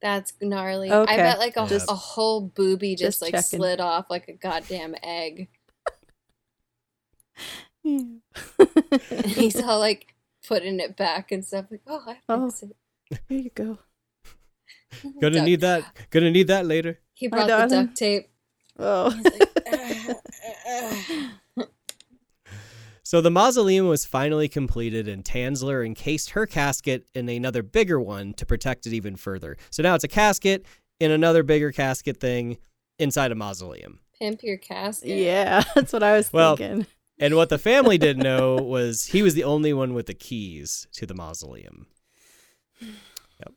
that's 0.00 0.32
gnarly. 0.40 0.90
Okay. 0.90 1.12
I 1.12 1.16
bet 1.18 1.38
like 1.38 1.56
a, 1.56 1.66
Just- 1.66 1.90
a 1.90 1.94
whole 1.94 2.40
booby 2.40 2.94
just, 2.96 3.20
just 3.20 3.22
like 3.22 3.32
checking. 3.32 3.58
slid 3.58 3.80
off 3.80 4.10
like 4.10 4.28
a 4.28 4.32
goddamn 4.32 4.94
egg. 5.02 5.48
And 7.84 8.20
he's 9.24 9.56
all 9.62 9.78
like 9.78 10.14
putting 10.46 10.80
it 10.80 10.96
back 10.96 11.32
and 11.32 11.44
stuff 11.44 11.66
like, 11.70 11.82
oh, 11.86 12.02
I 12.06 12.16
Oh. 12.28 12.50
fix 12.50 12.62
it. 12.64 12.76
Here 13.28 13.38
you 13.38 13.50
go. 13.50 13.78
Gonna 15.20 15.34
Duct- 15.34 15.44
need 15.46 15.60
that. 15.60 15.84
Gonna 16.10 16.30
need 16.30 16.48
that 16.48 16.66
later. 16.66 16.98
He 17.14 17.28
My 17.28 17.46
brought 17.46 17.68
the 17.68 17.76
duct 17.84 17.96
tape. 17.96 18.28
Oh. 18.78 19.10
He's 19.10 19.24
like, 19.24 21.26
So 23.10 23.20
the 23.20 23.28
mausoleum 23.28 23.88
was 23.88 24.04
finally 24.04 24.46
completed, 24.48 25.08
and 25.08 25.24
Tanzler 25.24 25.84
encased 25.84 26.30
her 26.30 26.46
casket 26.46 27.08
in 27.12 27.28
another 27.28 27.60
bigger 27.60 28.00
one 28.00 28.34
to 28.34 28.46
protect 28.46 28.86
it 28.86 28.92
even 28.92 29.16
further. 29.16 29.56
So 29.70 29.82
now 29.82 29.96
it's 29.96 30.04
a 30.04 30.06
casket 30.06 30.64
in 31.00 31.10
another 31.10 31.42
bigger 31.42 31.72
casket 31.72 32.20
thing 32.20 32.58
inside 33.00 33.32
a 33.32 33.34
mausoleum. 33.34 33.98
Pimp 34.20 34.44
your 34.44 34.58
casket. 34.58 35.18
yeah, 35.18 35.64
that's 35.74 35.92
what 35.92 36.04
I 36.04 36.12
was 36.18 36.32
Well, 36.32 36.56
thinking. 36.56 36.86
And 37.18 37.34
what 37.34 37.48
the 37.48 37.58
family 37.58 37.98
didn't 37.98 38.22
know 38.22 38.54
was 38.54 39.06
he 39.06 39.22
was 39.22 39.34
the 39.34 39.42
only 39.42 39.72
one 39.72 39.92
with 39.92 40.06
the 40.06 40.14
keys 40.14 40.86
to 40.92 41.04
the 41.04 41.14
mausoleum. 41.14 41.88
Yep. 42.80 43.54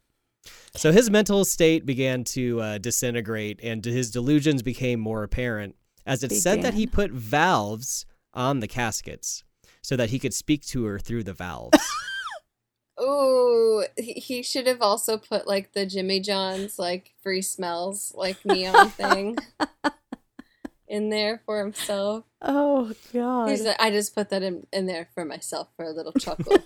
So 0.77 0.91
his 0.91 1.11
mental 1.11 1.45
state 1.45 1.85
began 1.85 2.23
to 2.23 2.59
uh, 2.59 2.77
disintegrate, 2.79 3.59
and 3.61 3.85
his 3.85 4.09
delusions 4.09 4.63
became 4.63 4.99
more 4.99 5.21
apparent, 5.21 5.75
as 6.07 6.23
it's 6.23 6.41
said 6.41 6.63
that 6.63 6.73
he 6.73 6.87
put 6.87 7.11
valves 7.11 8.07
on 8.33 8.59
the 8.59 8.67
caskets 8.67 9.43
so 9.81 9.95
that 9.95 10.09
he 10.09 10.19
could 10.19 10.33
speak 10.33 10.65
to 10.67 10.85
her 10.85 10.99
through 10.99 11.23
the 11.23 11.33
valves. 11.33 11.77
Ooh, 13.01 13.85
he 13.97 14.13
he 14.13 14.43
should 14.43 14.67
have 14.67 14.81
also 14.81 15.17
put 15.17 15.47
like 15.47 15.73
the 15.73 15.85
Jimmy 15.85 16.19
John's 16.19 16.77
like 16.77 17.13
free 17.21 17.41
smells 17.41 18.13
like 18.15 18.45
neon 18.45 18.89
thing 18.89 19.37
in 20.87 21.09
there 21.09 21.41
for 21.45 21.59
himself. 21.59 22.23
Oh 22.41 22.93
God. 23.11 23.49
He's 23.49 23.63
like, 23.63 23.79
I 23.79 23.89
just 23.89 24.13
put 24.13 24.29
that 24.29 24.43
in, 24.43 24.67
in 24.71 24.85
there 24.85 25.07
for 25.13 25.25
myself 25.25 25.69
for 25.75 25.85
a 25.85 25.91
little 25.91 26.11
chuckle. 26.13 26.57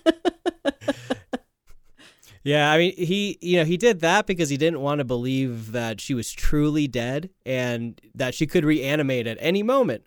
yeah, 2.44 2.70
I 2.70 2.76
mean, 2.76 2.92
he, 2.94 3.38
you 3.40 3.56
know, 3.56 3.64
he 3.64 3.78
did 3.78 4.00
that 4.00 4.26
because 4.26 4.50
he 4.50 4.58
didn't 4.58 4.80
want 4.80 4.98
to 4.98 5.04
believe 5.04 5.72
that 5.72 6.00
she 6.00 6.12
was 6.12 6.30
truly 6.30 6.86
dead 6.86 7.30
and 7.46 8.00
that 8.14 8.34
she 8.34 8.46
could 8.46 8.66
reanimate 8.66 9.26
at 9.26 9.38
any 9.40 9.62
moment. 9.62 10.04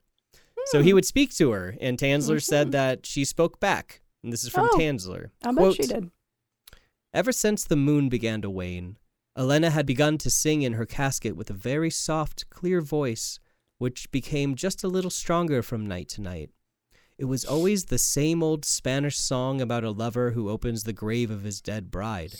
So 0.65 0.81
he 0.81 0.91
hmm. 0.91 0.95
would 0.95 1.05
speak 1.05 1.33
to 1.35 1.51
her, 1.51 1.75
and 1.81 1.97
Tanzler 1.97 2.41
said 2.41 2.67
mm-hmm. 2.67 2.71
that 2.71 3.05
she 3.05 3.25
spoke 3.25 3.59
back. 3.59 4.01
And 4.23 4.31
this 4.31 4.43
is 4.43 4.49
from 4.49 4.69
Oh, 4.71 4.77
Tanzler. 4.77 5.31
I 5.43 5.47
bet 5.47 5.57
Quote, 5.57 5.75
she 5.75 5.87
did. 5.87 6.11
Ever 7.13 7.31
since 7.31 7.63
the 7.63 7.75
moon 7.75 8.09
began 8.09 8.41
to 8.41 8.49
wane, 8.49 8.97
Elena 9.37 9.69
had 9.69 9.85
begun 9.85 10.17
to 10.19 10.29
sing 10.29 10.61
in 10.61 10.73
her 10.73 10.85
casket 10.85 11.35
with 11.35 11.49
a 11.49 11.53
very 11.53 11.89
soft, 11.89 12.49
clear 12.49 12.81
voice, 12.81 13.39
which 13.79 14.11
became 14.11 14.55
just 14.55 14.83
a 14.83 14.87
little 14.87 15.09
stronger 15.09 15.61
from 15.61 15.87
night 15.87 16.09
to 16.09 16.21
night. 16.21 16.51
It 17.17 17.25
was 17.25 17.45
always 17.45 17.85
the 17.85 17.97
same 17.97 18.41
old 18.41 18.65
Spanish 18.65 19.17
song 19.17 19.61
about 19.61 19.83
a 19.83 19.91
lover 19.91 20.31
who 20.31 20.49
opens 20.49 20.83
the 20.83 20.93
grave 20.93 21.29
of 21.29 21.43
his 21.43 21.61
dead 21.61 21.91
bride. 21.91 22.33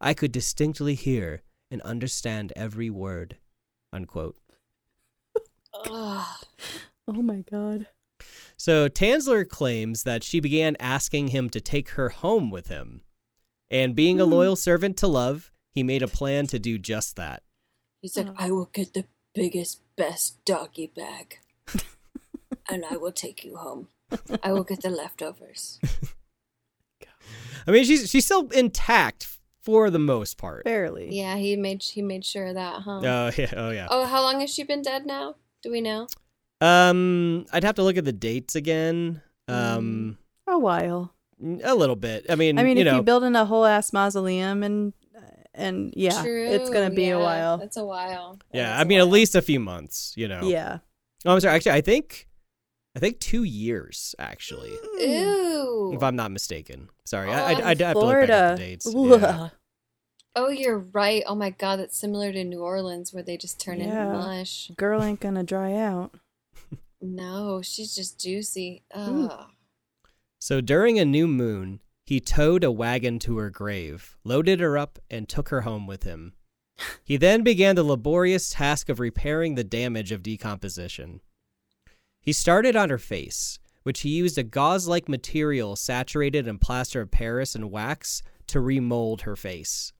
I 0.00 0.14
could 0.14 0.32
distinctly 0.32 0.94
hear 0.94 1.42
and 1.70 1.80
understand 1.82 2.52
every 2.56 2.90
word. 2.90 3.36
Unquote. 3.92 4.36
Ugh. 7.10 7.16
Oh 7.18 7.22
my 7.22 7.42
god. 7.50 7.86
So 8.56 8.88
Tanzler 8.88 9.48
claims 9.48 10.02
that 10.02 10.22
she 10.22 10.40
began 10.40 10.76
asking 10.78 11.28
him 11.28 11.48
to 11.50 11.60
take 11.60 11.90
her 11.90 12.10
home 12.10 12.50
with 12.50 12.68
him. 12.68 13.02
And 13.70 13.94
being 13.96 14.20
a 14.20 14.24
Hmm. 14.24 14.32
loyal 14.32 14.56
servant 14.56 14.96
to 14.98 15.06
love, 15.06 15.52
he 15.72 15.82
made 15.82 16.02
a 16.02 16.08
plan 16.08 16.46
to 16.48 16.58
do 16.58 16.76
just 16.78 17.16
that. 17.16 17.42
He's 18.02 18.16
like, 18.16 18.28
Oh. 18.28 18.34
I 18.36 18.50
will 18.50 18.66
get 18.72 18.92
the 18.94 19.04
biggest, 19.34 19.80
best 19.96 20.44
doggy 20.44 20.88
bag, 20.88 21.38
and 22.68 22.84
I 22.90 22.96
will 22.96 23.12
take 23.12 23.44
you 23.44 23.56
home. 23.56 23.88
I 24.42 24.52
will 24.52 24.64
get 24.64 24.82
the 24.82 24.90
leftovers. 24.90 25.78
I 27.66 27.70
mean, 27.70 27.84
she's 27.84 28.10
she's 28.10 28.24
still 28.24 28.48
intact 28.48 29.28
for 29.62 29.90
the 29.90 29.98
most 29.98 30.38
part. 30.38 30.64
Barely. 30.64 31.14
Yeah, 31.14 31.36
he 31.36 31.56
made 31.56 31.82
he 31.82 32.02
made 32.02 32.24
sure 32.24 32.46
of 32.46 32.54
that, 32.54 32.82
huh? 32.82 33.00
Oh 33.04 33.30
yeah, 33.36 33.52
oh 33.56 33.70
yeah. 33.70 33.86
Oh, 33.90 34.04
how 34.06 34.22
long 34.22 34.40
has 34.40 34.52
she 34.52 34.64
been 34.64 34.82
dead 34.82 35.06
now? 35.06 35.36
Do 35.62 35.70
we 35.70 35.80
know? 35.80 36.08
Um, 36.60 37.46
I'd 37.52 37.64
have 37.64 37.76
to 37.76 37.82
look 37.82 37.96
at 37.96 38.04
the 38.04 38.12
dates 38.12 38.54
again. 38.54 39.22
Um, 39.48 40.18
A 40.46 40.58
while. 40.58 41.14
a 41.42 41.74
little 41.74 41.96
bit. 41.96 42.26
I 42.28 42.34
mean, 42.34 42.58
I 42.58 42.62
mean, 42.64 42.76
you 42.76 42.82
if 42.82 42.86
know, 42.86 42.96
you 42.96 43.02
build 43.02 43.24
in 43.24 43.34
a 43.36 43.44
whole 43.44 43.64
ass 43.64 43.92
mausoleum 43.92 44.62
and 44.62 44.92
and 45.54 45.92
yeah, 45.96 46.22
it's 46.24 46.70
gonna 46.70 46.90
be 46.90 47.04
yeah, 47.06 47.14
a 47.16 47.18
while. 47.18 47.60
It's 47.60 47.76
a 47.76 47.84
while. 47.84 48.38
That 48.52 48.58
yeah. 48.58 48.76
I 48.76 48.78
I 48.78 48.82
a 48.82 48.84
mean, 48.84 49.00
at 49.00 49.08
least 49.08 49.34
a 49.34 49.42
few 49.42 49.58
months. 49.58 50.12
You 50.16 50.28
know. 50.28 50.42
Yeah. 50.42 50.78
Oh, 51.24 51.32
I'm 51.34 51.40
sorry. 51.40 51.54
Actually, 51.56 51.72
I 51.72 51.80
think, 51.80 52.28
I 52.96 53.00
think 53.00 53.18
two 53.20 53.42
years. 53.44 54.14
Actually, 54.18 54.72
Ew. 54.98 55.92
if 55.94 56.02
I'm 56.02 56.16
not 56.16 56.30
mistaken. 56.30 56.88
Sorry, 57.04 57.28
Oh, 57.30 57.32
I, 57.32 57.52
I, 57.54 57.70
I'd 57.70 57.80
have 57.80 57.94
to 57.94 57.98
look 57.98 58.06
back 58.06 58.26
Florida. 58.28 58.32
at 58.34 58.56
the 58.58 58.62
dates. 58.62 58.86
Yeah. 58.94 59.48
Oh, 60.36 60.48
you're 60.48 60.78
right. 60.78 61.24
Oh 61.26 61.34
my 61.34 61.50
god, 61.50 61.80
that's 61.80 61.96
similar 61.96 62.32
to 62.32 62.44
New 62.44 62.60
Orleans 62.62 63.12
where 63.12 63.22
they 63.24 63.36
just 63.36 63.60
turn 63.60 63.80
Yeah. 63.80 64.06
into 64.06 64.18
mush. 64.18 64.70
Girl 64.76 65.02
ain't 65.02 65.18
gonna 65.20 65.42
dry 65.42 65.74
out. 65.74 66.14
No, 67.00 67.62
she's 67.62 67.94
just 67.94 68.20
juicy. 68.20 68.82
Hmm. 68.92 69.26
Ugh. 69.26 69.46
So 70.38 70.60
during 70.60 70.98
a 70.98 71.04
new 71.04 71.26
moon, 71.26 71.80
he 72.04 72.20
towed 72.20 72.64
a 72.64 72.72
wagon 72.72 73.18
to 73.20 73.38
her 73.38 73.50
grave, 73.50 74.16
loaded 74.24 74.60
her 74.60 74.76
up, 74.76 74.98
and 75.10 75.28
took 75.28 75.50
her 75.50 75.62
home 75.62 75.86
with 75.86 76.02
him. 76.02 76.32
He 77.04 77.16
then 77.16 77.42
began 77.42 77.76
the 77.76 77.84
laborious 77.84 78.50
task 78.50 78.88
of 78.88 79.00
repairing 79.00 79.54
the 79.54 79.64
damage 79.64 80.12
of 80.12 80.22
decomposition. 80.22 81.20
He 82.20 82.32
started 82.32 82.74
on 82.74 82.90
her 82.90 82.98
face, 82.98 83.58
which 83.82 84.00
he 84.00 84.10
used 84.10 84.38
a 84.38 84.42
gauze 84.42 84.88
like 84.88 85.08
material 85.08 85.76
saturated 85.76 86.46
in 86.46 86.58
plaster 86.58 87.00
of 87.00 87.10
Paris 87.10 87.54
and 87.54 87.70
wax 87.70 88.22
to 88.48 88.60
remold 88.60 89.22
her 89.22 89.36
face. 89.36 89.92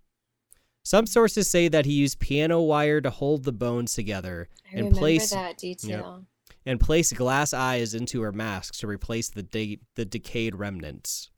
Some 0.82 1.06
sources 1.06 1.50
say 1.50 1.68
that 1.68 1.86
he 1.86 1.92
used 1.92 2.18
piano 2.18 2.60
wire 2.60 3.00
to 3.00 3.10
hold 3.10 3.44
the 3.44 3.52
bones 3.52 3.94
together 3.94 4.48
I 4.66 4.70
and 4.70 4.78
remember 4.78 4.98
place 4.98 5.30
that 5.30 5.58
detail. 5.58 6.26
And 6.66 6.78
place 6.80 7.12
glass 7.12 7.52
eyes 7.52 7.94
into 7.94 8.20
her 8.22 8.32
mask 8.32 8.74
to 8.76 8.86
replace 8.86 9.28
the 9.30 9.42
de- 9.42 9.80
the 9.96 10.04
decayed 10.04 10.54
remnants. 10.54 11.30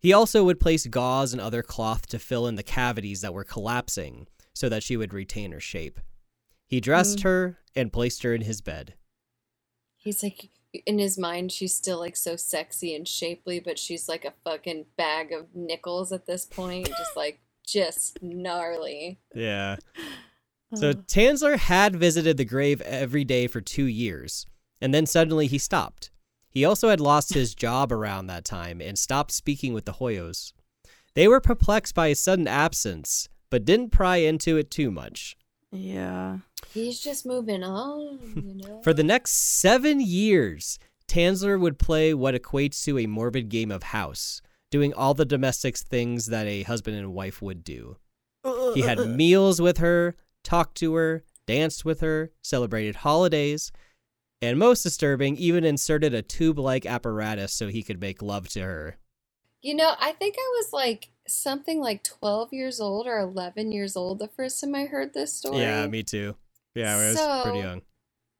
He 0.00 0.12
also 0.12 0.44
would 0.44 0.60
place 0.60 0.86
gauze 0.86 1.32
and 1.32 1.40
other 1.40 1.62
cloth 1.62 2.06
to 2.08 2.18
fill 2.18 2.46
in 2.46 2.56
the 2.56 2.62
cavities 2.62 3.22
that 3.22 3.32
were 3.34 3.44
collapsing 3.44 4.28
so 4.54 4.68
that 4.68 4.82
she 4.82 4.96
would 4.96 5.12
retain 5.14 5.52
her 5.52 5.60
shape. 5.60 5.98
He 6.66 6.80
dressed 6.80 7.18
Mm. 7.18 7.22
her 7.22 7.58
and 7.74 7.92
placed 7.92 8.22
her 8.22 8.34
in 8.34 8.42
his 8.42 8.60
bed. 8.60 8.94
He's 9.96 10.22
like, 10.22 10.50
in 10.86 10.98
his 10.98 11.16
mind, 11.16 11.52
she's 11.52 11.74
still 11.74 11.98
like 11.98 12.16
so 12.16 12.36
sexy 12.36 12.94
and 12.94 13.08
shapely, 13.08 13.60
but 13.60 13.78
she's 13.78 14.08
like 14.08 14.24
a 14.24 14.34
fucking 14.44 14.86
bag 14.96 15.32
of 15.32 15.54
nickels 15.54 16.12
at 16.12 16.26
this 16.26 16.44
point. 16.44 16.88
Just 16.88 17.16
like, 17.16 17.40
just 17.66 18.18
gnarly. 18.22 19.18
Yeah. 19.34 19.76
So 20.76 20.90
oh. 20.90 20.94
Tanzler 20.94 21.56
had 21.56 21.96
visited 21.96 22.36
the 22.36 22.44
grave 22.44 22.80
every 22.82 23.24
day 23.24 23.46
for 23.46 23.60
two 23.60 23.84
years, 23.84 24.46
and 24.80 24.92
then 24.94 25.06
suddenly 25.06 25.46
he 25.46 25.58
stopped. 25.58 26.10
He 26.48 26.64
also 26.64 26.88
had 26.88 27.00
lost 27.00 27.34
his 27.34 27.54
job 27.66 27.92
around 27.92 28.26
that 28.26 28.44
time 28.44 28.80
and 28.80 28.98
stopped 28.98 29.32
speaking 29.32 29.72
with 29.74 29.84
the 29.84 29.94
Hoyos. 29.94 30.52
They 31.14 31.28
were 31.28 31.40
perplexed 31.40 31.94
by 31.94 32.08
his 32.08 32.20
sudden 32.20 32.48
absence, 32.48 33.28
but 33.50 33.64
didn't 33.64 33.90
pry 33.90 34.16
into 34.16 34.56
it 34.56 34.70
too 34.70 34.90
much. 34.90 35.36
yeah. 35.72 36.38
He's 36.72 36.98
just 36.98 37.24
moving 37.24 37.62
on, 37.62 38.18
you 38.34 38.54
know? 38.68 38.80
For 38.82 38.92
the 38.92 39.04
next 39.04 39.32
seven 39.60 40.00
years, 40.00 40.78
Tanzler 41.06 41.60
would 41.60 41.78
play 41.78 42.14
what 42.14 42.34
equates 42.34 42.82
to 42.84 42.98
a 42.98 43.06
morbid 43.06 43.48
game 43.48 43.70
of 43.70 43.84
house, 43.84 44.40
doing 44.72 44.92
all 44.92 45.14
the 45.14 45.24
domestic 45.24 45.76
things 45.78 46.26
that 46.26 46.48
a 46.48 46.62
husband 46.62 46.96
and 46.96 47.14
wife 47.14 47.40
would 47.40 47.62
do. 47.62 47.96
He 48.74 48.80
had 48.80 48.98
meals 49.16 49.60
with 49.60 49.78
her, 49.78 50.16
talked 50.44 50.76
to 50.76 50.94
her, 50.94 51.24
danced 51.46 51.84
with 51.84 52.00
her, 52.00 52.30
celebrated 52.42 52.96
holidays, 52.96 53.72
and 54.40 54.58
most 54.58 54.82
disturbing, 54.82 55.36
even 55.36 55.64
inserted 55.64 56.14
a 56.14 56.22
tube 56.22 56.58
like 56.58 56.86
apparatus 56.86 57.52
so 57.52 57.68
he 57.68 57.82
could 57.82 58.00
make 58.00 58.22
love 58.22 58.48
to 58.50 58.60
her. 58.60 58.98
You 59.62 59.74
know, 59.74 59.94
I 59.98 60.12
think 60.12 60.36
I 60.38 60.52
was 60.58 60.72
like 60.72 61.08
something 61.26 61.80
like 61.80 62.04
12 62.04 62.52
years 62.52 62.80
old 62.80 63.06
or 63.06 63.18
11 63.18 63.72
years 63.72 63.96
old 63.96 64.18
the 64.18 64.28
first 64.28 64.60
time 64.60 64.74
I 64.74 64.84
heard 64.84 65.14
this 65.14 65.32
story. 65.32 65.60
Yeah, 65.60 65.86
me 65.86 66.02
too. 66.02 66.36
Yeah, 66.74 66.96
I 66.96 67.08
was 67.08 67.42
pretty 67.44 67.60
young. 67.60 67.82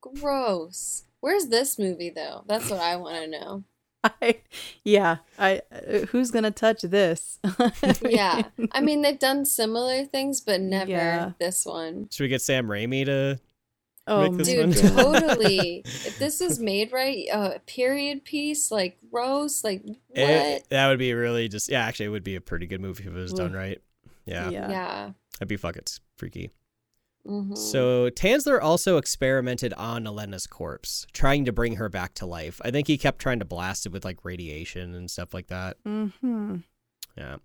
Gross. 0.03 1.05
Where's 1.21 1.47
this 1.47 1.79
movie 1.79 2.11
though? 2.11 2.45
That's 2.47 2.69
what 2.69 2.81
I 2.81 2.97
want 2.97 3.25
to 3.25 3.31
know. 3.31 3.65
I, 4.05 4.41
yeah. 4.85 5.17
I. 5.39 5.63
Uh, 5.73 6.01
who's 6.11 6.31
gonna 6.31 6.51
touch 6.51 6.83
this? 6.83 7.39
Yeah. 8.03 8.43
I 8.73 8.81
mean, 8.81 9.03
they've 9.03 9.19
done 9.19 9.45
similar 9.45 10.05
things, 10.05 10.41
but 10.41 10.61
never 10.61 10.91
Yeah. 10.91 11.33
this 11.39 11.65
one. 11.65 12.09
Should 12.13 12.25
we 12.25 12.29
get 12.29 12.43
Sam 12.43 12.67
Raimi 12.67 13.07
to? 13.07 13.41
oh, 14.07 14.29
Make 14.31 14.39
this 14.39 14.49
Dude, 14.49 14.95
one. 14.95 15.15
totally. 15.15 15.83
If 15.85 16.19
this 16.19 16.41
is 16.43 16.59
made 16.59 16.93
right, 16.93 17.27
a 17.33 17.61
period 17.67 18.25
piece, 18.25 18.71
like 18.71 18.99
Rose, 19.11 19.65
like 19.65 19.83
what? 19.85 19.97
It- 20.19 20.69
that 20.69 20.89
would 20.89 20.99
be 20.99 21.13
really 21.15 21.49
just 21.49 21.71
yeah. 21.71 21.85
Actually, 21.85 22.07
it 22.07 22.11
would 22.11 22.25
be 22.25 22.37
a 22.37 22.41
pretty 22.41 22.67
good 22.67 22.81
movie 22.83 23.05
if 23.05 23.11
it 23.11 23.15
was 23.15 23.33
done 23.33 23.53
right. 23.55 23.81
Yeah, 24.27 24.51
Yeah. 24.51 24.71
yeah. 24.71 25.11
that'd 25.39 25.49
be 25.49 25.57
fucking 25.57 25.85
freaky. 26.19 26.51
Mhm. 27.27 27.57
So 27.57 28.11
Tanzler 28.11 28.61
also 28.63 28.97
experimented 28.99 29.73
on 29.75 30.07
Elena's 30.07 30.47
corpse, 30.47 31.07
trying 31.13 31.45
to 31.47 31.53
bring 31.53 31.77
her 31.77 31.89
back 31.89 32.15
to 32.15 32.27
life. 32.27 32.61
I 32.65 32.71
think 32.71 32.87
he 32.87 32.99
kept 32.99 33.19
trying 33.19 33.39
to 33.39 33.45
blast 33.45 33.87
it 33.87 33.93
with 33.93 34.05
like 34.05 34.25
radiation 34.25 34.95
and 34.95 35.11
stuff 35.11 35.33
like 35.33 35.47
that. 35.47 35.77
Mm-hmm. 35.85 36.57
Yeah. 37.17 37.37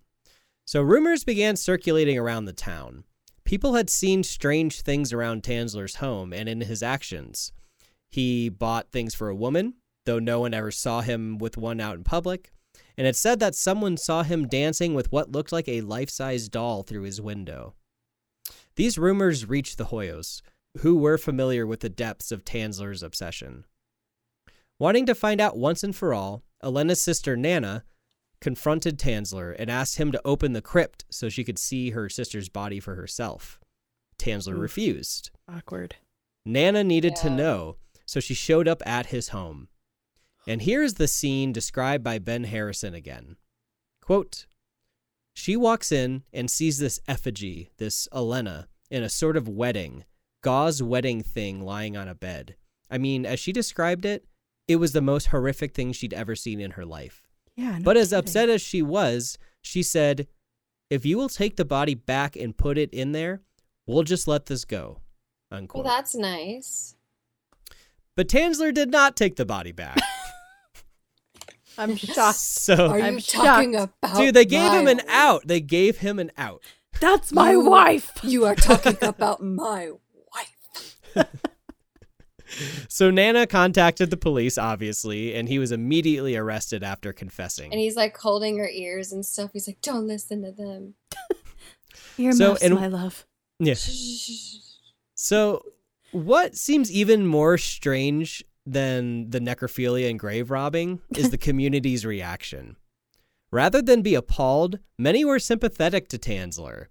So 0.65 0.82
rumors 0.82 1.23
began 1.23 1.55
circulating 1.55 2.17
around 2.17 2.45
the 2.45 2.53
town. 2.53 3.05
People 3.45 3.73
had 3.75 3.89
seen 3.89 4.21
strange 4.23 4.82
things 4.82 5.11
around 5.11 5.43
Tanzler's 5.43 5.95
home 5.95 6.34
and 6.34 6.47
in 6.47 6.61
his 6.61 6.84
actions. 6.84 7.51
He 8.11 8.49
bought 8.49 8.91
things 8.91 9.15
for 9.15 9.30
a 9.30 9.36
woman, 9.36 9.75
though 10.05 10.19
no 10.19 10.41
one 10.41 10.53
ever 10.53 10.71
saw 10.71 11.01
him 11.01 11.38
with 11.38 11.57
one 11.57 11.80
out 11.80 11.95
in 11.95 12.03
public. 12.03 12.51
And 12.97 13.07
it 13.07 13.15
said 13.15 13.39
that 13.39 13.55
someone 13.55 13.97
saw 13.97 14.23
him 14.23 14.47
dancing 14.47 14.93
with 14.93 15.11
what 15.11 15.32
looked 15.32 15.51
like 15.51 15.67
a 15.67 15.82
life 15.82 16.09
size 16.09 16.49
doll 16.49 16.84
through 16.84 17.03
his 17.03 17.21
window. 17.21 17.75
These 18.80 18.97
rumors 18.97 19.45
reached 19.45 19.77
the 19.77 19.88
Hoyos, 19.88 20.41
who 20.77 20.95
were 20.95 21.17
familiar 21.17 21.67
with 21.67 21.82
the 21.82 21.89
depths 21.89 22.32
of 22.32 22.45
Tanzler's 22.45 23.03
obsession. 23.03 23.65
Wanting 24.80 25.05
to 25.07 25.13
find 25.13 25.41
out 25.41 25.57
once 25.57 25.84
and 25.84 25.93
for 25.93 26.13
all, 26.13 26.43
Elena's 26.63 27.01
sister 27.01 27.36
Nana 27.36 27.84
confronted 28.39 28.97
Tanzler 28.97 29.53
and 29.59 29.69
asked 29.69 29.97
him 29.97 30.13
to 30.13 30.21
open 30.23 30.53
the 30.53 30.61
crypt 30.61 31.03
so 31.09 31.27
she 31.27 31.43
could 31.43 31.59
see 31.59 31.89
her 31.89 32.07
sister's 32.07 32.47
body 32.47 32.80
for 32.80 32.95
herself. 32.95 33.59
Tanzler 34.17 34.53
Oof. 34.53 34.61
refused. 34.61 35.32
Awkward. 35.53 35.97
Nana 36.45 36.82
needed 36.82 37.17
to 37.17 37.30
know, 37.30 37.75
so 38.05 38.21
she 38.21 38.34
showed 38.34 38.69
up 38.69 38.82
at 38.88 39.07
his 39.07 39.27
home. 39.27 39.67
And 40.47 40.61
here's 40.61 40.93
the 40.93 41.09
scene 41.09 41.51
described 41.51 42.05
by 42.05 42.17
Ben 42.17 42.45
Harrison 42.45 42.93
again. 42.93 43.36
Quote 44.01 44.45
She 45.39 45.55
walks 45.55 45.91
in 45.93 46.23
and 46.33 46.51
sees 46.51 46.79
this 46.79 46.99
effigy, 47.07 47.69
this 47.77 48.09
Elena, 48.13 48.67
in 48.91 49.03
a 49.03 49.09
sort 49.09 49.37
of 49.37 49.47
wedding, 49.47 50.03
gauze 50.43 50.83
wedding 50.83 51.21
thing 51.23 51.61
lying 51.61 51.95
on 51.95 52.09
a 52.09 52.13
bed. 52.13 52.57
I 52.91 52.97
mean, 52.97 53.25
as 53.25 53.39
she 53.39 53.53
described 53.53 54.03
it, 54.03 54.25
it 54.67 54.75
was 54.75 54.91
the 54.91 55.01
most 55.01 55.27
horrific 55.27 55.73
thing 55.73 55.93
she'd 55.93 56.13
ever 56.13 56.35
seen 56.35 56.59
in 56.59 56.71
her 56.71 56.85
life. 56.85 57.29
Yeah. 57.55 57.77
no 57.77 57.83
But 57.85 57.95
as 57.95 58.09
kidding. 58.09 58.19
upset 58.19 58.49
as 58.49 58.61
she 58.61 58.81
was, 58.81 59.37
she 59.61 59.81
said, 59.81 60.27
If 60.89 61.05
you 61.05 61.17
will 61.17 61.29
take 61.29 61.55
the 61.55 61.63
body 61.63 61.95
back 61.95 62.35
and 62.35 62.57
put 62.57 62.77
it 62.77 62.89
in 62.93 63.13
there, 63.13 63.39
we'll 63.87 64.03
just 64.03 64.27
let 64.27 64.47
this 64.47 64.65
go. 64.65 64.99
Well, 65.73 65.83
that's 65.83 66.15
nice. 66.15 66.95
but 68.17 68.27
Tanzler 68.27 68.73
did 68.73 68.91
not 68.91 69.15
take 69.15 69.37
the 69.37 69.45
body 69.45 69.71
back. 69.71 69.97
I'm 71.80 71.95
shocked. 71.95 72.38
so, 72.38 72.88
Are 72.89 72.99
you 72.99 73.05
I'm 73.05 73.19
talking 73.19 73.73
shocked. 73.73 73.93
about 74.03 74.17
dude, 74.17 74.34
they 74.36 74.45
gave 74.45 74.71
him 74.71 74.88
an 74.88 74.97
Miles? 74.97 75.09
out. 75.09 75.47
They 75.47 75.61
gave 75.61 75.97
him 75.99 76.19
an 76.19 76.32
out. 76.38 76.61
That's 76.99 77.32
my 77.32 77.51
You- 77.51 77.61
wife. 77.69 78.11
You 78.23 78.45
are 78.45 78.55
talking 78.55 78.97
about 79.01 79.41
my 79.41 79.91
wife. 81.15 81.25
So 82.88 83.11
Nana 83.11 83.45
contacted 83.45 84.09
the 84.09 84.17
police, 84.17 84.57
obviously, 84.57 85.36
and 85.36 85.47
he 85.47 85.59
was 85.59 85.71
immediately 85.71 86.36
arrested 86.36 86.84
after 86.84 87.13
confessing. 87.13 87.71
And 87.71 87.80
he's 87.80 87.95
like 87.95 88.17
holding 88.17 88.57
her 88.57 88.67
ears 88.67 89.11
and 89.13 89.23
stuff. 89.23 89.51
He's 89.53 89.67
like, 89.67 89.82
don't 89.82 90.07
listen 90.07 90.41
to 90.41 90.51
them. 90.51 90.95
Earmuffs, 92.17 92.38
So, 92.39 92.57
and- 92.61 92.73
my 92.73 92.88
love. 92.88 93.27
yeah. 93.59 93.75
So, 95.13 95.63
what 96.11 96.55
seems 96.55 96.91
even 96.91 97.25
more 97.27 97.57
strange 97.59 98.43
than 98.72 99.30
the 99.30 99.39
necrophilia 99.39 100.09
and 100.09 100.20
grave 100.20 100.51
robbing 100.51 101.01
is 101.15 101.30
the 101.30 101.38
community's 101.38 102.05
reaction. 102.05 102.76
Rather 103.51 103.82
than 103.82 104.01
be 104.01 104.15
appalled, 104.15 104.80
many 104.97 105.26
were 105.26 105.39
sympathetic 105.39 106.07
to 106.09 106.17
Tanzler. 106.20 106.86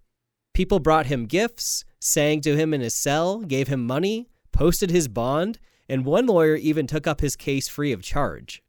People 0.54 0.80
brought 0.80 1.06
him 1.06 1.26
gifts, 1.26 1.84
sang 2.00 2.40
to 2.40 2.56
him 2.56 2.74
in 2.74 2.80
his 2.80 2.94
cell, 2.94 3.40
gave 3.42 3.68
him 3.68 3.86
money, 3.86 4.28
posted 4.52 4.90
his 4.90 5.06
bond, 5.06 5.60
and 5.88 6.04
one 6.04 6.26
lawyer 6.26 6.56
even 6.56 6.86
took 6.86 7.06
up 7.06 7.20
his 7.20 7.36
case 7.36 7.68
free 7.68 7.92
of 7.92 8.02
charge. 8.02 8.62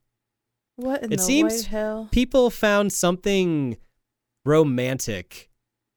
What 0.76 1.03
in 1.03 1.12
It 1.12 1.18
the 1.18 1.24
seems 1.24 1.53
white 1.53 1.66
hell? 1.66 2.10
People 2.12 2.49
found 2.51 2.93
something 2.93 3.78
romantic 4.45 5.49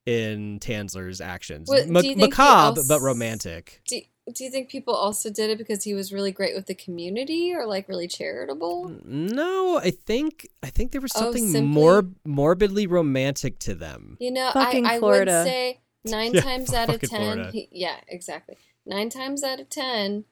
in 0.07 0.59
Tanzler's 0.61 1.21
actions. 1.21 1.69
What- 1.69 1.89
Ma- 1.89 2.01
do 2.01 2.09
you 2.09 2.15
think 2.15 2.35
he 2.35 2.43
macabre, 2.43 2.79
als- 2.81 2.89
but 2.89 3.01
romantic. 3.01 3.81
Do, 3.87 4.01
do 4.35 4.45
you 4.45 4.51
think 4.51 4.69
people 4.71 4.95
also 4.95 5.31
did 5.31 5.51
it 5.51 5.59
because 5.59 5.83
he 5.85 5.95
was 5.95 6.13
really 6.13 6.31
great 6.33 6.55
with 6.55 6.67
the 6.67 6.75
community 6.75 7.53
or 7.55 7.67
like 7.67 7.89
really 7.89 8.07
charitable? 8.09 8.95
No, 9.05 9.79
I 9.79 9.91
think 9.91 10.49
I 10.63 10.69
think 10.71 10.93
there 10.93 11.01
was 11.01 11.13
Oh, 11.17 11.21
something 11.23 11.49
simply- 11.51 11.69
more 11.83 12.07
morbidly 12.25 12.87
romantic 12.87 13.59
to 13.61 13.75
them. 13.75 14.17
You 14.21 14.31
know, 14.31 14.51
Fucking 14.53 14.87
I, 14.87 14.95
I 14.95 14.99
Florida. 14.99 15.43
would 15.45 15.49
say 15.51 15.81
nine 16.05 16.35
Yeah, 16.35 16.41
times 16.43 16.73
out 16.73 16.89
of 16.95 17.01
ten. 17.01 17.51
He, 17.53 17.69
yeah, 17.73 17.97
exactly. 18.09 18.57
Nine 18.87 19.11
times 19.11 19.43
out 19.43 19.59
of 19.61 19.69
ten, 19.69 20.25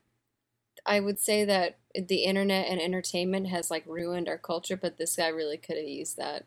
I 0.87 1.01
would 1.01 1.19
say 1.19 1.45
that 1.45 1.79
the 1.95 2.25
internet 2.25 2.67
and 2.69 2.81
entertainment 2.81 3.49
has 3.49 3.71
like 3.71 3.85
ruined 3.87 4.29
our 4.29 4.39
culture, 4.39 4.77
but 4.77 4.99
this 4.99 5.17
guy 5.17 5.29
really 5.29 5.57
could 5.57 5.77
have 5.77 5.87
used 5.89 6.17
that. 6.17 6.45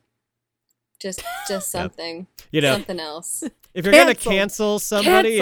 Just, 1.00 1.22
just 1.48 1.74
Yeah. 1.74 1.82
something, 1.82 2.28
You 2.52 2.62
know, 2.62 2.74
something 2.74 3.00
else. 3.00 3.44
if 3.74 3.86
you're 3.86 3.94
gonna 3.94 4.16
cancel 4.16 4.80
somebody, 4.80 5.40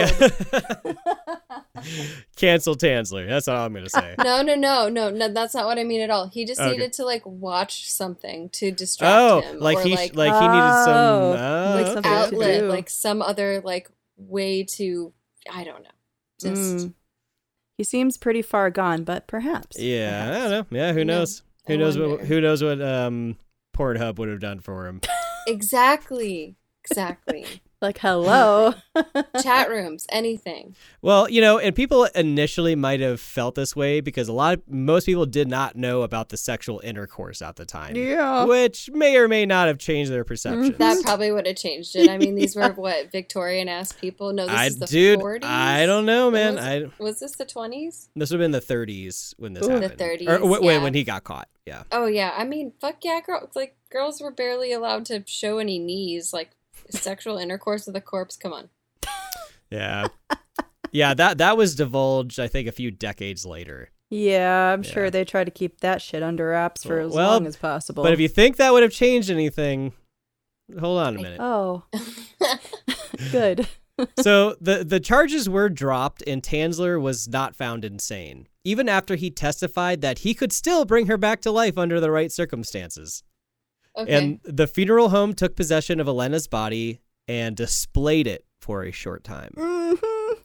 cancel 2.36 2.76
Tanzler. 2.76 3.28
That's 3.28 3.48
all 3.48 3.66
I'm 3.66 3.74
gonna 3.74 3.90
say. 3.90 4.16
No, 4.24 4.42
no, 4.42 4.56
no, 4.56 4.90
no, 4.90 5.10
no. 5.10 5.30
That's 5.32 5.54
not 5.54 5.66
what 5.66 5.78
I 5.78 5.84
mean 5.84 6.02
at 6.02 6.10
all. 6.10 6.28
He 6.30 6.46
just 6.46 6.60
Okay. 6.62 6.72
needed 6.72 6.94
to 6.94 7.06
like 7.06 7.26
watch 7.26 7.92
something 7.92 8.50
to 8.50 8.72
distract 8.72 9.14
oh, 9.20 9.42
him, 9.42 9.60
like 9.60 9.78
or 9.78 9.82
he 9.84 9.96
like, 9.96 10.16
like 10.16 10.34
he 10.42 10.48
needed 10.48 10.74
some 10.86 10.96
Oh, 10.96 11.34
oh, 11.38 11.76
like 11.76 11.98
okay. 11.98 12.10
outlet, 12.10 12.64
like 12.66 12.90
some 12.90 13.22
other 13.22 13.62
like 13.62 13.90
way 14.18 14.64
to. 14.64 15.14
I 15.52 15.64
don't 15.64 15.84
know. 15.84 15.90
Just 16.40 16.88
Mm. 16.88 16.94
He 17.78 17.84
seems 17.84 18.18
pretty 18.18 18.42
far 18.44 18.70
gone, 18.70 19.04
but 19.04 19.26
perhaps. 19.28 19.80
Yeah, 19.80 20.28
I 20.30 20.40
don't 20.50 20.72
know. 20.72 20.78
Yeah, 20.78 20.94
who 20.94 21.04
No, 21.04 21.20
knows? 21.20 21.42
Who 21.68 21.74
I 21.74 21.78
knows 21.78 21.98
what 21.98 22.22
who 22.22 22.42
knows 22.42 22.64
what 22.64 22.82
um 22.82 23.38
Pornhub 23.76 24.18
would 24.20 24.30
have 24.30 24.40
done 24.40 24.60
for 24.60 24.86
him. 24.88 25.02
Exactly, 25.48 26.58
exactly. 26.84 27.62
Like, 27.82 27.98
hello. 27.98 28.76
Chat 29.42 29.68
rooms, 29.70 30.06
anything. 30.12 30.76
Well, 31.02 31.28
you 31.28 31.42
know, 31.42 31.58
and 31.58 31.76
people 31.76 32.06
initially 32.14 32.76
might 32.76 33.00
have 33.00 33.20
felt 33.20 33.56
this 33.56 33.76
way 33.76 34.02
because 34.02 34.28
a 34.28 34.34
lot 34.34 34.54
of 34.60 34.62
most 34.70 35.06
people 35.06 35.26
did 35.26 35.48
not 35.48 35.76
know 35.76 36.04
about 36.04 36.30
the 36.30 36.38
sexual 36.38 36.80
intercourse 36.84 37.42
at 37.42 37.56
the 37.56 37.66
time. 37.66 37.96
yeah. 37.96 38.44
Which 38.44 38.92
may 38.92 39.18
or 39.18 39.28
may 39.28 39.48
not 39.48 39.68
have 39.68 39.80
changed 39.80 40.12
their 40.12 40.24
perceptions. 40.24 40.78
That 40.78 41.02
probably 41.04 41.32
would 41.32 41.48
have 41.48 41.56
changed 41.56 41.96
it. 41.96 42.08
I 42.08 42.20
mean, 42.20 42.36
these 42.36 42.56
were 42.56 42.70
what 42.76 43.12
Victorian 43.12 43.68
ass 43.68 43.92
people. 43.94 44.32
No, 44.32 44.46
this 44.46 44.56
I 44.56 44.66
is 44.68 44.78
the 44.78 44.86
dude, 44.86 45.20
40s. 45.20 45.44
I 45.44 45.88
don't 45.88 46.06
know, 46.06 46.30
man. 46.30 46.56
was, 46.56 46.64
I 46.64 46.86
was 47.00 47.20
this 47.20 47.32
the 47.36 47.46
twenties? 47.46 48.10
this 48.16 48.30
would 48.30 48.40
have 48.40 48.44
been 48.46 48.52
the 48.52 48.62
30s 48.62 49.34
when 49.38 49.54
this 49.54 49.66
Ooh. 49.68 49.80
The 49.80 49.90
30s, 49.90 50.28
Or, 50.30 50.46
wait, 50.46 50.62
wait, 50.62 50.76
yeah. 50.76 50.84
when 50.84 50.94
he 50.94 51.04
got 51.04 51.24
caught. 51.24 51.48
Yeah. 51.66 51.84
Oh 51.92 52.06
yeah, 52.06 52.34
I 52.38 52.44
mean, 52.44 52.74
fuck 52.80 52.98
yeah, 53.04 53.22
girl. 53.26 53.50
Like 53.56 53.76
girls 53.90 54.22
were 54.22 54.32
barely 54.32 54.72
allowed 54.72 55.06
to 55.08 55.24
show 55.26 55.58
any 55.58 55.80
knees. 55.80 56.32
Like 56.34 56.52
sexual 56.92 57.38
intercourse 57.38 57.86
with 57.88 57.96
a 57.96 58.02
corpse. 58.02 58.36
Come 58.38 58.54
on. 58.54 58.70
Yeah. 59.70 60.08
yeah, 60.92 61.14
that 61.14 61.38
that 61.38 61.56
was 61.58 61.76
divulged 61.76 62.40
I 62.40 62.48
think 62.48 62.68
a 62.68 62.72
few 62.72 62.92
decades 62.92 63.46
later. 63.46 63.90
Yeah, 64.10 64.74
I'm 64.74 64.84
Yeah. 64.84 64.90
sure 64.92 65.10
they 65.10 65.24
try 65.24 65.44
to 65.46 65.52
keep 65.52 65.80
that 65.80 66.02
shit 66.02 66.22
under 66.22 66.50
wraps 66.50 66.84
for 66.84 67.00
as 67.00 67.14
Well, 67.14 67.32
long 67.32 67.48
as 67.48 67.56
possible. 67.56 68.04
But 68.04 68.12
if 68.14 68.20
you 68.20 68.28
think 68.28 68.58
that 68.58 68.74
would 68.74 68.84
have 68.84 68.92
changed 68.92 69.30
anything, 69.30 69.94
hold 70.80 71.00
on 71.00 71.16
a 71.16 71.22
minute. 71.22 71.40
Oh, 71.42 71.84
good. 73.32 73.68
so 74.20 74.56
the 74.60 74.84
the 74.84 75.00
charges 75.00 75.48
were 75.48 75.70
dropped 75.70 76.24
and 76.28 76.42
Tanzler 76.44 77.00
was 77.02 77.28
not 77.28 77.56
found 77.56 77.86
insane, 77.86 78.48
even 78.64 78.90
after 78.90 79.16
he 79.16 79.30
testified 79.30 80.02
that 80.02 80.20
he 80.20 80.34
could 80.34 80.52
still 80.52 80.84
bring 80.86 81.06
her 81.08 81.18
back 81.18 81.40
to 81.42 81.52
life 81.52 81.78
under 81.78 82.00
the 82.00 82.12
right 82.12 82.32
circumstances. 82.32 83.24
Okay. 83.98 84.14
And 84.14 84.40
the 84.44 84.68
funeral 84.68 85.10
home 85.10 85.34
took 85.34 85.56
possession 85.56 86.00
of 86.00 86.08
Elena's 86.08 86.48
body 86.48 87.02
and 87.28 87.56
displayed 87.56 88.28
it 88.28 88.46
for 88.60 88.84
a 88.84 88.92
short 88.92 89.24
time. 89.24 89.54
Mhm. 89.58 90.38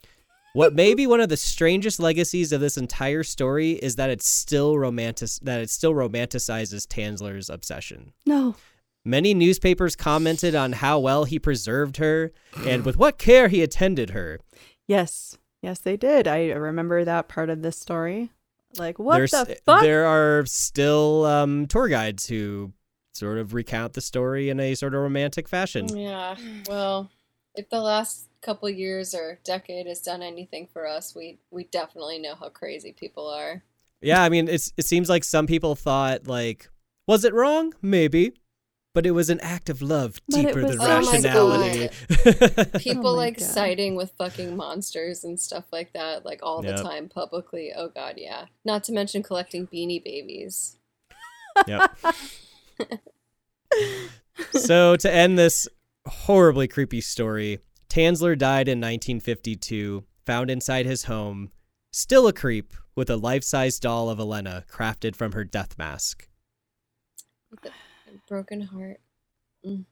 What 0.53 0.75
may 0.75 0.95
be 1.01 1.07
one 1.07 1.21
of 1.21 1.29
the 1.29 1.37
strangest 1.37 2.01
legacies 2.01 2.51
of 2.53 2.61
this 2.61 2.77
entire 2.77 3.23
story 3.23 3.73
is 3.73 3.97
that 3.97 4.11
it's 4.11 4.29
still 4.29 4.79
romantic 4.79 5.31
that 5.43 5.61
it 5.61 5.71
still 5.71 5.93
romanticizes 5.93 6.87
Tanzler's 6.87 7.51
obsession. 7.51 8.13
No. 8.25 8.57
Many 9.05 9.35
newspapers 9.35 9.95
commented 9.95 10.57
on 10.57 10.73
how 10.73 10.99
well 10.99 11.25
he 11.25 11.39
preserved 11.39 11.99
her 11.99 12.33
and 12.67 12.85
with 12.85 12.97
what 12.97 13.19
care 13.19 13.47
he 13.47 13.63
attended 13.63 14.11
her. 14.11 14.41
Yes. 14.89 15.39
Yes, 15.63 15.79
they 15.79 15.97
did. 15.97 16.27
I 16.27 16.49
remember 16.49 17.05
that 17.05 17.29
part 17.29 17.49
of 17.49 17.63
this 17.63 17.79
story. 17.79 18.31
Like, 18.79 18.99
what 18.99 19.17
There's, 19.17 19.31
the 19.31 19.57
fuck? 19.65 19.83
There 19.83 20.07
are 20.07 20.45
still 20.47 21.25
um, 21.25 21.67
tour 21.67 21.89
guides 21.89 22.27
who 22.27 22.73
sort 23.17 23.39
of 23.39 23.55
recount 23.55 23.95
the 23.95 24.01
story 24.01 24.49
in 24.51 24.61
a 24.61 24.75
sort 24.75 24.95
of 24.95 25.01
romantic 25.01 25.49
fashion. 25.49 25.89
yeah. 25.97 26.37
Well, 26.69 27.11
if 27.55 27.69
the 27.71 27.81
last 27.81 28.29
couple 28.43 28.69
years 28.69 29.15
or 29.15 29.39
decade 29.45 29.87
has 29.87 30.01
done 30.01 30.23
anything 30.23 30.69
for 30.73 30.87
us, 30.87 31.15
we 31.15 31.39
we 31.51 31.65
definitely 31.65 32.19
know 32.19 32.35
how 32.35 32.49
crazy 32.51 32.93
people 32.93 33.29
are. 33.29 33.63
Yeah, 34.03 34.23
I 34.23 34.29
mean, 34.29 34.49
it's 34.49 34.73
it 34.77 34.85
seems 34.85 35.09
like 35.09 35.25
some 35.25 35.47
people 35.47 35.75
thought 35.75 36.27
like, 36.27 36.69
was 37.09 37.25
it 37.25 37.33
wrong? 37.33 37.73
Maybe, 37.81 38.35
but 38.95 39.07
it 39.07 39.13
was 39.13 39.31
an 39.31 39.41
act 39.41 39.71
of 39.71 39.81
love 39.83 40.21
deeper 40.31 40.63
was- 40.63 40.77
than 40.77 40.81
Oh 40.81 41.01
rationality. 41.01 41.89
People 42.79 43.09
oh 43.09 43.13
my 43.17 43.23
like 43.25 43.39
God. 43.39 43.47
siding 43.47 43.95
with 43.97 44.13
fucking 44.19 44.55
monsters 44.57 45.25
and 45.25 45.41
stuff 45.41 45.65
like 45.73 45.93
that, 45.95 46.25
like 46.27 46.41
all 46.43 46.63
Yep. 46.65 46.77
the 46.77 46.83
time 46.83 47.09
publicly. 47.09 47.73
Oh 47.75 47.89
god, 47.89 48.15
yeah. 48.19 48.47
Not 48.65 48.85
to 48.85 48.93
mention 48.93 49.23
collecting 49.23 49.67
beanie 49.67 50.03
babies. 50.05 50.77
yep. 51.67 51.97
so 54.53 54.97
to 54.97 55.13
end 55.13 55.39
this 55.39 55.69
horribly 56.07 56.69
creepy 56.69 57.01
story, 57.01 57.61
Tanzler 57.89 58.37
died 58.37 58.69
in 58.69 58.79
1952, 58.79 60.05
found 60.25 60.51
inside 60.51 60.87
his 60.87 61.05
home, 61.05 61.51
still 61.91 62.27
a 62.27 62.33
creep, 62.33 62.73
with 62.95 63.11
a 63.11 63.17
life-size 63.17 63.79
doll 63.79 64.09
of 64.09 64.19
Elena 64.19 64.65
crafted 64.71 65.15
from 65.15 65.33
her 65.33 65.45
death 65.45 65.77
mask. 65.79 66.29
Broken 68.29 68.63
heart. 68.63 69.01
Mm. 69.65 69.85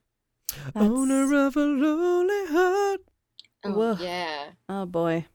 Owner 0.74 1.46
of 1.46 1.56
a 1.56 1.60
lonely 1.60 2.46
heart. 2.46 3.00
Oh 3.64 3.72
Whoa. 3.72 3.96
yeah. 4.00 4.50
Oh 4.68 4.86
boy. 4.86 5.26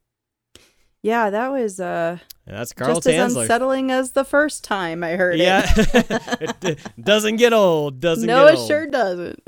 Yeah, 1.02 1.30
that 1.30 1.50
was 1.52 1.80
uh 1.80 2.18
And 2.46 2.58
that's 2.58 2.74
Carl 2.74 2.96
just 2.96 3.08
as 3.08 3.36
unsettling 3.36 3.90
as 3.92 4.12
the 4.12 4.26
first 4.26 4.64
time 4.66 5.04
I 5.04 5.12
heard 5.12 5.40
Yeah, 5.40 5.64
it. 5.66 6.08
it 6.42 6.60
d- 6.60 6.76
doesn't 7.02 7.38
get 7.38 7.54
old. 7.54 8.00
Doesn't 8.02 8.28
no, 8.28 8.46
get 8.46 8.54
it 8.54 8.58
old. 8.60 8.68
sure 8.68 8.88
doesn't. 8.88 9.40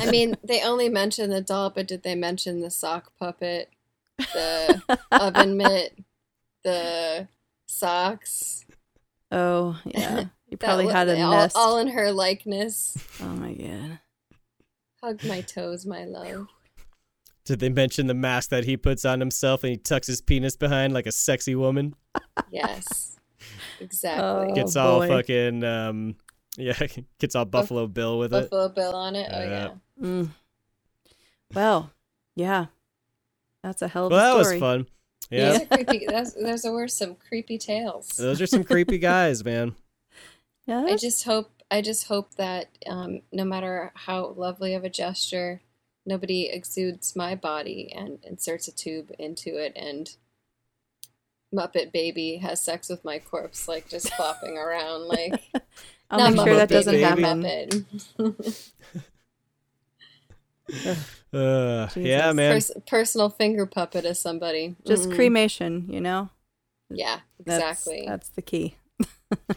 I 0.00 0.10
mean, 0.10 0.36
they 0.42 0.62
only 0.62 0.88
mentioned 0.88 1.32
the 1.32 1.40
doll, 1.42 1.70
but 1.70 1.86
did 1.86 2.02
they 2.02 2.14
mention 2.16 2.60
the 2.60 2.70
sock 2.70 3.12
puppet, 3.18 3.70
the 4.18 4.82
oven 5.12 5.56
mitt, 5.56 5.96
the 6.64 7.28
socks? 7.68 8.64
oh, 9.30 9.78
yeah. 9.84 10.24
You 10.48 10.56
probably 10.56 10.86
wa- 10.86 10.92
had 10.92 11.08
a 11.08 11.20
all, 11.22 11.30
nest. 11.30 11.56
all 11.56 11.78
in 11.78 11.88
her 11.88 12.10
likeness. 12.10 12.96
Oh 13.22 13.26
my 13.26 13.52
god. 13.52 14.00
Hug 15.00 15.22
my 15.24 15.40
toes, 15.40 15.86
my 15.86 16.04
love. 16.04 16.48
Did 17.44 17.58
they 17.60 17.68
mention 17.70 18.06
the 18.06 18.14
mask 18.14 18.50
that 18.50 18.64
he 18.64 18.76
puts 18.76 19.04
on 19.04 19.18
himself 19.20 19.64
and 19.64 19.70
he 19.72 19.76
tucks 19.76 20.06
his 20.06 20.20
penis 20.20 20.56
behind 20.56 20.92
like 20.92 21.06
a 21.06 21.12
sexy 21.12 21.54
woman? 21.54 21.94
Yes, 22.50 23.18
exactly. 23.80 24.22
Oh, 24.50 24.54
Gets 24.54 24.76
all 24.76 25.00
boy. 25.00 25.08
fucking 25.08 25.64
um, 25.64 26.16
yeah, 26.56 26.74
gets 27.18 27.34
all 27.34 27.44
Buffalo 27.46 27.86
Bill 27.86 28.18
with 28.18 28.32
it. 28.34 28.42
Buffalo 28.50 28.68
Bill 28.68 28.94
on 28.94 29.16
it. 29.16 29.30
Oh 29.32 29.40
Yeah. 29.42 29.48
yeah. 30.00 30.04
Mm. 30.06 30.28
Well, 31.54 31.90
yeah. 32.36 32.66
That's 33.62 33.82
a 33.82 33.88
hell 33.88 34.06
of 34.06 34.12
Well, 34.12 34.34
a 34.36 34.42
that 34.44 34.50
was 34.50 34.60
fun. 34.60 34.86
Yeah, 35.30 35.52
These 35.52 35.60
are 35.62 35.66
creepy. 35.66 36.06
Those, 36.06 36.34
those 36.34 36.64
were 36.64 36.88
some 36.88 37.14
creepy 37.14 37.58
tales. 37.58 38.08
those 38.18 38.40
are 38.40 38.46
some 38.46 38.64
creepy 38.64 38.98
guys, 38.98 39.44
man. 39.44 39.74
Yeah. 40.66 40.84
I 40.84 40.96
just 40.96 41.24
hope. 41.24 41.50
I 41.70 41.82
just 41.82 42.08
hope 42.08 42.34
that 42.34 42.66
um, 42.88 43.20
no 43.32 43.44
matter 43.44 43.92
how 43.94 44.34
lovely 44.36 44.74
of 44.74 44.82
a 44.84 44.90
gesture 44.90 45.60
nobody 46.06 46.48
exudes 46.48 47.14
my 47.14 47.34
body 47.34 47.92
and 47.94 48.18
inserts 48.24 48.68
a 48.68 48.72
tube 48.72 49.12
into 49.18 49.56
it 49.56 49.72
and 49.76 50.16
Muppet 51.54 51.92
baby 51.92 52.36
has 52.36 52.62
sex 52.62 52.88
with 52.88 53.04
my 53.04 53.18
corpse, 53.18 53.66
like 53.66 53.88
just 53.88 54.12
flopping 54.14 54.56
around, 54.56 55.08
like 55.08 55.40
I'll 56.10 56.18
not 56.18 56.34
make 56.34 56.46
sure 56.46 56.56
that 56.56 56.68
Muppet 56.68 56.72
doesn't 56.72 56.94
baby. 56.94 57.22
happen. 57.22 58.54
Uh, 61.32 61.88
yeah, 61.96 62.32
man. 62.32 62.54
Pers- 62.54 62.72
personal 62.86 63.28
finger 63.28 63.66
puppet 63.66 64.04
of 64.04 64.16
somebody. 64.16 64.76
Just 64.86 65.08
Mm-mm. 65.08 65.14
cremation, 65.14 65.86
you 65.88 66.00
know? 66.00 66.30
Yeah, 66.88 67.20
That's, 67.44 67.62
exactly. 67.62 68.04
That's 68.06 68.28
the 68.30 68.42
key. 68.42 68.76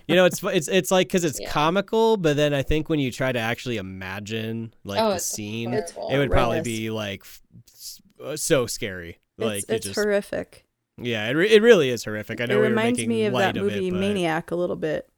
You 0.07 0.15
know, 0.15 0.25
it's 0.25 0.43
it's 0.43 0.67
it's 0.67 0.91
like 0.91 1.07
because 1.07 1.23
it's 1.23 1.39
Yeah. 1.39 1.49
comical, 1.49 2.15
but 2.17 2.35
then 2.35 2.53
I 2.53 2.61
think 2.61 2.89
when 2.89 2.99
you 2.99 3.11
try 3.11 3.31
to 3.31 3.39
actually 3.39 3.77
imagine 3.77 4.73
like 4.83 4.99
Oh, 5.01 5.13
the 5.13 5.19
scene, 5.19 5.71
horrible. 5.71 6.09
it 6.09 6.17
would 6.19 6.29
probably 6.29 6.57
Horrendous. 6.57 6.77
be 6.79 6.89
like 6.91 7.21
f- 7.21 7.41
s- 7.71 8.01
uh, 8.23 8.35
so 8.35 8.67
scary. 8.67 9.17
Like 9.39 9.63
it's 9.63 9.69
it 9.69 9.81
just 9.81 9.95
horrific. 9.95 10.65
yeah, 10.97 11.27
it, 11.27 11.31
re- 11.33 11.49
it 11.49 11.61
really 11.63 11.89
is 11.89 12.03
horrific. 12.03 12.39
I 12.39 12.43
It 12.43 12.49
know 12.49 12.55
we 12.57 12.61
were 12.61 12.69
reminds 12.69 12.97
making 12.99 13.09
me 13.09 13.25
of 13.25 13.33
light 13.33 13.41
that 13.53 13.57
of 13.57 13.63
movie 13.63 13.87
it, 13.87 13.91
but... 13.91 13.99
Maniac 13.99 14.51
a 14.51 14.55
little 14.55 14.75
bit. 14.75 15.09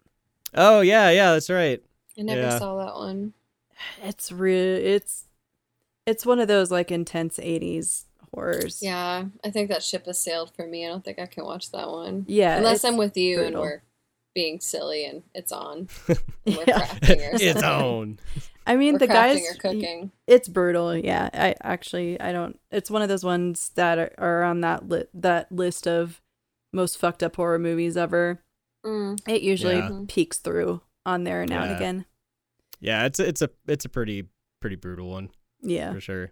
Oh 0.54 0.80
yeah, 0.80 1.10
yeah, 1.10 1.34
that's 1.34 1.50
right. 1.50 1.84
I 2.18 2.22
never 2.22 2.40
Yeah. 2.42 2.58
saw 2.60 2.78
that 2.86 2.96
one. 2.96 3.34
It's 4.04 4.32
real. 4.32 4.56
It's 4.78 5.26
it's 6.06 6.26
one 6.26 6.40
of 6.40 6.48
those 6.48 6.72
like 6.72 6.92
intense 6.92 7.38
'80s 7.40 8.06
horrors. 8.34 8.80
Yeah, 8.82 9.26
I 9.44 9.50
think 9.50 9.68
that 9.70 9.84
ship 9.84 10.06
has 10.06 10.18
sailed 10.18 10.54
for 10.56 10.66
me. 10.66 10.86
I 10.86 10.90
don't 10.90 11.04
think 11.04 11.20
I 11.20 11.26
can 11.26 11.44
watch 11.44 11.72
that 11.72 11.90
one. 11.90 12.24
yeah. 12.30 12.56
Unless 12.56 12.86
I'm 12.86 12.96
with 12.96 13.18
you 13.18 13.42
and 13.44 13.58
we're 13.58 13.82
being 14.36 14.60
silly 14.60 15.06
and 15.06 15.24
it's 15.34 15.52
on. 15.52 15.88
and 16.08 16.20
Yeah. 16.46 16.56
crafting 16.66 17.18
or 17.32 17.36
its 17.36 17.54
something. 17.60 17.64
own. 17.64 18.20
I 18.68 18.76
mean, 18.76 18.94
We're 18.94 19.00
the 19.00 19.08
guys. 19.08 19.40
crafting 19.40 19.52
or 19.52 19.58
cooking. 19.60 20.12
It's 20.28 20.48
brutal. 20.48 20.96
Yeah. 20.96 21.30
I 21.34 21.56
actually 21.64 22.20
I 22.22 22.32
don't. 22.32 22.60
It's 22.72 22.92
one 22.92 23.02
of 23.02 23.10
those 23.10 23.24
ones 23.24 23.72
that 23.76 23.98
are, 23.98 24.14
are 24.20 24.44
on 24.44 24.62
that 24.62 24.88
li- 24.88 25.06
that 25.16 25.52
list 25.52 25.88
of 25.88 26.22
most 26.74 26.98
fucked 27.00 27.24
up 27.24 27.36
horror 27.38 27.58
movies 27.58 27.96
ever. 27.98 28.42
Mm. 28.86 29.20
It 29.28 29.42
usually 29.42 29.76
Yeah. 29.78 30.02
peeks 30.08 30.38
through 30.38 30.82
on 31.06 31.24
there 31.24 31.46
now 31.48 31.64
and 31.64 31.76
again. 31.76 32.06
Yeah, 32.80 33.06
it's 33.06 33.20
a, 33.20 33.28
it's 33.28 33.42
a 33.42 33.50
it's 33.68 33.86
a 33.86 33.90
pretty 33.90 34.26
pretty 34.62 34.76
brutal 34.76 35.10
one 35.10 35.30
Yeah. 35.62 35.94
for 35.94 36.02
sure. 36.02 36.32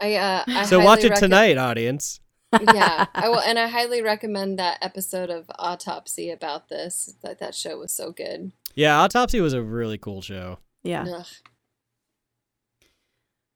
I 0.00 0.14
uh 0.16 0.44
I 0.46 0.64
so 0.64 0.80
watch 0.80 1.04
it 1.04 1.12
recom- 1.12 1.18
tonight, 1.20 1.56
audience. 1.58 2.20
Yeah, 2.52 3.06
I 3.14 3.28
will, 3.28 3.40
and 3.40 3.58
I 3.58 3.68
highly 3.68 4.02
recommend 4.02 4.58
that 4.58 4.78
episode 4.80 5.30
of 5.30 5.50
Autopsy 5.58 6.30
about 6.30 6.68
this. 6.68 7.16
That 7.22 7.38
that 7.40 7.54
show 7.54 7.78
was 7.78 7.92
so 7.92 8.12
good. 8.12 8.52
Yeah, 8.74 9.00
Autopsy 9.00 9.40
was 9.40 9.52
a 9.52 9.62
really 9.62 9.98
cool 9.98 10.22
show. 10.22 10.58
Yeah. 10.82 11.04
Ugh. 11.08 11.26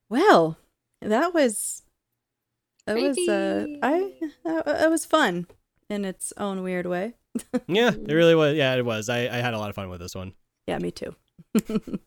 Well, 0.08 0.58
that 1.00 1.32
was 1.32 1.82
that 2.86 2.96
was 2.96 3.16
uh 3.28 3.64
Creepy. 3.64 3.78
I 3.82 4.12
that, 4.44 4.82
it 4.82 4.90
was 4.90 5.04
fun 5.04 5.46
in 5.88 6.04
its 6.04 6.32
own 6.36 6.62
weird 6.62 6.86
way. 6.86 7.14
Yeah, 7.68 7.90
it 7.90 8.12
really 8.12 8.34
was. 8.34 8.56
Yeah, 8.56 8.74
it 8.74 8.84
was. 8.84 9.08
I, 9.08 9.20
I 9.20 9.36
had 9.36 9.54
a 9.54 9.58
lot 9.58 9.70
of 9.70 9.76
fun 9.76 9.88
with 9.88 10.00
this 10.00 10.16
one. 10.16 10.32
Yeah, 10.66 10.78
me 10.78 10.90
too. 10.90 11.14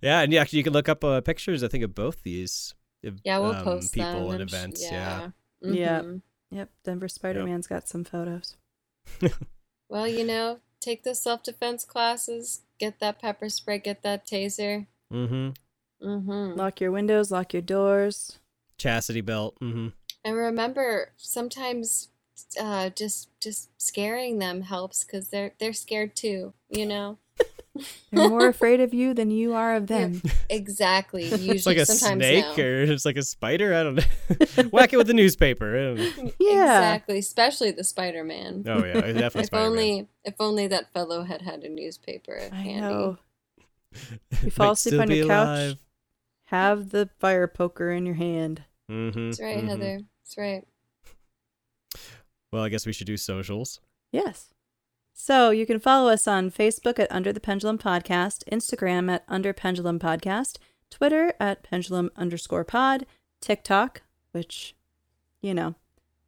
Yeah, 0.00 0.20
and 0.20 0.32
you 0.32 0.38
actually 0.38 0.58
you 0.58 0.64
can 0.64 0.72
look 0.72 0.88
up 0.88 1.02
uh, 1.02 1.20
pictures. 1.20 1.62
I 1.64 1.68
think 1.68 1.84
of 1.84 1.94
both 1.94 2.22
these. 2.22 2.74
Yeah, 3.24 3.38
we'll 3.38 3.52
um, 3.52 3.64
post 3.64 3.94
people 3.94 4.28
them 4.30 4.40
and 4.40 4.42
events. 4.42 4.82
yeah. 4.82 4.90
Yeah. 5.20 5.30
Yeah. 5.60 6.00
Mhm. 6.00 6.22
Yep, 6.50 6.70
Denver 6.84 7.08
Spider-Man's 7.08 7.66
got 7.66 7.88
some 7.88 8.04
photos. 8.04 8.56
Well, 9.88 10.06
you 10.06 10.24
know, 10.24 10.58
take 10.80 11.02
those 11.02 11.22
self 11.22 11.42
defense 11.42 11.84
classes, 11.84 12.62
get 12.78 13.00
that 13.00 13.20
pepper 13.20 13.48
spray, 13.48 13.78
get 13.78 14.02
that 14.02 14.26
taser. 14.26 14.86
Mm-hmm. 15.12 16.06
Mm-hmm. 16.06 16.58
Lock 16.58 16.80
your 16.80 16.92
windows, 16.92 17.30
lock 17.30 17.52
your 17.54 17.62
doors. 17.62 18.38
Chastity 18.76 19.22
belt. 19.22 19.56
Mm-hmm. 19.60 19.88
And 20.24 20.36
remember, 20.36 21.12
sometimes 21.16 22.08
uh, 22.60 22.90
just 22.90 23.28
just 23.40 23.70
scaring 23.80 24.38
them 24.38 24.62
helps 24.62 25.04
because 25.04 25.30
they're 25.30 25.54
they're 25.58 25.72
scared 25.72 26.14
too. 26.14 26.52
You 26.68 26.86
know. 26.86 27.18
They're 28.10 28.28
more 28.28 28.48
afraid 28.48 28.80
of 28.80 28.92
you 28.94 29.14
than 29.14 29.30
you 29.30 29.54
are 29.54 29.76
of 29.76 29.86
them. 29.86 30.22
Exactly. 30.50 31.24
Usually, 31.28 31.50
it's 31.56 31.66
like 31.66 31.76
a 31.76 31.86
snake 31.86 32.44
now. 32.56 32.62
or 32.62 32.82
it's 32.82 33.04
like 33.04 33.16
a 33.16 33.22
spider. 33.22 33.74
I 33.74 33.82
don't 33.82 33.94
know. 33.96 34.62
Whack 34.70 34.92
it 34.92 34.96
with 34.96 35.06
the 35.06 35.14
newspaper. 35.14 35.76
I 35.76 35.80
don't 35.94 35.96
know. 36.24 36.32
Yeah. 36.40 36.62
Exactly. 36.78 37.18
Especially 37.18 37.70
the 37.70 37.84
Spider 37.84 38.24
Man. 38.24 38.64
Oh 38.66 38.84
yeah, 38.84 38.94
definitely 39.00 39.40
if 39.40 39.46
Spider-Man. 39.46 39.68
only 39.70 40.08
if 40.24 40.34
only 40.40 40.66
that 40.68 40.92
fellow 40.92 41.22
had 41.24 41.42
had 41.42 41.62
a 41.64 41.68
newspaper 41.68 42.40
I 42.52 42.54
handy. 42.56 42.80
know. 42.80 43.18
You 44.42 44.50
fall 44.50 44.72
asleep 44.72 45.00
on 45.00 45.08
be 45.08 45.16
your 45.18 45.26
couch. 45.26 45.46
alive. 45.46 45.76
Have 46.46 46.90
the 46.90 47.08
fire 47.18 47.46
poker 47.46 47.90
in 47.90 48.06
your 48.06 48.14
hand. 48.16 48.62
Mm-hmm. 48.90 49.26
That's 49.26 49.40
right, 49.40 49.58
mhm. 49.64 49.68
Heather. 49.68 50.00
That's 50.24 50.36
right. 50.38 50.64
Well, 52.52 52.62
I 52.62 52.68
guess 52.70 52.86
we 52.86 52.92
should 52.92 53.06
do 53.06 53.16
socials. 53.16 53.80
Yes. 54.12 54.48
So 55.20 55.50
you 55.50 55.66
can 55.66 55.80
follow 55.80 56.10
us 56.10 56.28
on 56.28 56.48
Facebook 56.48 57.00
at 57.00 57.10
Under 57.10 57.32
the 57.32 57.40
Pendulum 57.40 57.76
Podcast, 57.76 58.44
Instagram 58.50 59.10
at 59.10 59.24
Under 59.26 59.52
Pendulum 59.52 59.98
Podcast, 59.98 60.58
Twitter 60.90 61.34
at 61.40 61.64
Pendulum 61.64 62.10
underscore 62.14 62.62
pod, 62.64 63.04
TikTok, 63.40 64.02
which, 64.30 64.76
you 65.42 65.52
know, 65.52 65.74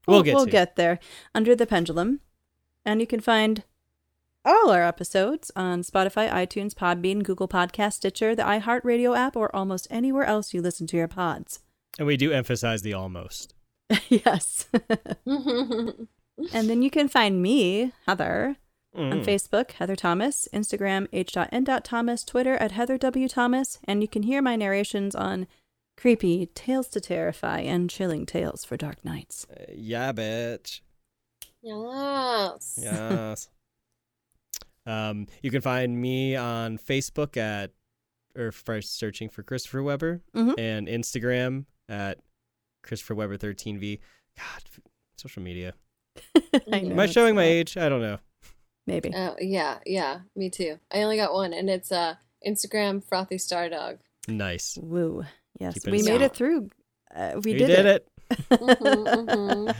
We'll 0.08 0.24
get 0.24 0.34
we'll 0.34 0.46
to. 0.46 0.50
get 0.50 0.74
there, 0.74 0.98
Under 1.36 1.54
the 1.54 1.66
Pendulum. 1.66 2.18
And 2.84 3.00
you 3.00 3.06
can 3.06 3.20
find 3.20 3.62
all 4.44 4.70
our 4.70 4.82
episodes 4.82 5.52
on 5.54 5.82
Spotify, 5.82 6.28
iTunes, 6.28 6.74
Podbean, 6.74 7.22
Google 7.22 7.46
Podcast, 7.48 7.94
Stitcher, 7.94 8.34
the 8.34 8.42
iHeartRadio 8.42 9.16
app, 9.16 9.36
or 9.36 9.54
almost 9.54 9.86
anywhere 9.88 10.24
else 10.24 10.52
you 10.52 10.60
listen 10.60 10.88
to 10.88 10.96
your 10.96 11.08
pods. 11.08 11.60
And 11.96 12.08
we 12.08 12.16
do 12.16 12.32
emphasize 12.32 12.82
the 12.82 12.94
almost. 12.94 13.54
yes. 14.08 14.66
and 15.26 16.08
then 16.52 16.82
you 16.82 16.90
can 16.90 17.08
find 17.08 17.40
me, 17.40 17.92
Heather, 18.06 18.56
on 18.94 19.20
Mm. 19.22 19.24
Facebook, 19.24 19.70
Heather 19.72 19.96
Thomas, 19.96 20.48
Instagram, 20.52 21.06
h.n.thomas, 21.12 22.24
Twitter 22.24 22.54
at 22.54 22.72
Heather 22.72 22.98
W. 22.98 23.28
Thomas, 23.28 23.78
and 23.84 24.02
you 24.02 24.08
can 24.08 24.24
hear 24.24 24.42
my 24.42 24.56
narrations 24.56 25.14
on 25.14 25.46
Creepy, 25.96 26.46
Tales 26.54 26.88
to 26.88 27.00
Terrify, 27.00 27.60
and 27.60 27.88
Chilling 27.90 28.26
Tales 28.26 28.64
for 28.64 28.76
Dark 28.76 29.04
Nights. 29.04 29.46
Uh, 29.50 29.64
yeah, 29.74 30.12
bitch. 30.12 30.80
yes. 31.62 32.78
Yes. 32.82 33.48
um, 34.86 35.26
you 35.42 35.50
can 35.50 35.60
find 35.60 36.00
me 36.00 36.34
on 36.36 36.78
Facebook 36.78 37.36
at 37.36 37.72
or 38.36 38.52
first 38.52 38.96
searching 38.96 39.28
for 39.28 39.42
Christopher 39.42 39.82
Weber 39.82 40.22
Mhm. 40.34 40.54
and 40.58 40.86
Instagram 40.88 41.66
at 41.88 42.18
Christopher 42.82 43.14
Weber 43.14 43.36
13V. 43.36 44.00
God, 44.36 44.62
social 45.16 45.42
media. 45.42 45.74
Am 46.72 46.98
I 46.98 47.06
showing 47.06 47.34
my 47.34 47.44
age? 47.44 47.76
I 47.76 47.88
don't 47.88 48.00
know. 48.00 48.18
Maybe. 48.86 49.12
Oh 49.14 49.36
yeah, 49.40 49.78
yeah. 49.86 50.20
Me 50.34 50.50
too. 50.50 50.78
I 50.92 51.02
only 51.02 51.16
got 51.16 51.32
one, 51.32 51.52
and 51.52 51.68
it's 51.70 51.92
uh 51.92 52.14
Instagram 52.46 53.02
frothy 53.02 53.38
star 53.38 53.68
dog. 53.68 53.98
Nice. 54.28 54.78
Woo. 54.80 55.24
Yes, 55.58 55.74
Keep 55.74 55.88
it 55.88 55.90
we 55.90 55.98
made 55.98 56.04
simple. 56.06 56.22
it 56.26 56.34
through. 56.34 56.68
Uh, 57.14 57.32
we 57.36 57.52
We 57.52 57.58
did, 57.58 57.66
did 57.66 57.86
it. 57.86 58.08
Mhm, 58.50 59.26
mhm. 59.26 59.76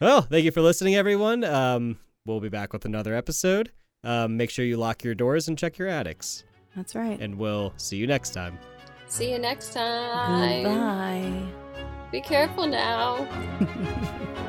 Well, 0.00 0.22
thank 0.22 0.44
you 0.44 0.50
for 0.50 0.60
listening, 0.60 0.96
everyone. 0.96 1.44
Um, 1.44 1.98
we'll 2.26 2.40
be 2.40 2.48
back 2.48 2.72
with 2.72 2.84
another 2.84 3.14
episode. 3.14 3.70
Um, 4.02 4.36
make 4.36 4.50
sure 4.50 4.64
you 4.64 4.76
lock 4.76 5.02
your 5.04 5.14
doors 5.14 5.48
and 5.48 5.56
check 5.56 5.78
your 5.78 5.88
attics. 5.88 6.44
That's 6.76 6.94
right. 6.94 7.18
And 7.20 7.36
we'll 7.38 7.72
see 7.76 7.96
you 7.96 8.06
next 8.06 8.30
time. 8.30 8.58
See 9.06 9.30
you 9.32 9.38
next 9.38 9.72
time. 9.72 10.64
Goodbye. 10.64 11.42
Be 12.10 12.20
careful 12.20 12.66
now. 12.66 13.24
Bye. 13.60 14.30